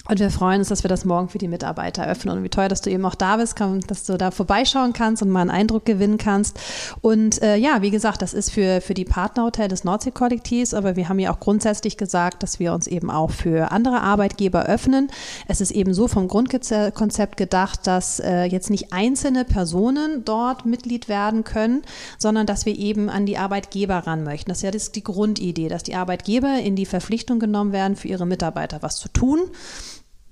Und 0.09 0.19
wir 0.19 0.31
freuen 0.31 0.59
uns, 0.59 0.69
dass 0.69 0.83
wir 0.83 0.88
das 0.88 1.05
morgen 1.05 1.29
für 1.29 1.38
die 1.38 1.47
Mitarbeiter 1.47 2.07
öffnen. 2.07 2.37
Und 2.37 2.43
wie 2.43 2.49
toll, 2.49 2.67
dass 2.67 2.81
du 2.81 2.91
eben 2.91 3.05
auch 3.05 3.15
da 3.15 3.37
bist, 3.37 3.55
dass 3.87 4.05
du 4.05 4.19
da 4.19 4.33
vorbeischauen 4.33 4.93
kannst 4.93 5.23
und 5.23 5.31
mal 5.31 5.43
einen 5.43 5.51
Eindruck 5.51 5.85
gewinnen 5.85 6.19
kannst. 6.19 6.59
Und 7.01 7.41
äh, 7.41 7.57
ja, 7.57 7.83
wie 7.83 7.91
gesagt, 7.91 8.21
das 8.21 8.35
ist 8.35 8.51
für, 8.51 8.81
für 8.81 8.95
die 8.95 9.05
Partnerhotel 9.05 9.69
des 9.69 9.85
Nordsee-Kollektivs, 9.85 10.75
aber 10.75 10.97
wir 10.97 11.09
haben 11.09 11.21
ja 11.21 11.33
auch 11.33 11.38
grundsätzlich 11.38 11.97
gesagt, 11.97 12.43
dass 12.43 12.59
wir 12.59 12.73
uns 12.73 12.88
eben 12.88 13.11
auch 13.11 13.31
für 13.31 13.71
andere 13.71 14.01
Arbeitgeber 14.01 14.65
öffnen. 14.65 15.09
Es 15.46 15.61
ist 15.61 15.71
eben 15.71 15.94
so 15.94 16.09
vom 16.09 16.27
Grundkonzept 16.27 17.37
gedacht, 17.37 17.87
dass 17.87 18.19
äh, 18.19 18.42
jetzt 18.44 18.71
nicht 18.71 18.92
einzelne 18.92 19.44
Personen 19.44 20.25
dort 20.25 20.67
Mitglied 20.67 21.09
werden 21.09 21.44
können, 21.44 21.83
sondern 22.19 22.46
dass 22.46 22.67
wir 22.67 22.77
eben 22.77 23.09
an 23.09 23.25
die 23.25 23.38
Arbeitgeber 23.38 23.98
ran 23.98 24.25
möchten. 24.25 24.50
Das 24.50 24.59
ist 24.59 24.63
ja 24.63 24.73
das 24.73 24.85
ist 24.85 24.96
die 24.96 25.05
Grundidee, 25.05 25.69
dass 25.69 25.85
die 25.85 25.94
Arbeitgeber 25.94 26.59
in 26.59 26.75
die 26.75 26.87
Verpflichtung 26.87 27.38
genommen 27.38 27.73
werden, 27.73 27.94
für 27.94 28.09
ihre 28.09 28.27
Mitarbeiter 28.27 28.83
was 28.83 28.96
zu 28.96 29.09
tun 29.09 29.38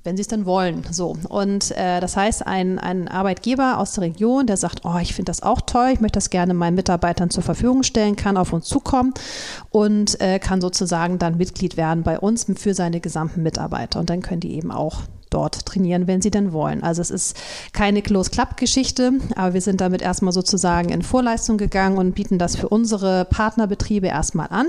wenn 0.03 0.16
sie 0.16 0.22
es 0.22 0.28
denn 0.28 0.46
wollen. 0.46 0.84
So. 0.90 1.16
Und 1.28 1.72
äh, 1.72 2.01
das 2.01 2.16
heißt, 2.16 2.46
ein, 2.46 2.78
ein 2.78 3.09
Arbeitgeber 3.09 3.78
aus 3.78 3.92
der 3.92 4.05
Region, 4.05 4.46
der 4.46 4.57
sagt, 4.57 4.80
oh, 4.84 4.96
ich 5.01 5.14
finde 5.14 5.30
das 5.30 5.42
auch 5.42 5.61
toll, 5.61 5.90
ich 5.92 6.01
möchte 6.01 6.16
das 6.16 6.30
gerne 6.30 6.55
meinen 6.55 6.74
Mitarbeitern 6.74 7.30
zur 7.30 7.42
Verfügung 7.42 7.82
stellen, 7.82 8.16
kann 8.16 8.36
auf 8.36 8.53
uns 8.53 8.66
zukommen 8.66 9.12
und 9.70 10.20
äh, 10.20 10.38
kann 10.38 10.61
sozusagen 10.61 11.18
dann 11.18 11.36
Mitglied 11.36 11.76
werden 11.76 12.03
bei 12.03 12.18
uns 12.18 12.46
für 12.57 12.74
seine 12.74 13.01
gesamten 13.01 13.42
Mitarbeiter. 13.42 14.01
Und 14.01 14.11
dann 14.11 14.22
können 14.22 14.40
die 14.40 14.55
eben 14.55 14.70
auch 14.70 15.03
dort 15.31 15.64
trainieren, 15.66 16.07
wenn 16.07 16.20
sie 16.20 16.31
denn 16.31 16.53
wollen. 16.53 16.83
Also 16.83 17.01
es 17.03 17.11
ist 17.11 17.37
keine 17.72 18.03
Close-Club-Geschichte, 18.03 19.12
aber 19.37 19.55
wir 19.55 19.61
sind 19.61 19.81
damit 19.81 20.03
erstmal 20.03 20.33
sozusagen 20.33 20.91
in 20.91 21.03
Vorleistung 21.03 21.57
gegangen 21.57 21.99
und 21.99 22.14
bieten 22.14 22.39
das 22.39 22.57
für 22.57 22.68
unsere 22.68 23.24
Partnerbetriebe 23.24 24.07
erstmal 24.09 24.49
an 24.49 24.66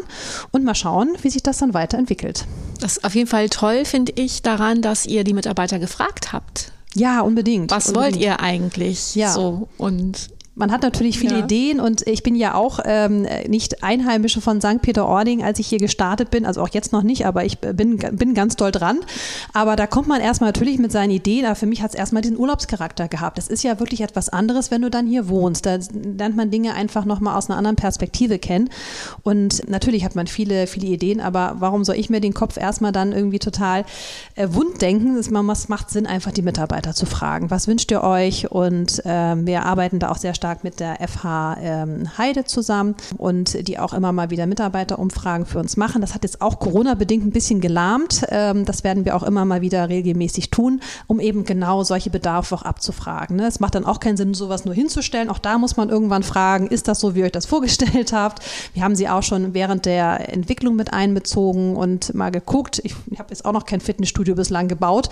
und 0.52 0.64
mal 0.64 0.76
schauen, 0.76 1.10
wie 1.22 1.30
sich 1.30 1.44
das 1.44 1.58
dann 1.58 1.74
weiterentwickelt. 1.74 2.46
Das 2.80 2.98
ist 2.98 3.04
auf 3.04 3.16
jeden 3.16 3.28
Fall 3.28 3.50
toll, 3.50 3.86
finde 3.86 4.14
ich, 4.16 4.42
daran, 4.42 4.82
dass 4.82 5.06
ihr 5.06 5.24
die 5.24 5.34
Mitarbeiter 5.34 5.80
gefragt 5.80 6.34
habt. 6.34 6.72
Ja, 6.94 7.22
unbedingt. 7.22 7.72
Was 7.72 7.88
unbedingt. 7.88 8.16
wollt 8.16 8.24
ihr 8.24 8.40
eigentlich? 8.40 9.16
Ja. 9.16 9.32
So 9.32 9.70
und 9.78 10.30
man 10.54 10.72
hat 10.72 10.82
natürlich 10.82 11.18
viele 11.18 11.40
ja. 11.40 11.46
Ideen 11.46 11.80
und 11.80 12.06
ich 12.08 12.24
bin 12.24 12.36
ja 12.36 12.56
auch 12.56 12.80
ähm, 12.84 13.26
nicht 13.48 13.84
Einheimische 13.84 14.42
von 14.42 14.60
St. 14.60 14.82
Peter-Ording, 14.82 15.44
als 15.44 15.60
ich 15.60 15.68
hier 15.68 15.80
gestartet 15.80 16.30
bin, 16.30 16.46
also 16.46 16.62
auch 16.62 16.68
jetzt 16.70 16.92
noch 16.92 17.04
nicht, 17.04 17.26
aber 17.26 17.46
ich 17.46 17.60
bin, 17.60 17.98
bin 17.98 18.34
ganz 18.34 18.58
doll 18.58 18.72
dran. 18.72 19.00
Aber 19.54 19.78
da 19.78 19.88
kommt 19.88 20.10
man 20.10 20.20
erstmal 20.20 20.50
natürlich 20.50 20.78
mit 20.78 20.92
seinen 20.92 21.12
Ideen, 21.12 21.46
aber 21.46 21.56
für 21.56 21.68
mich 21.68 21.82
hat 21.82 21.92
es 21.92 21.96
erstmal 21.96 22.22
diesen 22.22 22.38
Urlaubscharakter 22.38 23.08
gehabt. 23.08 23.38
Das 23.38 23.48
ist 23.48 23.64
ja 23.64 23.80
wirklich 23.80 24.02
etwas 24.02 24.28
anderes, 24.28 24.72
wenn 24.72 24.82
du 24.82 24.90
dann 24.90 25.08
hier 25.08 25.30
wohnst. 25.30 25.66
Da 25.66 25.78
lernt 26.18 26.36
man 26.36 26.52
Dinge 26.52 26.74
einfach 26.74 27.06
nochmal 27.06 27.38
aus 27.38 27.50
einer 27.50 27.58
anderen 27.58 27.78
Perspektive 27.78 28.38
kennen. 28.38 28.70
Und 29.24 29.70
natürlich 29.70 30.04
hat 30.04 30.16
man 30.16 30.28
viele, 30.28 30.68
viele 30.68 30.88
Ideen, 30.88 31.22
aber 31.22 31.56
warum 31.60 31.86
soll 31.86 31.96
ich 31.96 32.10
mir 32.10 32.20
den 32.20 32.34
Kopf 32.34 32.58
erstmal 32.58 32.92
dann 32.92 33.14
irgendwie 33.14 33.40
total 33.40 33.86
äh, 34.36 34.50
wund 34.52 34.82
denken? 34.82 35.16
Es 35.16 35.32
macht 35.32 35.90
Sinn, 35.90 36.08
einfach 36.08 36.34
die 36.34 36.42
Mitarbeiter 36.42 36.94
zu 36.94 37.06
fragen. 37.06 37.50
Was 37.50 37.70
wünscht 37.70 37.90
ihr 37.90 38.04
euch? 38.04 38.52
Und 38.52 39.06
äh, 39.06 39.46
wir 39.46 39.64
arbeiten 39.66 40.00
da 40.00 40.10
auch 40.10 40.18
sehr 40.18 40.34
stark 40.42 40.64
mit 40.64 40.80
der 40.80 40.98
FH 41.08 41.58
ähm, 41.62 42.18
Heide 42.18 42.46
zusammen 42.46 42.96
und 43.20 43.68
die 43.68 43.78
auch 43.78 43.94
immer 43.94 44.12
mal 44.12 44.32
wieder 44.32 44.48
Mitarbeiterumfragen 44.48 45.46
für 45.46 45.60
uns 45.60 45.78
machen. 45.78 46.02
Das 46.02 46.16
hat 46.16 46.24
jetzt 46.24 46.42
auch 46.42 46.58
Corona-bedingt 46.58 47.24
ein 47.24 47.30
bisschen 47.30 47.62
gelahmt. 47.62 48.26
Ähm, 48.30 48.66
das 48.66 48.84
werden 48.84 49.06
wir 49.06 49.16
auch 49.16 49.22
immer 49.22 49.46
mal 49.46 49.62
wieder 49.62 49.88
regelmäßig 49.88 50.50
tun, 50.50 50.82
um 51.06 51.20
eben 51.20 51.44
genau 51.44 51.84
solche 51.84 52.10
Bedarfe 52.10 52.56
auch 52.56 52.64
abzufragen. 52.64 53.36
Ne? 53.36 53.46
Es 53.46 53.60
macht 53.60 53.76
dann 53.76 53.86
auch 53.86 54.00
keinen 54.00 54.18
Sinn, 54.18 54.34
sowas 54.34 54.66
nur 54.66 54.74
hinzustellen. 54.74 55.30
Auch 55.30 55.38
da 55.38 55.60
muss 55.60 55.78
man 55.78 55.90
irgendwann 55.90 56.24
fragen, 56.24 56.66
ist 56.66 56.88
das 56.88 57.00
so, 57.00 57.14
wie 57.14 57.20
ihr 57.20 57.26
euch 57.26 57.32
das 57.32 57.46
vorgestellt 57.52 58.12
habt? 58.12 58.44
Wir 58.74 58.84
haben 58.84 58.96
sie 58.96 59.08
auch 59.08 59.22
schon 59.22 59.54
während 59.54 59.86
der 59.86 60.34
Entwicklung 60.34 60.76
mit 60.76 60.92
einbezogen 60.92 61.76
und 61.76 62.16
mal 62.16 62.32
geguckt. 62.32 62.82
Ich, 62.84 62.96
ich 63.12 63.20
habe 63.20 63.30
jetzt 63.30 63.46
auch 63.46 63.54
noch 63.54 63.68
kein 63.68 63.80
Fitnessstudio 63.80 64.34
bislang 64.34 64.68
gebaut. 64.68 65.10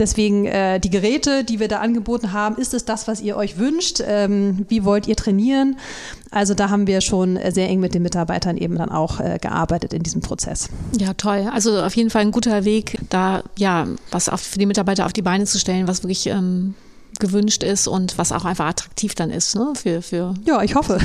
Deswegen 0.00 0.46
äh, 0.46 0.80
die 0.80 0.90
Geräte, 0.90 1.44
die 1.44 1.60
wir 1.60 1.68
da 1.68 1.78
angeboten 1.78 2.32
haben, 2.32 2.56
ist 2.56 2.74
es 2.74 2.84
das, 2.84 3.06
was 3.06 3.20
ihr 3.20 3.36
euch 3.36 3.56
wünscht? 3.56 4.02
Ähm, 4.04 4.63
wie 4.68 4.84
wollt 4.84 5.06
ihr 5.08 5.16
trainieren? 5.16 5.76
Also 6.30 6.54
da 6.54 6.70
haben 6.70 6.86
wir 6.86 7.00
schon 7.00 7.38
sehr 7.50 7.68
eng 7.68 7.80
mit 7.80 7.94
den 7.94 8.02
Mitarbeitern 8.02 8.56
eben 8.56 8.76
dann 8.76 8.90
auch 8.90 9.20
äh, 9.20 9.38
gearbeitet 9.40 9.92
in 9.92 10.02
diesem 10.02 10.20
Prozess. 10.20 10.68
Ja, 10.98 11.14
toll. 11.14 11.48
Also 11.52 11.80
auf 11.80 11.94
jeden 11.96 12.10
Fall 12.10 12.22
ein 12.22 12.32
guter 12.32 12.64
Weg, 12.64 12.98
da 13.08 13.42
ja 13.58 13.86
was 14.10 14.28
auf, 14.28 14.40
für 14.40 14.58
die 14.58 14.66
Mitarbeiter 14.66 15.06
auf 15.06 15.12
die 15.12 15.22
Beine 15.22 15.44
zu 15.44 15.58
stellen, 15.58 15.86
was 15.86 16.02
wirklich 16.02 16.26
ähm, 16.26 16.74
gewünscht 17.20 17.62
ist 17.62 17.86
und 17.86 18.18
was 18.18 18.32
auch 18.32 18.44
einfach 18.44 18.66
attraktiv 18.66 19.14
dann 19.14 19.30
ist 19.30 19.54
ne? 19.54 19.72
für, 19.74 20.02
für 20.02 20.34
Ja, 20.44 20.62
ich 20.62 20.74
hoffe. 20.74 20.98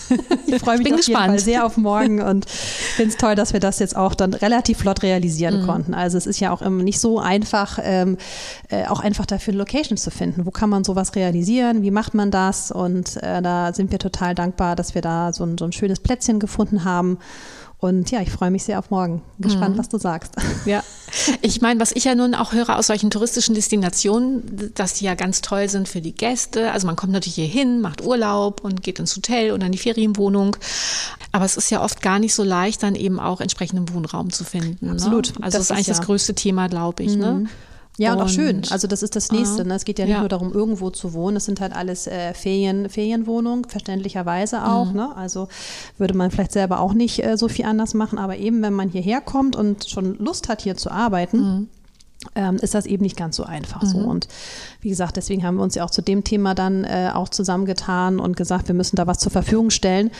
ich 0.46 0.58
freue 0.60 0.78
mich 0.78 0.84
Bin 0.84 0.94
auf 0.94 1.00
gespannt. 1.00 1.24
jeden 1.24 1.30
Fall 1.30 1.38
sehr 1.38 1.66
auf 1.66 1.76
morgen 1.76 2.22
und 2.22 2.48
finde 2.48 3.10
es 3.10 3.16
toll, 3.16 3.34
dass 3.34 3.52
wir 3.52 3.60
das 3.60 3.78
jetzt 3.78 3.96
auch 3.96 4.14
dann 4.14 4.34
relativ 4.34 4.78
flott 4.78 5.02
realisieren 5.02 5.62
mhm. 5.62 5.66
konnten. 5.66 5.94
Also 5.94 6.18
es 6.18 6.26
ist 6.26 6.40
ja 6.40 6.52
auch 6.52 6.62
immer 6.62 6.82
nicht 6.82 7.00
so 7.00 7.18
einfach, 7.18 7.78
ähm, 7.82 8.16
äh, 8.68 8.86
auch 8.86 9.00
einfach 9.00 9.26
dafür 9.26 9.52
eine 9.52 9.58
Location 9.58 9.96
zu 9.96 10.10
finden. 10.10 10.46
Wo 10.46 10.50
kann 10.50 10.70
man 10.70 10.84
sowas 10.84 11.14
realisieren? 11.14 11.82
Wie 11.82 11.90
macht 11.90 12.14
man 12.14 12.30
das? 12.30 12.70
Und 12.70 13.16
äh, 13.22 13.42
da 13.42 13.72
sind 13.72 13.90
wir 13.90 13.98
total 13.98 14.34
dankbar, 14.34 14.76
dass 14.76 14.94
wir 14.94 15.02
da 15.02 15.32
so 15.32 15.44
ein, 15.44 15.58
so 15.58 15.64
ein 15.64 15.72
schönes 15.72 16.00
Plätzchen 16.00 16.38
gefunden 16.40 16.84
haben 16.84 17.18
und 17.78 18.10
ja, 18.10 18.22
ich 18.22 18.30
freue 18.30 18.50
mich 18.50 18.64
sehr 18.64 18.78
auf 18.78 18.90
morgen. 18.90 19.22
Gespannt, 19.38 19.74
mhm. 19.74 19.78
was 19.78 19.88
du 19.88 19.98
sagst. 19.98 20.34
Ja, 20.64 20.82
ich 21.42 21.60
meine, 21.60 21.78
was 21.78 21.92
ich 21.92 22.04
ja 22.04 22.16
nun 22.16 22.34
auch 22.34 22.52
höre 22.52 22.76
aus 22.76 22.88
solchen 22.88 23.08
touristischen 23.10 23.54
Destinationen, 23.54 24.72
dass 24.74 24.94
die 24.94 25.04
ja 25.04 25.14
ganz 25.14 25.40
toll 25.40 25.68
sind 25.68 25.88
für 25.88 26.00
die 26.00 26.12
Gäste. 26.12 26.72
Also 26.72 26.88
man 26.88 26.96
kommt 26.96 27.12
natürlich 27.12 27.36
hier 27.36 27.46
hin, 27.46 27.80
macht 27.80 28.04
Urlaub 28.04 28.64
und 28.64 28.82
geht 28.82 28.98
ins 28.98 29.14
Hotel 29.14 29.52
oder 29.52 29.66
in 29.66 29.72
die 29.72 29.78
Ferienwohnung. 29.78 30.56
Aber 31.30 31.44
es 31.44 31.56
ist 31.56 31.70
ja 31.70 31.82
oft 31.82 32.02
gar 32.02 32.18
nicht 32.18 32.34
so 32.34 32.42
leicht, 32.42 32.82
dann 32.82 32.96
eben 32.96 33.20
auch 33.20 33.40
entsprechenden 33.40 33.94
Wohnraum 33.94 34.32
zu 34.32 34.42
finden. 34.42 34.86
Ne? 34.86 34.92
Absolut. 34.92 35.38
Ne? 35.38 35.44
Also 35.44 35.58
das, 35.58 35.66
ist 35.66 35.70
eigentlich 35.70 35.86
ja. 35.86 35.94
das 35.94 36.04
größte 36.04 36.34
Thema, 36.34 36.68
glaube 36.68 37.04
ich. 37.04 37.14
Ne? 37.14 37.32
Mhm. 37.32 37.42
Ne? 37.44 37.48
Ja, 37.98 38.12
und, 38.12 38.18
und, 38.18 38.24
auch 38.24 38.28
schön. 38.28 38.62
Also 38.70 38.86
das 38.86 39.02
ist 39.02 39.16
das 39.16 39.32
Nächste. 39.32 39.64
Ne? 39.64 39.74
Es 39.74 39.84
geht 39.84 39.98
ja 39.98 40.04
nicht 40.04 40.14
ja. 40.14 40.20
nur 40.20 40.28
darum, 40.28 40.52
irgendwo 40.52 40.90
zu 40.90 41.14
wohnen. 41.14 41.36
Es 41.36 41.46
sind 41.46 41.60
halt 41.60 41.74
alles 41.74 42.06
äh, 42.06 42.34
Ferien, 42.34 42.88
Ferienwohnungen, 42.88 43.64
verständlicherweise 43.64 44.66
auch. 44.66 44.90
Mhm. 44.90 44.96
Ne? 44.96 45.16
Also 45.16 45.48
würde 45.96 46.14
man 46.14 46.30
vielleicht 46.30 46.52
selber 46.52 46.80
auch 46.80 46.92
nicht 46.92 47.24
äh, 47.24 47.36
so 47.36 47.48
viel 47.48 47.64
anders 47.64 47.94
machen. 47.94 48.18
Aber 48.18 48.36
eben, 48.36 48.62
wenn 48.62 48.74
man 48.74 48.90
hierher 48.90 49.20
kommt 49.20 49.56
und 49.56 49.88
schon 49.88 50.18
Lust 50.18 50.48
hat, 50.48 50.62
hier 50.62 50.76
zu 50.76 50.90
arbeiten, 50.90 51.38
mhm 51.38 51.68
ähm, 52.34 52.56
ist 52.56 52.74
das 52.74 52.86
eben 52.86 53.02
nicht 53.02 53.16
ganz 53.16 53.36
so 53.36 53.44
einfach 53.44 53.82
mhm. 53.82 53.86
so. 53.86 53.98
Und 53.98 54.28
wie 54.86 54.90
gesagt, 54.90 55.16
deswegen 55.16 55.42
haben 55.42 55.56
wir 55.56 55.64
uns 55.64 55.74
ja 55.74 55.82
auch 55.82 55.90
zu 55.90 56.00
dem 56.00 56.22
Thema 56.22 56.54
dann 56.54 56.84
äh, 56.84 57.10
auch 57.12 57.28
zusammengetan 57.28 58.20
und 58.20 58.36
gesagt, 58.36 58.68
wir 58.68 58.74
müssen 58.76 58.94
da 58.94 59.08
was 59.08 59.18
zur 59.18 59.32
Verfügung 59.32 59.70
stellen. 59.70 60.12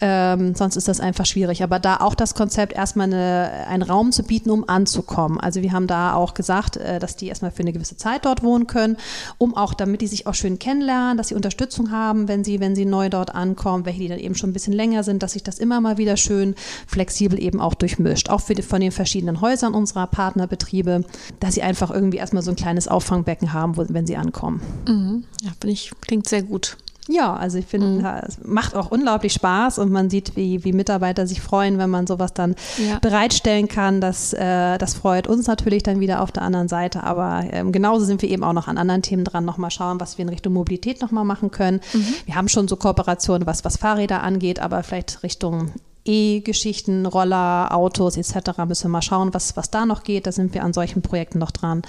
Ähm, 0.00 0.56
sonst 0.56 0.74
ist 0.74 0.88
das 0.88 0.98
einfach 0.98 1.24
schwierig. 1.24 1.62
Aber 1.62 1.78
da 1.78 1.98
auch 1.98 2.16
das 2.16 2.34
Konzept, 2.34 2.72
erstmal 2.72 3.06
eine, 3.06 3.52
einen 3.68 3.84
Raum 3.84 4.10
zu 4.10 4.24
bieten, 4.24 4.50
um 4.50 4.68
anzukommen. 4.68 5.38
Also 5.38 5.62
wir 5.62 5.70
haben 5.70 5.86
da 5.86 6.14
auch 6.14 6.34
gesagt, 6.34 6.78
äh, 6.78 6.98
dass 6.98 7.14
die 7.14 7.28
erstmal 7.28 7.52
für 7.52 7.60
eine 7.60 7.72
gewisse 7.72 7.96
Zeit 7.96 8.24
dort 8.24 8.42
wohnen 8.42 8.66
können, 8.66 8.96
um 9.38 9.56
auch, 9.56 9.72
damit 9.72 10.00
die 10.00 10.08
sich 10.08 10.26
auch 10.26 10.34
schön 10.34 10.58
kennenlernen, 10.58 11.16
dass 11.16 11.28
sie 11.28 11.36
Unterstützung 11.36 11.92
haben, 11.92 12.26
wenn 12.26 12.42
sie, 12.42 12.58
wenn 12.58 12.74
sie 12.74 12.86
neu 12.86 13.10
dort 13.10 13.32
ankommen, 13.36 13.86
welche 13.86 14.00
die 14.00 14.08
dann 14.08 14.18
eben 14.18 14.34
schon 14.34 14.50
ein 14.50 14.52
bisschen 14.52 14.72
länger 14.72 15.04
sind, 15.04 15.22
dass 15.22 15.34
sich 15.34 15.44
das 15.44 15.60
immer 15.60 15.80
mal 15.80 15.96
wieder 15.96 16.16
schön 16.16 16.56
flexibel 16.88 17.40
eben 17.40 17.60
auch 17.60 17.74
durchmischt. 17.74 18.30
Auch 18.30 18.40
für 18.40 18.56
die, 18.56 18.62
von 18.62 18.80
den 18.80 18.90
verschiedenen 18.90 19.40
Häusern 19.40 19.74
unserer 19.74 20.08
Partnerbetriebe 20.08 21.04
dass 21.38 21.54
sie 21.54 21.62
einfach 21.62 21.92
irgendwie 21.92 22.18
erstmal 22.18 22.42
so 22.42 22.50
ein 22.50 22.56
kleines 22.56 22.88
Auffangbecken 22.88 23.52
haben, 23.52 23.76
wo, 23.76 23.84
wenn 23.88 24.07
sie 24.08 24.16
ankommen. 24.16 24.60
Mhm. 24.88 25.24
Ja, 25.42 25.50
finde 25.60 25.72
ich, 25.72 25.92
klingt 26.00 26.28
sehr 26.28 26.42
gut. 26.42 26.76
Ja, 27.08 27.34
also 27.34 27.56
ich 27.56 27.64
finde, 27.64 27.86
mhm. 27.86 28.04
es 28.04 28.38
macht 28.44 28.74
auch 28.74 28.90
unglaublich 28.90 29.32
Spaß 29.32 29.78
und 29.78 29.90
man 29.90 30.10
sieht, 30.10 30.36
wie, 30.36 30.62
wie 30.64 30.74
Mitarbeiter 30.74 31.26
sich 31.26 31.40
freuen, 31.40 31.78
wenn 31.78 31.88
man 31.88 32.06
sowas 32.06 32.34
dann 32.34 32.54
ja. 32.76 32.98
bereitstellen 32.98 33.66
kann. 33.66 34.02
Das, 34.02 34.34
äh, 34.34 34.76
das 34.76 34.92
freut 34.94 35.26
uns 35.26 35.46
natürlich 35.46 35.82
dann 35.82 36.00
wieder 36.00 36.20
auf 36.20 36.32
der 36.32 36.42
anderen 36.42 36.68
Seite, 36.68 37.02
aber 37.02 37.44
ähm, 37.50 37.72
genauso 37.72 38.04
sind 38.04 38.20
wir 38.20 38.28
eben 38.28 38.44
auch 38.44 38.52
noch 38.52 38.68
an 38.68 38.76
anderen 38.76 39.00
Themen 39.00 39.24
dran, 39.24 39.46
nochmal 39.46 39.70
schauen, 39.70 40.00
was 40.00 40.18
wir 40.18 40.24
in 40.24 40.28
Richtung 40.28 40.52
Mobilität 40.52 41.00
nochmal 41.00 41.24
machen 41.24 41.50
können. 41.50 41.80
Mhm. 41.94 42.14
Wir 42.26 42.34
haben 42.34 42.48
schon 42.48 42.68
so 42.68 42.76
Kooperationen, 42.76 43.46
was, 43.46 43.64
was 43.64 43.78
Fahrräder 43.78 44.22
angeht, 44.22 44.60
aber 44.60 44.82
vielleicht 44.82 45.22
Richtung 45.22 45.72
E-Geschichten, 46.08 47.06
Roller, 47.06 47.68
Autos 47.70 48.16
etc. 48.16 48.58
müssen 48.66 48.84
wir 48.84 48.88
mal 48.88 49.02
schauen, 49.02 49.34
was, 49.34 49.56
was 49.56 49.70
da 49.70 49.86
noch 49.86 50.02
geht. 50.02 50.26
Da 50.26 50.32
sind 50.32 50.54
wir 50.54 50.64
an 50.64 50.72
solchen 50.72 51.02
Projekten 51.02 51.38
noch 51.38 51.50
dran. 51.50 51.82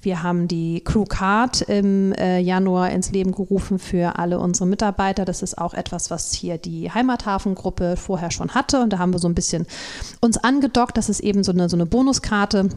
Wir 0.00 0.22
haben 0.22 0.46
die 0.46 0.82
Crew 0.84 1.04
Card 1.04 1.62
im 1.62 2.12
äh, 2.12 2.38
Januar 2.38 2.90
ins 2.90 3.10
Leben 3.10 3.32
gerufen 3.32 3.78
für 3.78 4.18
alle 4.18 4.38
unsere 4.38 4.66
Mitarbeiter. 4.66 5.24
Das 5.24 5.42
ist 5.42 5.58
auch 5.58 5.74
etwas, 5.74 6.10
was 6.10 6.32
hier 6.32 6.58
die 6.58 6.90
Heimathafengruppe 6.90 7.96
vorher 7.96 8.30
schon 8.30 8.54
hatte. 8.54 8.80
Und 8.80 8.92
da 8.92 8.98
haben 8.98 9.12
wir 9.12 9.18
so 9.18 9.28
ein 9.28 9.34
bisschen 9.34 9.66
uns 10.20 10.38
angedockt. 10.38 10.96
Das 10.96 11.08
ist 11.08 11.20
eben 11.20 11.42
so 11.42 11.52
eine, 11.52 11.68
so 11.68 11.76
eine 11.76 11.86
Bonuskarte 11.86 12.68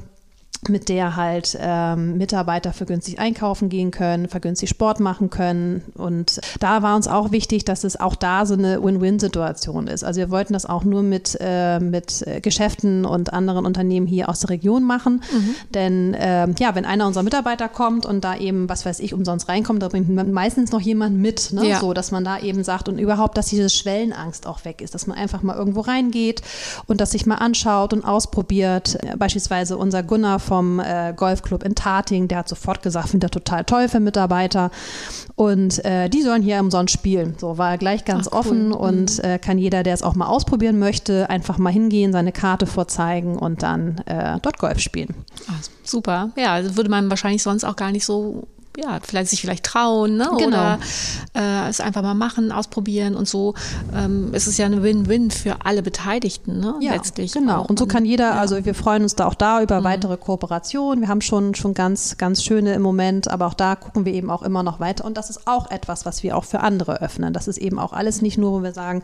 mit 0.68 0.89
der 0.89 1.16
halt 1.16 1.57
ähm, 1.60 2.18
Mitarbeiter 2.18 2.74
vergünstigt 2.74 3.18
einkaufen 3.20 3.70
gehen 3.70 3.91
können, 3.91 4.28
vergünstigt 4.28 4.70
Sport 4.70 4.99
machen 4.99 5.30
können. 5.30 5.84
Und 5.95 6.41
da 6.60 6.82
war 6.84 6.95
uns 6.95 7.07
auch 7.07 7.32
wichtig, 7.32 7.64
dass 7.64 7.86
es 7.86 7.97
auch 7.97 8.16
da 8.16 8.45
so 8.45 8.55
eine 8.55 8.84
Win-Win-Situation 8.84 9.88
ist. 9.88 10.03
Also 10.03 10.20
wir 10.20 10.30
wollten 10.30 10.53
das 10.53 10.66
auch 10.66 10.84
nur 10.84 11.01
mit, 11.01 11.38
äh, 11.39 11.80
mit 11.80 12.26
Geschäften 12.41 13.05
und 13.05 13.32
anderen 13.32 13.66
Unternehmen 13.66 14.05
hier 14.05 14.28
aus 14.28 14.41
der 14.41 14.49
Region 14.49 14.84
machen. 14.84 15.24
Mhm. 15.32 15.55
Denn 15.74 16.14
äh, 16.14 16.47
ja, 16.60 16.76
wenn 16.76 16.86
einer 16.86 17.07
unserer 17.07 17.24
Mitarbeiter 17.24 17.70
kommt 17.70 18.05
und 18.05 18.24
da 18.26 18.36
eben, 18.36 18.68
was 18.68 18.86
weiß 18.86 18.99
ich, 18.99 19.14
umsonst 19.14 19.47
reinkommt, 19.47 19.82
da 19.82 19.88
bringt 19.88 20.10
meistens 20.10 20.72
noch 20.72 20.82
jemand 20.82 21.18
mit. 21.18 21.53
Ne? 21.53 21.70
Ja. 21.70 21.80
So, 21.80 21.93
dass 21.93 22.12
man 22.12 22.26
da 22.26 22.38
eben 22.38 22.66
sagt 22.66 22.89
und 22.89 22.99
überhaupt, 22.99 23.38
dass 23.38 23.47
diese 23.47 23.70
Schwellenangst 23.70 24.45
auch 24.45 24.66
weg 24.66 24.82
ist, 24.82 24.93
dass 24.93 25.07
man 25.07 25.18
einfach 25.18 25.41
mal 25.41 25.55
irgendwo 25.55 25.82
reingeht 25.82 26.41
und 26.88 26.99
das 26.99 27.12
sich 27.12 27.26
mal 27.26 27.36
anschaut 27.36 27.93
und 27.93 28.03
ausprobiert. 28.03 28.97
Beispielsweise 29.18 29.78
unser 29.78 30.03
Gunnar 30.03 30.39
vom 30.50 30.80
äh, 30.80 31.14
Golfclub 31.16 31.64
in 31.64 31.76
Tating, 31.76 32.28
der 32.28 32.39
hat 32.39 32.50
sofort 32.50 32.82
gesagt, 32.82 33.10
findet 33.10 33.30
er 33.30 33.32
total 33.32 33.64
toll 33.66 33.88
für 33.88 34.00
Mitarbeiter. 34.00 34.72
Und 35.36 35.86
äh, 35.86 36.10
die 36.10 36.24
sollen 36.24 36.41
hier 36.41 36.60
umsonst 36.60 36.91
spielen. 36.91 37.36
So 37.38 37.60
war 37.60 37.70
er 37.70 37.78
gleich 37.78 38.04
ganz 38.04 38.28
Ach, 38.28 38.39
offen 38.39 38.74
cool. 38.74 38.80
und 38.80 39.20
mhm. 39.20 39.30
äh, 39.30 39.38
kann 39.38 39.60
jeder, 39.60 39.84
der 39.84 39.93
es 39.93 40.02
auch 40.02 40.16
mal 40.16 40.26
ausprobieren 40.26 40.80
möchte, 40.80 41.30
einfach 41.30 41.60
mal 41.60 41.72
hingehen, 41.72 42.12
seine 42.12 42.32
Karte 42.32 42.66
vorzeigen 42.66 43.38
und 43.38 43.62
dann 43.62 44.00
äh, 44.08 44.39
dort 44.41 44.58
Golf 44.58 44.80
spielen. 44.80 45.14
Ach, 45.47 45.62
super. 45.84 46.32
Ja, 46.36 46.54
also 46.54 46.76
würde 46.76 46.89
man 46.89 47.12
wahrscheinlich 47.12 47.43
sonst 47.43 47.64
auch 47.64 47.76
gar 47.76 47.91
nicht 47.91 48.06
so 48.06 48.47
ja, 48.82 48.99
vielleicht 49.01 49.30
sich 49.30 49.41
vielleicht 49.41 49.63
trauen 49.63 50.17
ne? 50.17 50.30
Genau. 50.38 50.47
oder 50.47 50.80
äh, 51.36 51.69
es 51.69 51.82
einfach 51.82 52.01
mal 52.01 52.13
machen, 52.13 52.51
ausprobieren 52.51 53.15
und 53.15 53.27
so 53.27 53.53
ähm, 53.95 54.34
ist 54.34 54.47
es 54.47 54.57
ja 54.57 54.65
eine 54.65 54.84
Win-Win 54.84 55.32
für 55.32 55.57
alle 55.65 55.82
Beteiligten 55.82 56.59
ne? 56.59 56.75
Ja, 56.82 56.93
letztlich. 56.93 57.34
genau. 57.34 57.61
auch. 57.61 57.69
Und 57.69 57.80
so 57.80 57.86
kann 57.86 58.05
jeder, 58.05 58.39
also 58.39 58.63
wir 58.65 58.75
freuen 58.75 59.03
uns 59.03 59.15
da 59.15 59.25
auch 59.25 59.34
da 59.34 59.61
über 59.61 59.84
weitere 59.84 60.17
Kooperationen. 60.17 61.01
Wir 61.01 61.07
haben 61.07 61.21
schon, 61.21 61.55
schon 61.55 61.73
ganz, 61.73 62.17
ganz 62.17 62.43
schöne 62.43 62.73
im 62.73 62.82
Moment, 62.82 63.30
aber 63.30 63.47
auch 63.47 63.53
da 63.53 63.75
gucken 63.75 64.05
wir 64.05 64.13
eben 64.13 64.30
auch 64.30 64.43
immer 64.43 64.63
noch 64.63 64.80
weiter. 64.80 65.05
Und 65.05 65.17
das 65.17 65.30
ist 65.30 65.47
auch 65.47 65.69
etwas, 65.71 66.05
was 66.05 66.23
wir 66.23 66.38
auch 66.38 66.43
für 66.43 66.61
andere 66.61 67.01
öffnen. 67.01 67.34
Das 67.34 67.47
ist 67.47 67.57
eben 67.57 67.80
auch 67.80 67.93
alles 67.93 68.21
nicht 68.21 68.38
nur, 68.38 68.51
wo 68.51 68.63
wir 68.63 68.73
sagen, 68.73 69.03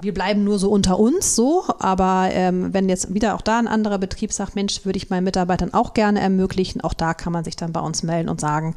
wir 0.00 0.14
bleiben 0.14 0.44
nur 0.44 0.58
so 0.58 0.70
unter 0.70 0.98
uns 0.98 1.36
so, 1.36 1.64
aber 1.78 2.28
ähm, 2.32 2.72
wenn 2.72 2.88
jetzt 2.88 3.12
wieder 3.14 3.34
auch 3.34 3.40
da 3.40 3.58
ein 3.58 3.68
anderer 3.68 3.98
Betrieb 3.98 4.32
sagt, 4.32 4.54
Mensch, 4.54 4.84
würde 4.84 4.96
ich 4.96 5.10
meinen 5.10 5.24
Mitarbeitern 5.24 5.74
auch 5.74 5.94
gerne 5.94 6.20
ermöglichen, 6.20 6.80
auch 6.80 6.94
da 6.94 7.14
kann 7.14 7.32
man 7.32 7.44
sich 7.44 7.56
dann 7.56 7.72
bei 7.72 7.80
uns 7.80 8.02
melden 8.02 8.28
und 8.28 8.40
sagen, 8.40 8.74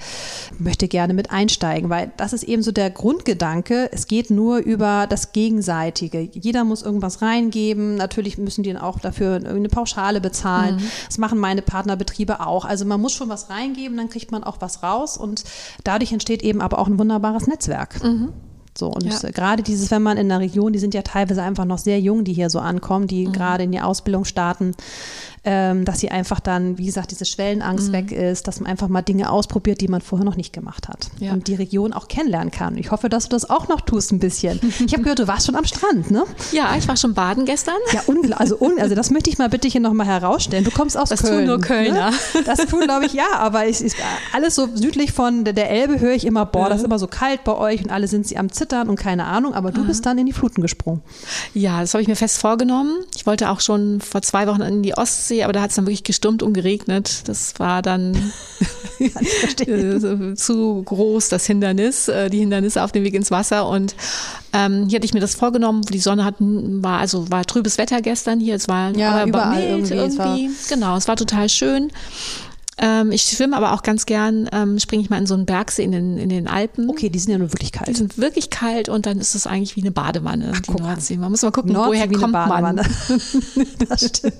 möchte 0.59 0.87
gerne 0.87 1.13
mit 1.13 1.31
einsteigen, 1.31 1.89
weil 1.89 2.11
das 2.17 2.33
ist 2.33 2.43
eben 2.43 2.61
so 2.61 2.71
der 2.71 2.89
Grundgedanke. 2.89 3.89
Es 3.91 4.07
geht 4.07 4.29
nur 4.29 4.57
über 4.57 5.07
das 5.09 5.31
Gegenseitige. 5.31 6.19
Jeder 6.33 6.63
muss 6.63 6.81
irgendwas 6.81 7.21
reingeben. 7.21 7.95
Natürlich 7.95 8.37
müssen 8.37 8.63
die 8.63 8.73
dann 8.73 8.81
auch 8.81 8.99
dafür 8.99 9.35
eine 9.35 9.69
Pauschale 9.69 10.21
bezahlen. 10.21 10.81
Das 11.07 11.17
machen 11.17 11.39
meine 11.39 11.61
Partnerbetriebe 11.61 12.45
auch. 12.45 12.65
Also 12.65 12.85
man 12.85 13.01
muss 13.01 13.13
schon 13.13 13.29
was 13.29 13.49
reingeben, 13.49 13.97
dann 13.97 14.09
kriegt 14.09 14.31
man 14.31 14.43
auch 14.43 14.57
was 14.59 14.83
raus 14.83 15.17
und 15.17 15.43
dadurch 15.83 16.11
entsteht 16.11 16.43
eben 16.43 16.61
aber 16.61 16.79
auch 16.79 16.87
ein 16.87 16.99
wunderbares 16.99 17.47
Netzwerk. 17.47 17.99
So, 18.77 18.87
und 18.89 19.05
Ja. 19.05 19.29
gerade 19.31 19.63
dieses, 19.63 19.89
wenn 19.89 20.01
man 20.01 20.17
in 20.17 20.27
der 20.27 20.39
Region, 20.39 20.73
die 20.73 20.79
sind 20.79 20.93
ja 20.93 21.01
teilweise 21.01 21.41
einfach 21.41 21.63
noch 21.63 21.77
sehr 21.77 21.99
jung, 22.01 22.25
die 22.25 22.33
hier 22.33 22.49
so 22.49 22.59
ankommen, 22.59 23.07
die 23.07 23.23
gerade 23.23 23.63
in 23.63 23.71
die 23.71 23.79
Ausbildung 23.79 24.25
starten, 24.25 24.73
ähm, 25.45 25.85
dass 25.85 25.99
sie 25.99 26.11
einfach 26.11 26.39
dann, 26.39 26.77
wie 26.77 26.85
gesagt, 26.85 27.11
diese 27.11 27.25
Schwellenangst 27.25 27.91
weg 27.91 28.11
ist, 28.11 28.47
dass 28.47 28.59
man 28.59 28.69
einfach 28.69 28.87
mal 28.87 29.01
Dinge 29.01 29.29
ausprobiert, 29.29 29.79
die 29.81 29.87
man 29.87 30.01
vorher 30.01 30.25
noch 30.25 30.35
nicht 30.35 30.53
gemacht 30.53 30.87
hat. 30.89 31.09
Ja. 31.19 31.33
Und 31.33 31.47
die 31.47 31.55
Region 31.55 31.93
auch 31.93 32.07
kennenlernen 32.07 32.51
kann. 32.51 32.77
Ich 32.77 32.91
hoffe, 32.91 33.09
dass 33.09 33.25
du 33.25 33.29
das 33.29 33.49
auch 33.49 33.67
noch 33.67 33.81
tust 33.81 34.11
ein 34.11 34.19
bisschen. 34.19 34.59
Ich 34.85 34.93
habe 34.93 35.03
gehört, 35.03 35.19
du 35.19 35.27
warst 35.27 35.45
schon 35.45 35.55
am 35.55 35.65
Strand, 35.65 36.11
ne? 36.11 36.23
Ja, 36.51 36.75
ich 36.77 36.87
war 36.87 36.97
schon 36.97 37.13
baden 37.13 37.45
gestern. 37.45 37.75
Ja, 37.93 38.01
also, 38.37 38.57
also 38.79 38.95
das 38.95 39.09
möchte 39.11 39.29
ich 39.29 39.37
mal 39.37 39.49
bitte 39.49 39.67
hier 39.67 39.81
nochmal 39.81 40.07
herausstellen. 40.07 40.63
Du 40.63 40.71
kommst 40.71 40.97
aus 40.97 41.09
Das 41.09 41.21
tun 41.21 41.29
Köln. 41.29 41.45
nur 41.47 41.59
Kölner. 41.61 42.11
Ne? 42.11 42.17
Das 42.45 42.59
tun, 42.65 42.81
glaube 42.81 43.05
ich, 43.05 43.13
ja, 43.13 43.27
aber 43.37 43.67
es 43.67 43.81
ist 43.81 43.95
alles 44.33 44.55
so 44.55 44.67
südlich 44.73 45.11
von 45.13 45.43
der- 45.43 45.53
der 45.53 45.69
Elbe 45.69 45.99
höre 45.99 46.13
ich 46.13 46.25
immer, 46.25 46.45
boah, 46.45 46.69
das 46.69 46.79
ist 46.79 46.85
immer 46.85 46.99
so 46.99 47.07
kalt 47.07 47.43
bei 47.43 47.53
euch 47.55 47.83
und 47.83 47.89
alle 47.91 48.07
sind 48.07 48.27
sie 48.27 48.37
am 48.37 48.51
Zittern 48.51 48.89
und 48.89 48.97
keine 48.99 49.25
Ahnung, 49.25 49.53
aber 49.53 49.71
du 49.71 49.85
bist 49.85 50.05
dann 50.05 50.17
in 50.17 50.25
die 50.25 50.33
Fluten 50.33 50.61
gesprungen. 50.61 51.01
Ja, 51.53 51.81
das 51.81 51.93
habe 51.93 52.01
ich 52.01 52.07
mir 52.07 52.15
fest 52.15 52.37
vorgenommen. 52.39 52.91
Ich 53.15 53.25
wollte 53.25 53.49
auch 53.49 53.61
schon 53.61 54.01
vor 54.01 54.21
zwei 54.21 54.47
Wochen 54.47 54.61
in 54.61 54.83
die 54.83 54.93
Ostsee, 54.97 55.34
aber 55.43 55.53
da 55.53 55.61
hat 55.61 55.69
es 55.71 55.75
dann 55.75 55.85
wirklich 55.85 56.03
gestürmt 56.03 56.41
und 56.43 56.53
geregnet. 56.53 57.23
Das 57.27 57.53
war 57.59 57.81
dann 57.81 58.15
zu 60.35 60.83
groß, 60.83 61.29
das 61.29 61.45
Hindernis, 61.45 62.07
äh, 62.07 62.29
die 62.29 62.39
Hindernisse 62.39 62.83
auf 62.83 62.91
dem 62.91 63.03
Weg 63.03 63.13
ins 63.13 63.31
Wasser. 63.31 63.67
Und 63.67 63.95
ähm, 64.53 64.87
hier 64.87 64.97
hatte 64.97 65.05
ich 65.05 65.13
mir 65.13 65.19
das 65.19 65.35
vorgenommen, 65.35 65.81
die 65.83 65.99
Sonne 65.99 66.23
hat, 66.25 66.35
war, 66.39 66.99
also 66.99 67.29
war 67.31 67.45
trübes 67.45 67.77
Wetter 67.77 68.01
gestern 68.01 68.39
hier. 68.39 68.55
Es 68.55 68.67
war 68.67 68.95
Ja, 68.95 69.11
aber 69.11 69.27
überall 69.27 69.77
mild 69.77 69.91
irgendwie. 69.91 70.05
Es 70.13 70.17
war- 70.17 70.37
Genau, 70.77 70.97
es 70.97 71.07
war 71.07 71.15
total 71.15 71.49
schön. 71.49 71.91
Ähm, 72.77 73.13
ich 73.13 73.21
schwimme 73.21 73.55
aber 73.55 73.71
auch 73.71 73.83
ganz 73.83 74.05
gern, 74.05 74.49
ähm, 74.51 74.79
springe 74.79 75.01
ich 75.01 75.09
mal 75.09 75.17
in 75.17 75.25
so 75.25 75.33
einen 75.33 75.45
Bergsee 75.45 75.81
in 75.85 75.93
den, 75.93 76.17
in 76.17 76.27
den 76.27 76.49
Alpen. 76.49 76.89
Okay, 76.89 77.09
die 77.09 77.19
sind 77.19 77.31
ja 77.31 77.37
nur 77.37 77.53
wirklich 77.53 77.71
Die 77.71 77.77
kalt. 77.77 77.95
sind 77.95 78.17
wirklich 78.17 78.49
kalt 78.49 78.89
und 78.89 79.05
dann 79.05 79.17
ist 79.17 79.33
es 79.33 79.47
eigentlich 79.47 79.77
wie 79.77 79.81
eine 79.81 79.91
Badewanne, 79.91 80.51
die 80.57 80.61
guck 80.71 80.81
an. 80.81 80.87
Nordsee. 80.87 81.15
Man 81.15 81.31
muss 81.31 81.41
mal 81.41 81.51
gucken, 81.51 81.71
Nordsee 81.71 81.91
woher 82.05 82.19
kommt 82.19 82.33
man. 82.33 82.75
Das 83.87 84.01
stimmt. 84.09 84.33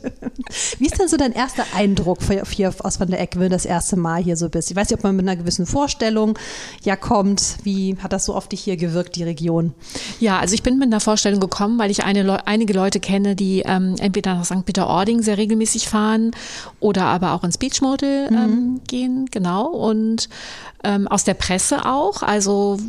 Wie 0.79 0.85
ist 0.85 0.99
denn 0.99 1.07
so 1.07 1.17
dein 1.17 1.31
erster 1.31 1.65
Eindruck 1.75 2.19
hier 2.49 2.73
aus 2.79 2.97
von 2.97 3.09
der 3.09 3.19
Ecke, 3.19 3.39
wenn 3.39 3.49
du 3.49 3.55
das 3.55 3.65
erste 3.65 3.95
Mal 3.95 4.23
hier 4.23 4.37
so 4.37 4.49
bist? 4.49 4.69
Ich 4.69 4.75
weiß 4.75 4.89
nicht, 4.89 4.97
ob 4.97 5.03
man 5.03 5.15
mit 5.15 5.27
einer 5.27 5.35
gewissen 5.35 5.65
Vorstellung 5.65 6.37
ja 6.83 6.95
kommt. 6.95 7.57
Wie 7.63 7.95
hat 8.01 8.13
das 8.13 8.25
so 8.25 8.35
auf 8.35 8.47
dich 8.47 8.61
hier 8.61 8.77
gewirkt, 8.77 9.15
die 9.15 9.23
Region? 9.23 9.73
Ja, 10.19 10.39
also 10.39 10.53
ich 10.53 10.63
bin 10.63 10.77
mit 10.77 10.87
einer 10.87 10.99
Vorstellung 10.99 11.39
gekommen, 11.39 11.79
weil 11.79 11.91
ich 11.91 12.03
eine 12.03 12.45
einige 12.47 12.73
Leute 12.73 12.99
kenne, 12.99 13.35
die 13.35 13.63
ähm, 13.65 13.95
entweder 13.99 14.35
nach 14.35 14.45
St. 14.45 14.65
Peter-Ording 14.65 15.21
sehr 15.21 15.37
regelmäßig 15.37 15.87
fahren 15.87 16.31
oder 16.79 17.05
aber 17.05 17.33
auch 17.33 17.43
ins 17.43 17.57
Beachmodel 17.57 18.29
ähm, 18.31 18.81
gehen, 18.87 19.27
genau. 19.31 19.67
Und 19.67 20.29
ähm, 20.83 21.07
aus 21.07 21.23
der 21.23 21.33
Presse 21.33 21.85
auch. 21.85 22.21
Also 22.21 22.79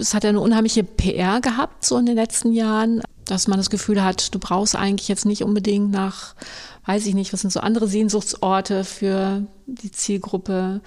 es 0.00 0.14
hat 0.14 0.24
ja 0.24 0.30
eine 0.30 0.40
unheimliche 0.40 0.82
PR 0.82 1.40
gehabt 1.40 1.84
so 1.84 1.98
in 1.98 2.06
den 2.06 2.16
letzten 2.16 2.52
Jahren, 2.52 3.02
dass 3.30 3.48
man 3.48 3.58
das 3.58 3.70
Gefühl 3.70 4.02
hat, 4.02 4.34
du 4.34 4.38
brauchst 4.38 4.74
eigentlich 4.76 5.08
jetzt 5.08 5.26
nicht 5.26 5.42
unbedingt 5.42 5.90
nach, 5.90 6.34
weiß 6.86 7.06
ich 7.06 7.14
nicht, 7.14 7.32
was 7.32 7.40
sind 7.42 7.52
so 7.52 7.60
andere 7.60 7.86
Sehnsuchtsorte 7.88 8.84
für 8.84 9.42
die 9.66 9.90
Zielgruppe. 9.92 10.80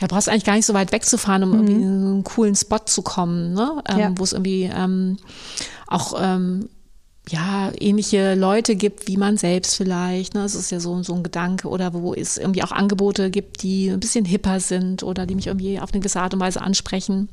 Ja, 0.00 0.06
brauchst 0.06 0.28
eigentlich 0.28 0.44
gar 0.44 0.54
nicht 0.54 0.66
so 0.66 0.74
weit 0.74 0.92
wegzufahren, 0.92 1.42
um 1.42 1.52
irgendwie 1.54 1.72
in 1.72 1.82
einen 1.82 2.24
coolen 2.24 2.54
Spot 2.54 2.78
zu 2.84 3.02
kommen, 3.02 3.52
ne? 3.52 3.82
ähm, 3.88 3.98
Ja. 3.98 4.12
wo 4.16 4.22
es 4.22 4.32
irgendwie 4.32 4.70
ähm, 4.72 5.16
auch 5.88 6.14
ähm, 6.20 6.68
ja, 7.28 7.72
ähnliche 7.78 8.34
Leute 8.34 8.76
gibt 8.76 9.06
wie 9.08 9.16
man 9.16 9.36
selbst 9.36 9.76
vielleicht. 9.76 10.34
Ne? 10.34 10.42
Das 10.42 10.54
ist 10.54 10.70
ja 10.70 10.80
so, 10.80 11.02
so 11.02 11.14
ein 11.14 11.22
Gedanke. 11.22 11.68
Oder 11.68 11.92
wo 11.92 12.14
es 12.14 12.38
irgendwie 12.38 12.62
auch 12.62 12.72
Angebote 12.72 13.30
gibt, 13.30 13.62
die 13.62 13.88
ein 13.90 14.00
bisschen 14.00 14.24
hipper 14.24 14.60
sind 14.60 15.02
oder 15.02 15.26
die 15.26 15.34
mich 15.34 15.46
irgendwie 15.48 15.80
auf 15.80 15.92
eine 15.92 16.00
gewisse 16.00 16.20
Art 16.20 16.32
und 16.34 16.40
Weise 16.40 16.60
ansprechen. 16.62 17.28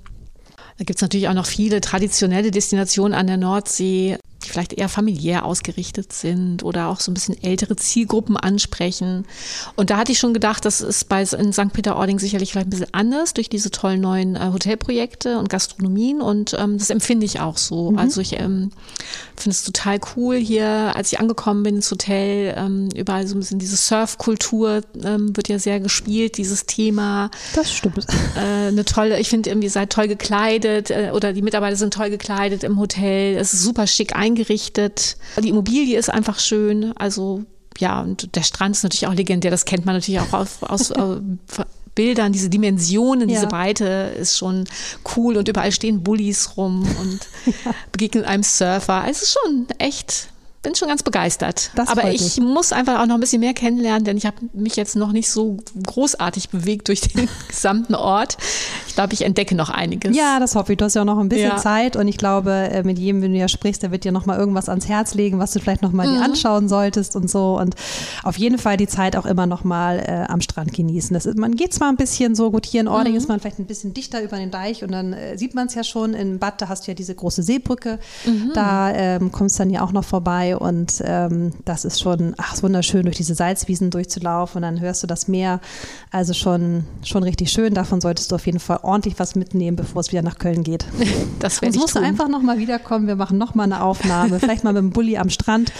Da 0.77 0.83
gibt 0.83 0.97
es 0.97 1.01
natürlich 1.01 1.29
auch 1.29 1.33
noch 1.33 1.45
viele 1.45 1.79
traditionelle 1.79 2.51
Destinationen 2.51 3.13
an 3.17 3.27
der 3.27 3.37
Nordsee, 3.37 4.17
die 4.45 4.49
vielleicht 4.49 4.73
eher 4.73 4.89
familiär 4.89 5.45
ausgerichtet 5.45 6.13
sind 6.13 6.63
oder 6.63 6.87
auch 6.87 6.99
so 6.99 7.11
ein 7.11 7.13
bisschen 7.13 7.41
ältere 7.43 7.75
Zielgruppen 7.75 8.37
ansprechen. 8.37 9.25
Und 9.75 9.89
da 9.89 9.97
hatte 9.97 10.11
ich 10.11 10.19
schon 10.19 10.33
gedacht, 10.33 10.65
das 10.65 10.81
ist 10.81 11.09
bei 11.09 11.23
in 11.23 11.53
St. 11.53 11.73
Peter-Ording 11.73 12.19
sicherlich 12.19 12.51
vielleicht 12.51 12.67
ein 12.67 12.71
bisschen 12.71 12.93
anders 12.93 13.33
durch 13.33 13.49
diese 13.49 13.71
tollen 13.71 14.01
neuen 14.01 14.35
äh, 14.35 14.51
Hotelprojekte 14.53 15.37
und 15.39 15.49
Gastronomien. 15.49 16.21
Und 16.21 16.55
ähm, 16.57 16.77
das 16.77 16.89
empfinde 16.89 17.25
ich 17.25 17.39
auch 17.39 17.57
so. 17.57 17.93
Also 17.97 18.21
ich 18.21 18.39
ähm, 18.39 18.71
finde 19.35 19.51
es 19.51 19.63
total 19.63 19.99
cool 20.15 20.35
hier, 20.37 20.95
als 20.95 21.11
ich 21.11 21.19
angekommen 21.19 21.63
bin 21.63 21.77
ins 21.77 21.91
Hotel, 21.91 22.53
ähm, 22.57 22.89
überall 22.95 23.27
so 23.27 23.35
ein 23.35 23.39
bisschen 23.39 23.59
diese 23.59 23.75
Surfkultur 23.75 24.81
ähm, 25.03 25.35
wird 25.35 25.49
ja 25.49 25.59
sehr 25.59 25.79
gespielt, 25.79 26.37
dieses 26.37 26.65
Thema 26.65 27.31
Das 27.53 27.71
stimmt. 27.71 28.05
äh, 28.35 28.67
eine 28.67 28.85
tolle, 28.85 29.19
ich 29.19 29.29
finde 29.29 29.49
irgendwie, 29.49 29.67
ihr 29.67 29.71
seid 29.71 29.91
toll 29.91 30.07
gekleidet 30.07 30.91
äh, 30.91 31.11
oder 31.13 31.33
die 31.33 31.41
Mitarbeiter 31.41 31.75
sind 31.75 31.93
toll 31.93 32.09
gekleidet 32.09 32.63
im 32.63 32.79
Hotel. 32.79 33.35
Es 33.37 33.53
ist 33.53 33.61
super 33.63 33.87
schick 33.87 34.15
eingerichtet. 34.35 35.17
Die 35.41 35.49
Immobilie 35.49 35.97
ist 35.97 36.09
einfach 36.09 36.39
schön. 36.39 36.93
Also 36.97 37.43
ja, 37.77 38.01
und 38.01 38.35
der 38.35 38.43
Strand 38.43 38.75
ist 38.75 38.83
natürlich 38.83 39.07
auch 39.07 39.13
legendär. 39.13 39.51
Das 39.51 39.65
kennt 39.65 39.85
man 39.85 39.95
natürlich 39.95 40.19
auch 40.21 40.33
aus, 40.33 40.61
aus 40.63 40.91
äh, 40.91 41.19
Bildern. 41.93 42.31
Diese 42.33 42.49
Dimensionen, 42.49 43.27
diese 43.27 43.43
Ja. 43.43 43.49
Breite 43.49 44.13
ist 44.19 44.37
schon 44.37 44.65
cool 45.15 45.37
und 45.37 45.47
überall 45.47 45.71
stehen 45.71 46.03
Bullies 46.03 46.57
rum 46.57 46.87
und 47.01 47.19
begegnen 47.91 48.25
einem 48.25 48.43
Surfer. 48.43 48.95
Also 49.01 49.11
Es 49.11 49.21
ist 49.23 49.37
schon 49.41 49.67
echt. 49.77 50.29
Bin 50.65 50.75
schon 50.75 50.87
ganz 50.87 51.03
begeistert. 51.03 51.71
Das 51.75 51.89
Aber 51.89 52.11
ich 52.11 52.37
mich. 52.37 52.41
muss 52.41 52.73
einfach 52.73 52.99
auch 52.99 53.05
noch 53.05 53.13
ein 53.15 53.19
bisschen 53.21 53.39
mehr 53.39 53.53
kennenlernen, 53.53 54.03
denn 54.03 54.17
ich 54.17 54.25
habe 54.25 54.37
mich 54.53 54.75
jetzt 54.75 54.95
noch 54.95 55.11
nicht 55.11 55.29
so 55.29 55.57
großartig 55.85 56.49
bewegt 56.49 56.87
durch 56.87 57.01
den 57.01 57.29
gesamten 57.47 57.93
Ort. 57.95 58.37
Ich 58.87 58.95
glaube, 58.95 59.13
ich 59.13 59.21
entdecke 59.23 59.55
noch 59.55 59.69
einiges. 59.69 60.15
Ja, 60.17 60.39
das 60.39 60.55
hoffe 60.55 60.73
ich. 60.73 60.77
Du 60.77 60.85
hast 60.85 60.95
ja 60.95 61.01
auch 61.01 61.05
noch 61.05 61.19
ein 61.19 61.29
bisschen 61.29 61.49
Ja. 61.49 61.57
Zeit 61.57 61.95
und 61.95 62.07
ich 62.07 62.17
glaube, 62.17 62.51
äh, 62.51 62.83
mit 62.83 62.97
jedem, 62.97 63.21
wenn 63.21 63.31
du 63.31 63.37
ja 63.37 63.47
sprichst, 63.47 63.83
der 63.83 63.91
wird 63.91 64.03
dir 64.05 64.11
noch 64.11 64.25
mal 64.25 64.37
irgendwas 64.39 64.67
ans 64.67 64.87
Herz 64.87 65.13
legen, 65.13 65.37
was 65.39 65.51
du 65.51 65.59
vielleicht 65.59 65.81
noch 65.83 65.91
mal 65.91 66.07
dir 66.07 66.23
anschauen 66.23 66.67
solltest 66.67 67.15
und 67.15 67.29
so. 67.29 67.59
Und 67.59 67.75
auf 68.23 68.37
jeden 68.37 68.57
Fall 68.57 68.77
die 68.77 68.87
Zeit 68.87 69.15
auch 69.15 69.25
immer 69.27 69.45
noch 69.45 69.63
mal 69.63 69.99
äh, 69.99 70.31
am 70.31 70.41
Strand 70.41 70.73
genießen. 70.73 71.13
Das 71.13 71.25
ist, 71.27 71.37
man 71.37 71.55
geht 71.55 71.73
zwar 71.73 71.89
ein 71.89 71.95
bisschen 71.97 72.33
so, 72.33 72.49
gut, 72.49 72.65
hier 72.65 72.81
in 72.81 72.87
Ording 72.87 73.15
ist 73.15 73.27
man 73.29 73.39
vielleicht 73.39 73.59
ein 73.59 73.65
bisschen 73.67 73.93
dichter 73.93 74.23
über 74.23 74.37
den 74.37 74.49
Deich 74.49 74.83
und 74.83 74.91
dann 74.91 75.13
äh, 75.13 75.37
sieht 75.37 75.53
man 75.53 75.67
es 75.67 75.75
ja 75.75 75.83
schon. 75.83 76.13
In 76.15 76.39
Bad, 76.39 76.59
da 76.61 76.69
hast 76.69 76.87
du 76.87 76.91
ja 76.91 76.95
diese 76.95 77.13
große 77.13 77.43
Seebrücke. 77.43 77.99
Da 78.55 78.91
ähm, 78.93 79.31
kommst 79.31 79.59
dann 79.59 79.69
ja 79.69 79.81
auch 79.81 79.91
noch 79.91 80.03
vorbei 80.05 80.54
und 80.57 81.01
ähm, 81.05 81.53
das 81.65 81.85
ist 81.85 81.99
schon, 81.99 82.33
ach, 82.37 82.53
ist 82.53 82.63
wunderschön, 82.63 83.03
durch 83.03 83.17
diese 83.17 83.35
Salzwiesen 83.35 83.89
durchzulaufen 83.89 84.57
und 84.57 84.61
dann 84.63 84.79
hörst 84.79 85.03
du 85.03 85.07
das 85.07 85.27
Meer. 85.27 85.59
Also 86.11 86.33
schon, 86.33 86.85
schon 87.03 87.23
richtig 87.23 87.51
schön. 87.51 87.73
Davon 87.73 88.01
solltest 88.01 88.31
du 88.31 88.35
auf 88.35 88.45
jeden 88.45 88.59
Fall 88.59 88.79
ordentlich 88.81 89.15
was 89.17 89.35
mitnehmen, 89.35 89.75
bevor 89.75 89.99
es 89.99 90.11
wieder 90.11 90.21
nach 90.21 90.39
Köln 90.39 90.63
geht. 90.63 90.85
das 91.39 91.61
werde 91.61 91.75
ich 91.75 91.81
musst 91.81 91.95
du 91.95 91.99
tun. 91.99 92.07
einfach 92.07 92.29
nochmal 92.29 92.57
wiederkommen. 92.57 93.07
Wir 93.07 93.15
machen 93.15 93.37
nochmal 93.37 93.65
eine 93.65 93.83
Aufnahme. 93.83 94.39
Vielleicht 94.39 94.63
mal 94.63 94.73
mit 94.73 94.81
dem 94.81 94.91
Bulli 94.91 95.17
am 95.17 95.29
Strand. 95.29 95.73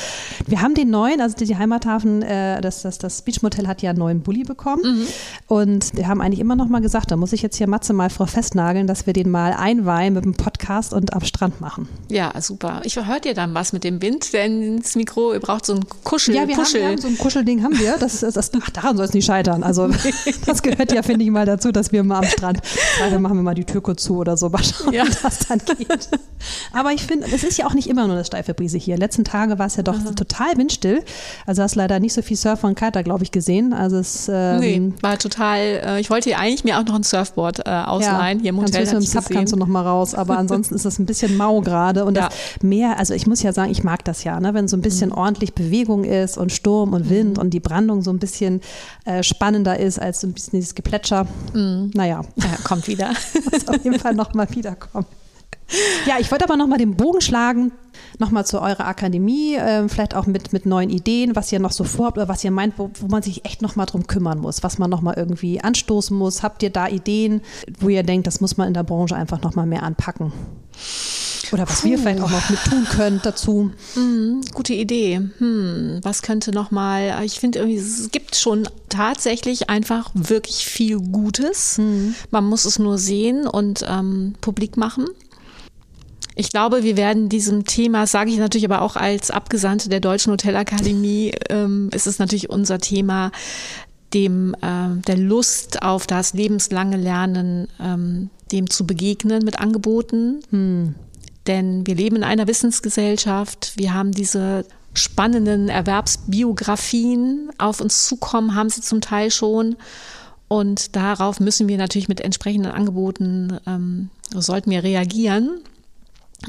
Wir 0.46 0.62
haben 0.62 0.74
den 0.74 0.90
neuen, 0.90 1.22
also 1.22 1.36
die 1.36 1.58
Heimathafen, 1.58 2.22
äh, 2.22 2.60
das, 2.62 2.82
das, 2.82 2.98
das 2.98 3.22
Beachmotel 3.22 3.68
hat 3.68 3.82
ja 3.82 3.92
einen 3.92 4.00
neuen 4.00 4.22
Bulli 4.22 4.44
bekommen. 4.44 4.82
Mhm. 4.84 5.08
Und 5.48 5.96
wir 5.96 6.08
haben 6.08 6.22
eigentlich 6.22 6.40
immer 6.40 6.56
noch 6.56 6.68
mal 6.68 6.82
gesagt, 6.82 7.12
da 7.12 7.16
muss 7.16 7.34
ich 7.34 7.42
jetzt 7.42 7.58
hier 7.58 7.68
Matze 7.68 7.94
mal 7.94 8.10
vor 8.10 8.28
festnageln, 8.28 8.88
dass 8.88 9.06
wir 9.06 9.14
den 9.14 9.30
mal 9.30 9.54
einweihen 9.54 10.14
mit 10.14 10.26
dem 10.26 10.34
Podcast 10.34 10.94
und 10.94 11.14
am 11.14 11.22
Strand 11.22 11.62
machen. 11.62 11.88
Ja, 12.10 12.34
super. 12.42 12.82
Ich 12.84 12.96
hört 12.96 13.26
ihr 13.26 13.34
dann 13.34 13.54
was 13.54 13.74
mit 13.74 13.84
dem 13.84 14.02
Wind, 14.02 14.34
denn 14.34 14.65
ins 14.68 14.96
Mikro, 14.96 15.34
ihr 15.34 15.40
braucht 15.40 15.66
so 15.66 15.74
ein 15.74 15.86
Kuschel. 16.04 16.36
Ja, 16.36 16.48
wir, 16.48 16.56
Kuschel. 16.56 16.82
Haben, 16.82 16.88
wir 16.88 16.92
haben 16.94 17.02
so 17.02 17.08
ein 17.08 17.18
Kuschelding 17.18 17.64
haben 17.64 17.78
wir. 17.80 17.98
Das, 17.98 18.20
das, 18.20 18.34
das, 18.34 18.52
ach, 18.62 18.70
daran 18.72 18.98
soll 18.98 19.06
es 19.06 19.14
nicht 19.14 19.26
scheitern. 19.26 19.64
Also 19.64 19.90
das 20.46 20.62
gehört 20.62 20.92
ja, 20.92 21.04
finde 21.04 21.26
ich, 21.26 21.32
mal 21.32 21.46
dazu, 21.46 21.72
dass 21.72 21.92
wir 21.92 22.04
mal 22.04 22.20
am 22.20 22.26
Strand, 22.26 22.62
wir 23.10 23.20
machen 23.20 23.38
wir 23.38 23.44
mal 23.44 23.56
die 23.56 23.66
Tür 23.66 23.82
kurz 23.82 24.04
zu 24.04 24.18
oder 24.18 24.38
so, 24.38 24.50
mal 24.50 24.64
schauen, 24.64 24.94
ja. 24.94 25.06
wie 25.06 25.12
das 25.22 25.40
dann 25.40 25.60
geht. 25.60 26.10
Aber 26.74 26.92
ich 26.92 27.04
finde, 27.04 27.28
es 27.34 27.44
ist 27.44 27.58
ja 27.58 27.66
auch 27.66 27.74
nicht 27.74 27.88
immer 27.88 28.06
nur 28.06 28.16
eine 28.16 28.26
steife 28.26 28.54
Brise 28.54 28.78
hier. 28.78 28.98
Letzten 28.98 29.24
Tage 29.24 29.60
war 29.60 29.68
es 29.68 29.76
ja 29.76 29.84
doch 29.84 29.96
Aha. 29.96 30.12
total 30.12 30.58
windstill. 30.58 31.04
Also 31.46 31.64
hast 31.64 31.76
leider 31.76 32.00
nicht 32.00 32.14
so 32.14 32.22
viel 32.22 32.38
Surfer 32.38 32.68
und 32.68 32.76
Kiter, 32.78 33.04
glaube 33.04 33.24
ich, 33.24 33.32
gesehen. 33.32 33.74
Also 33.74 33.98
es 33.98 34.30
ähm, 34.32 34.60
nee, 34.60 34.94
war 35.02 35.18
total. 35.18 35.60
Äh, 35.60 36.00
ich 36.00 36.10
wollte 36.10 36.30
hier 36.30 36.40
eigentlich 36.40 36.64
mir 36.64 36.80
auch 36.80 36.86
noch 36.86 36.96
ein 36.96 37.04
Surfboard 37.04 37.60
äh, 37.66 37.70
ausleihen. 37.70 38.40
Ja, 38.40 38.44
hier 38.44 38.50
im 38.50 38.62
Hotel. 38.62 38.86
Du 38.86 38.98
im 38.98 39.02
Sub 39.02 39.26
kannst 39.30 39.54
du 39.54 39.58
noch 39.58 39.68
mal 39.68 39.82
raus. 39.82 40.14
Aber 40.14 40.38
ansonsten 40.38 40.76
ist 40.76 40.86
das 40.86 41.00
ein 41.00 41.06
bisschen 41.06 41.38
mau 41.38 41.62
gerade 41.62 42.06
und 42.06 42.16
ja. 42.18 42.30
das 42.30 42.36
Meer. 42.62 43.00
Also 43.00 43.14
ich 43.14 43.28
muss 43.28 43.42
ja 43.42 43.54
sagen, 43.54 43.72
ich 43.72 43.84
mag 43.84 44.04
das 44.06 44.24
ja, 44.24 44.40
ne? 44.46 44.54
wenn 44.54 44.68
so 44.68 44.78
ein 44.78 44.82
bisschen 44.82 45.10
mhm. 45.10 45.18
ordentlich 45.18 45.54
Bewegung 45.54 46.04
ist 46.04 46.38
und 46.38 46.52
Sturm 46.52 46.94
und 46.94 47.10
Wind 47.10 47.38
mhm. 47.38 47.44
und 47.44 47.50
die 47.52 47.60
Brandung 47.60 48.02
so 48.02 48.12
ein 48.12 48.20
bisschen 48.20 48.62
äh, 49.06 49.24
spannender 49.24 49.80
ist 49.80 50.00
als 50.00 50.22
so 50.22 50.28
ein 50.28 50.34
bisschen 50.34 50.60
dieses 50.60 50.76
Geplätscher. 50.76 51.28
Mhm. 51.54 51.92
Naja. 51.94 52.22
Ja, 52.36 52.58
kommt 52.64 52.88
wieder. 52.88 53.14
Muss 53.52 53.68
auf 53.68 53.84
jeden 53.84 54.00
Fall 54.00 54.14
nochmal 54.14 54.48
wiederkommen. 54.52 55.08
Ja, 56.06 56.16
ich 56.20 56.30
wollte 56.32 56.46
aber 56.46 56.58
nochmal 56.58 56.78
den 56.78 56.96
Bogen 56.96 57.22
schlagen, 57.22 57.72
nochmal 58.20 58.46
zu 58.46 58.62
eurer 58.62 58.86
Akademie, 58.86 59.56
äh, 59.56 59.88
vielleicht 59.90 60.16
auch 60.16 60.28
mit, 60.28 60.54
mit 60.54 60.66
neuen 60.66 60.90
Ideen, 60.90 61.36
was 61.36 61.52
ihr 61.52 61.60
noch 61.60 61.72
so 61.72 61.84
vorhabt 61.84 62.18
oder 62.18 62.28
was 62.28 62.44
ihr 62.44 62.52
meint, 62.52 62.78
wo, 62.78 62.92
wo 63.00 63.08
man 63.08 63.24
sich 63.24 63.46
echt 63.46 63.62
nochmal 63.62 63.86
drum 63.86 64.08
kümmern 64.08 64.40
muss, 64.40 64.64
was 64.64 64.78
man 64.78 64.90
nochmal 64.90 65.16
irgendwie 65.18 65.62
anstoßen 65.62 66.16
muss. 66.16 66.44
Habt 66.44 66.62
ihr 66.64 66.70
da 66.70 66.88
Ideen, 66.88 67.42
wo 67.80 67.90
ihr 67.90 68.04
denkt, 68.04 68.28
das 68.28 68.42
muss 68.42 68.58
man 68.58 68.68
in 68.68 68.74
der 68.74 68.84
Branche 68.84 69.16
einfach 69.16 69.42
nochmal 69.42 69.66
mehr 69.66 69.84
anpacken? 69.84 70.32
Oder 71.52 71.70
was 71.70 71.82
Puh. 71.82 71.90
wir 71.90 72.00
vielleicht 72.00 72.22
auch 72.22 72.30
noch 72.30 72.50
mit 72.50 72.60
tun 72.64 72.86
können 72.90 73.20
dazu. 73.24 73.72
Mhm, 73.96 74.42
gute 74.54 74.74
Idee. 74.74 75.22
Hm, 75.38 76.00
was 76.02 76.22
könnte 76.22 76.52
nochmal, 76.52 77.24
ich 77.24 77.40
finde 77.40 77.60
irgendwie, 77.60 77.78
es 77.78 78.12
gibt 78.12 78.36
schon 78.36 78.68
tatsächlich 78.90 79.70
einfach 79.70 80.12
wirklich 80.14 80.66
viel 80.66 81.00
Gutes. 81.00 81.78
Mhm. 81.78 82.16
Man 82.32 82.46
muss 82.46 82.66
es 82.66 82.80
nur 82.80 82.98
sehen 82.98 83.48
und 83.48 83.86
ähm, 83.88 84.34
publik 84.42 84.78
machen. 84.78 85.06
Ich 86.36 86.50
glaube, 86.50 86.84
wir 86.84 86.98
werden 86.98 87.30
diesem 87.30 87.64
Thema, 87.64 88.08
sage 88.08 88.30
ich 88.30 88.38
natürlich 88.38 88.66
aber 88.66 88.82
auch 88.82 88.98
als 88.98 89.32
Abgesandte 89.32 89.88
der 89.88 90.02
Deutschen 90.02 90.34
Hotelakademie, 90.34 91.34
ähm, 91.50 91.90
ist 91.94 92.08
es 92.08 92.20
natürlich 92.20 92.50
unser 92.50 92.80
Thema, 92.80 93.32
dem 94.14 94.54
äh, 94.62 95.02
der 95.08 95.18
Lust 95.18 95.82
auf 95.82 96.08
das 96.08 96.34
lebenslange 96.34 96.98
Lernen, 96.98 97.70
ähm, 97.80 98.30
dem 98.52 98.70
zu 98.70 98.86
begegnen 98.86 99.44
mit 99.46 99.60
Angeboten. 99.60 100.42
Hm. 100.50 100.96
Denn 101.48 101.88
wir 101.88 101.96
leben 101.96 102.18
in 102.18 102.24
einer 102.24 102.48
Wissensgesellschaft. 102.48 103.74
Wir 103.78 103.94
haben 103.94 104.12
diese 104.12 104.66
spannenden 104.94 105.70
Erwerbsbiografien 105.70 107.50
auf 107.58 107.80
uns 107.80 108.08
zukommen, 108.08 108.56
haben 108.56 108.70
sie 108.70 108.82
zum 108.82 109.00
Teil 109.00 109.32
schon. 109.32 109.78
Und 110.48 110.96
darauf 110.96 111.40
müssen 111.40 111.68
wir 111.68 111.78
natürlich 111.78 112.08
mit 112.08 112.22
entsprechenden 112.22 112.72
Angeboten, 112.72 113.58
ähm, 113.66 114.10
sollten 114.34 114.72
wir 114.72 114.84
reagieren 114.84 115.62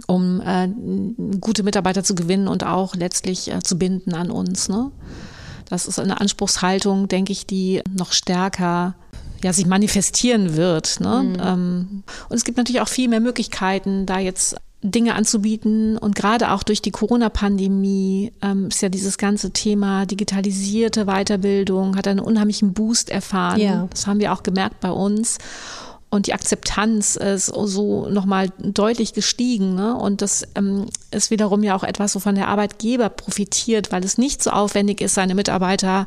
um 0.07 0.41
äh, 0.41 0.69
gute 1.41 1.63
Mitarbeiter 1.63 2.05
zu 2.05 2.15
gewinnen 2.15 2.49
und 2.49 2.65
auch 2.65 2.95
letztlich 2.95 3.53
äh, 3.53 3.63
zu 3.63 3.79
binden 3.79 4.15
an 4.15 4.31
uns. 4.31 4.69
Ne? 4.69 4.91
Das 5.69 5.87
ist 5.87 5.99
eine 5.99 6.21
Anspruchshaltung, 6.21 7.09
denke 7.09 7.33
ich, 7.33 7.47
die 7.47 7.83
noch 7.91 8.13
stärker 8.13 8.95
ja, 9.43 9.53
sich 9.53 9.67
manifestieren 9.67 10.57
wird. 10.57 11.01
Ne? 11.01 11.23
Mhm. 11.23 11.37
Ähm, 11.43 12.03
und 12.29 12.37
es 12.37 12.45
gibt 12.45 12.57
natürlich 12.57 12.81
auch 12.81 12.89
viel 12.89 13.09
mehr 13.09 13.21
Möglichkeiten, 13.21 14.07
da 14.07 14.19
jetzt 14.19 14.57
Dinge 14.83 15.15
anzubieten. 15.15 15.99
Und 15.99 16.15
gerade 16.15 16.53
auch 16.53 16.63
durch 16.63 16.83
die 16.83 16.91
Corona-Pandemie 16.91 18.33
ähm, 18.43 18.69
ist 18.69 18.83
ja 18.83 18.89
dieses 18.89 19.19
ganze 19.19 19.51
Thema 19.51 20.07
digitalisierte 20.07 21.07
Weiterbildung, 21.07 21.97
hat 21.97 22.07
einen 22.07 22.21
unheimlichen 22.21 22.73
Boost 22.73 23.11
erfahren. 23.11 23.61
Ja. 23.61 23.89
Das 23.91 24.07
haben 24.07 24.21
wir 24.21 24.33
auch 24.33 24.43
gemerkt 24.43 24.81
bei 24.81 24.91
uns 24.91 25.39
und 26.09 26.29
die 26.29 26.35
Akzeptanz 26.35 27.17
ist 27.17 27.47
so 27.47 28.09
nochmal 28.09 28.51
deutlich 28.59 29.13
gestiegen. 29.13 29.75
Ne? 29.75 29.97
Und 29.97 30.23
das 30.23 30.47
ähm, 30.55 30.87
ist 31.11 31.31
wiederum 31.31 31.65
ja 31.65 31.75
auch 31.75 31.83
etwas, 31.83 32.15
wovon 32.15 32.37
der 32.37 32.49
Arbeitgeber 32.49 33.09
profitiert, 33.09 33.91
weil 33.91 34.05
es 34.05 34.17
nicht 34.17 34.43
so 34.43 34.51
aufwendig 34.51 35.01
ist, 35.01 35.15
seine 35.15 35.35
Mitarbeiter 35.35 36.07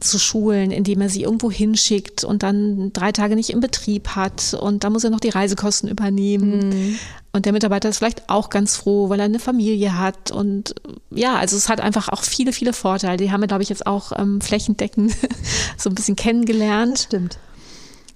zu 0.00 0.18
schulen, 0.18 0.70
indem 0.70 1.00
er 1.00 1.08
sie 1.08 1.22
irgendwo 1.22 1.50
hinschickt 1.50 2.22
und 2.22 2.42
dann 2.42 2.92
drei 2.92 3.12
Tage 3.12 3.34
nicht 3.34 3.50
im 3.50 3.60
Betrieb 3.60 4.08
hat 4.08 4.54
und 4.54 4.84
da 4.84 4.90
muss 4.90 5.04
er 5.04 5.10
noch 5.10 5.20
die 5.20 5.30
Reisekosten 5.30 5.88
übernehmen. 5.88 6.68
Mhm. 6.68 6.98
Und 7.32 7.46
der 7.46 7.52
Mitarbeiter 7.52 7.88
ist 7.88 7.98
vielleicht 7.98 8.28
auch 8.28 8.50
ganz 8.50 8.76
froh, 8.76 9.08
weil 9.08 9.18
er 9.18 9.24
eine 9.24 9.40
Familie 9.40 9.98
hat. 9.98 10.30
Und 10.30 10.74
ja, 11.10 11.34
also 11.34 11.56
es 11.56 11.68
hat 11.68 11.80
einfach 11.80 12.08
auch 12.10 12.22
viele, 12.22 12.52
viele 12.52 12.72
Vorteile. 12.72 13.16
Die 13.16 13.32
haben 13.32 13.40
wir, 13.40 13.48
glaube 13.48 13.64
ich, 13.64 13.70
jetzt 13.70 13.88
auch 13.88 14.12
ähm, 14.16 14.40
flächendeckend 14.40 15.16
so 15.76 15.90
ein 15.90 15.96
bisschen 15.96 16.14
kennengelernt. 16.14 16.94
Das 16.94 17.02
stimmt. 17.04 17.38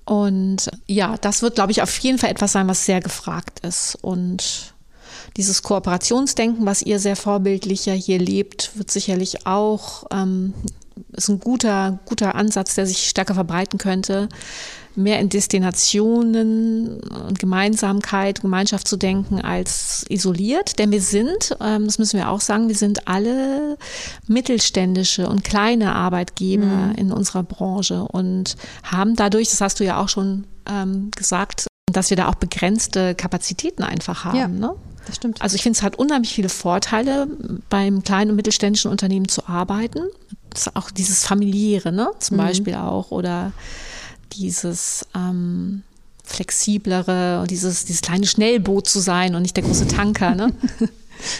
Und 0.08 0.70
ja, 0.86 1.18
das 1.20 1.42
wird, 1.42 1.56
glaube 1.56 1.70
ich, 1.70 1.82
auf 1.82 1.98
jeden 1.98 2.16
Fall 2.16 2.30
etwas 2.30 2.52
sein, 2.52 2.66
was 2.66 2.86
sehr 2.86 3.02
gefragt 3.02 3.60
ist. 3.60 3.94
Und 4.00 4.72
dieses 5.36 5.62
Kooperationsdenken, 5.62 6.64
was 6.64 6.80
ihr 6.80 6.98
sehr 6.98 7.14
vorbildlich 7.14 7.84
ja 7.84 7.92
hier 7.92 8.18
lebt, 8.18 8.70
wird 8.78 8.90
sicherlich 8.90 9.46
auch, 9.46 10.04
ähm, 10.10 10.54
ist 11.12 11.28
ein 11.28 11.40
guter, 11.40 11.98
guter 12.06 12.36
Ansatz, 12.36 12.74
der 12.74 12.86
sich 12.86 13.06
stärker 13.06 13.34
verbreiten 13.34 13.78
könnte 13.78 14.30
mehr 14.98 15.20
in 15.20 15.28
Destinationen 15.28 17.00
und 17.00 17.38
Gemeinsamkeit, 17.38 18.40
Gemeinschaft 18.40 18.88
zu 18.88 18.96
denken 18.96 19.40
als 19.40 20.04
isoliert. 20.08 20.78
Denn 20.78 20.90
wir 20.90 21.00
sind, 21.00 21.56
ähm, 21.60 21.86
das 21.86 21.98
müssen 21.98 22.18
wir 22.18 22.28
auch 22.28 22.40
sagen, 22.40 22.68
wir 22.68 22.74
sind 22.74 23.06
alle 23.06 23.78
mittelständische 24.26 25.28
und 25.28 25.44
kleine 25.44 25.94
Arbeitgeber 25.94 26.66
mhm. 26.66 26.94
in 26.96 27.12
unserer 27.12 27.44
Branche 27.44 28.02
und 28.02 28.56
haben 28.82 29.14
dadurch, 29.14 29.50
das 29.50 29.60
hast 29.60 29.80
du 29.80 29.84
ja 29.84 30.02
auch 30.02 30.08
schon 30.08 30.44
ähm, 30.68 31.10
gesagt, 31.16 31.68
dass 31.90 32.10
wir 32.10 32.16
da 32.16 32.28
auch 32.28 32.34
begrenzte 32.34 33.14
Kapazitäten 33.14 33.82
einfach 33.82 34.24
haben. 34.24 34.38
Ja. 34.38 34.48
Ne? 34.48 34.74
Das 35.06 35.16
stimmt. 35.16 35.40
Also 35.40 35.54
ich 35.54 35.62
finde, 35.62 35.78
es 35.78 35.82
hat 35.82 35.96
unheimlich 35.96 36.34
viele 36.34 36.50
Vorteile, 36.50 37.28
beim 37.70 38.02
kleinen 38.02 38.30
und 38.30 38.36
mittelständischen 38.36 38.90
Unternehmen 38.90 39.28
zu 39.28 39.48
arbeiten. 39.48 40.00
auch 40.74 40.90
dieses 40.90 41.24
familiäre, 41.24 41.92
ne? 41.92 42.10
Zum 42.18 42.36
mhm. 42.36 42.40
Beispiel 42.40 42.74
auch 42.74 43.10
oder 43.10 43.52
dieses 44.32 45.06
ähm, 45.14 45.82
flexiblere 46.24 47.40
und 47.40 47.50
dieses, 47.50 47.84
dieses 47.84 48.02
kleine 48.02 48.26
Schnellboot 48.26 48.88
zu 48.88 49.00
sein 49.00 49.34
und 49.34 49.42
nicht 49.42 49.56
der 49.56 49.64
große 49.64 49.88
Tanker. 49.88 50.34
Ne? 50.34 50.52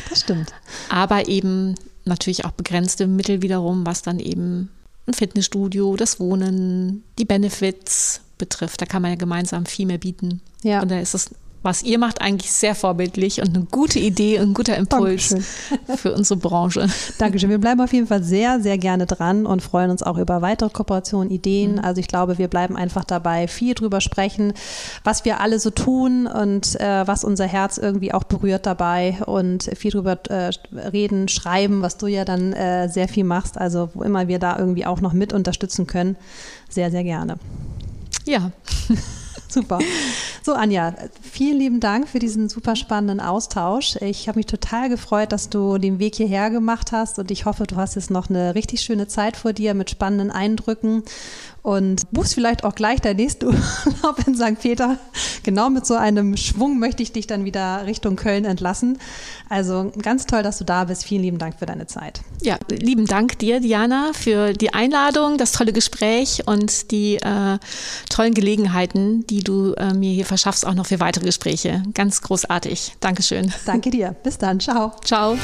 das 0.08 0.20
stimmt. 0.20 0.52
Aber 0.88 1.28
eben 1.28 1.74
natürlich 2.04 2.44
auch 2.44 2.52
begrenzte 2.52 3.06
Mittel 3.06 3.42
wiederum, 3.42 3.86
was 3.86 4.02
dann 4.02 4.18
eben 4.18 4.70
ein 5.06 5.14
Fitnessstudio, 5.14 5.96
das 5.96 6.20
Wohnen, 6.20 7.04
die 7.18 7.24
Benefits 7.24 8.20
betrifft. 8.38 8.80
Da 8.80 8.86
kann 8.86 9.02
man 9.02 9.12
ja 9.12 9.16
gemeinsam 9.16 9.66
viel 9.66 9.86
mehr 9.86 9.98
bieten. 9.98 10.40
Ja. 10.62 10.82
Und 10.82 10.90
da 10.90 10.98
ist 10.98 11.14
es 11.14 11.30
was 11.62 11.82
ihr 11.82 11.98
macht, 11.98 12.20
eigentlich 12.20 12.52
sehr 12.52 12.74
vorbildlich 12.74 13.40
und 13.40 13.54
eine 13.54 13.64
gute 13.64 13.98
Idee 13.98 14.38
und 14.38 14.50
ein 14.50 14.54
guter 14.54 14.76
Impuls 14.76 15.30
Dankeschön. 15.30 15.96
für 15.96 16.14
unsere 16.14 16.38
Branche. 16.38 16.86
Dankeschön. 17.18 17.50
Wir 17.50 17.58
bleiben 17.58 17.80
auf 17.80 17.92
jeden 17.92 18.06
Fall 18.06 18.22
sehr, 18.22 18.60
sehr 18.60 18.78
gerne 18.78 19.06
dran 19.06 19.44
und 19.44 19.60
freuen 19.60 19.90
uns 19.90 20.02
auch 20.02 20.18
über 20.18 20.40
weitere 20.40 20.70
Kooperationen, 20.70 21.30
Ideen. 21.30 21.72
Mhm. 21.72 21.78
Also 21.80 22.00
ich 22.00 22.06
glaube, 22.06 22.38
wir 22.38 22.48
bleiben 22.48 22.76
einfach 22.76 23.04
dabei, 23.04 23.48
viel 23.48 23.74
drüber 23.74 24.00
sprechen, 24.00 24.52
was 25.02 25.24
wir 25.24 25.40
alle 25.40 25.58
so 25.58 25.70
tun 25.70 26.26
und 26.26 26.80
äh, 26.80 27.06
was 27.06 27.24
unser 27.24 27.46
Herz 27.46 27.76
irgendwie 27.76 28.14
auch 28.14 28.24
berührt 28.24 28.64
dabei 28.64 29.18
und 29.26 29.64
viel 29.76 29.90
drüber 29.90 30.18
äh, 30.28 30.50
reden, 30.72 31.28
schreiben, 31.28 31.82
was 31.82 31.98
du 31.98 32.06
ja 32.06 32.24
dann 32.24 32.52
äh, 32.52 32.88
sehr 32.88 33.08
viel 33.08 33.24
machst. 33.24 33.58
Also 33.58 33.90
wo 33.94 34.02
immer 34.02 34.28
wir 34.28 34.38
da 34.38 34.58
irgendwie 34.58 34.86
auch 34.86 35.00
noch 35.00 35.12
mit 35.12 35.32
unterstützen 35.32 35.88
können, 35.88 36.16
sehr, 36.68 36.90
sehr 36.92 37.02
gerne. 37.02 37.36
Ja. 38.26 38.52
Super. 39.48 39.78
So, 40.42 40.52
Anja, 40.52 40.94
vielen 41.22 41.58
lieben 41.58 41.80
Dank 41.80 42.08
für 42.08 42.18
diesen 42.18 42.48
super 42.48 42.76
spannenden 42.76 43.20
Austausch. 43.20 43.96
Ich 44.00 44.28
habe 44.28 44.38
mich 44.38 44.46
total 44.46 44.88
gefreut, 44.88 45.32
dass 45.32 45.48
du 45.48 45.78
den 45.78 45.98
Weg 45.98 46.16
hierher 46.16 46.50
gemacht 46.50 46.92
hast 46.92 47.18
und 47.18 47.30
ich 47.30 47.46
hoffe, 47.46 47.64
du 47.64 47.76
hast 47.76 47.96
jetzt 47.96 48.10
noch 48.10 48.28
eine 48.28 48.54
richtig 48.54 48.82
schöne 48.82 49.08
Zeit 49.08 49.36
vor 49.36 49.52
dir 49.52 49.74
mit 49.74 49.90
spannenden 49.90 50.30
Eindrücken 50.30 51.02
und 51.62 52.10
buchst 52.12 52.34
vielleicht 52.34 52.64
auch 52.64 52.74
gleich 52.74 53.00
dein 53.00 53.16
nächsten 53.16 53.46
Urlaub 54.02 54.26
in 54.26 54.34
St. 54.34 54.60
Peter. 54.60 54.98
Genau 55.42 55.70
mit 55.70 55.86
so 55.86 55.94
einem 55.94 56.36
Schwung 56.36 56.78
möchte 56.78 57.02
ich 57.02 57.12
dich 57.12 57.26
dann 57.26 57.44
wieder 57.44 57.86
Richtung 57.86 58.16
Köln 58.16 58.44
entlassen. 58.44 58.98
Also 59.48 59.92
ganz 60.02 60.26
toll, 60.26 60.42
dass 60.42 60.58
du 60.58 60.64
da 60.64 60.84
bist. 60.84 61.04
Vielen 61.04 61.22
lieben 61.22 61.38
Dank 61.38 61.58
für 61.58 61.66
deine 61.66 61.86
Zeit. 61.86 62.20
Ja, 62.42 62.58
lieben 62.70 63.06
Dank 63.06 63.38
dir, 63.38 63.60
Diana, 63.60 64.12
für 64.12 64.52
die 64.52 64.72
Einladung, 64.74 65.38
das 65.38 65.52
tolle 65.52 65.72
Gespräch 65.72 66.42
und 66.46 66.90
die 66.90 67.16
äh, 67.16 67.58
tollen 68.08 68.34
Gelegenheiten, 68.34 69.26
die 69.26 69.42
du 69.42 69.74
äh, 69.74 69.94
mir 69.94 70.12
hier 70.12 70.26
verschaffst, 70.26 70.66
auch 70.66 70.74
noch 70.74 70.86
für 70.86 71.00
weitere 71.00 71.24
Gespräche. 71.24 71.82
Ganz 71.94 72.22
großartig. 72.22 72.96
Dankeschön. 73.00 73.52
Danke 73.66 73.90
dir. 73.90 74.14
Bis 74.22 74.38
dann. 74.38 74.60
Ciao. 74.60 74.92
Ciao. 75.04 75.36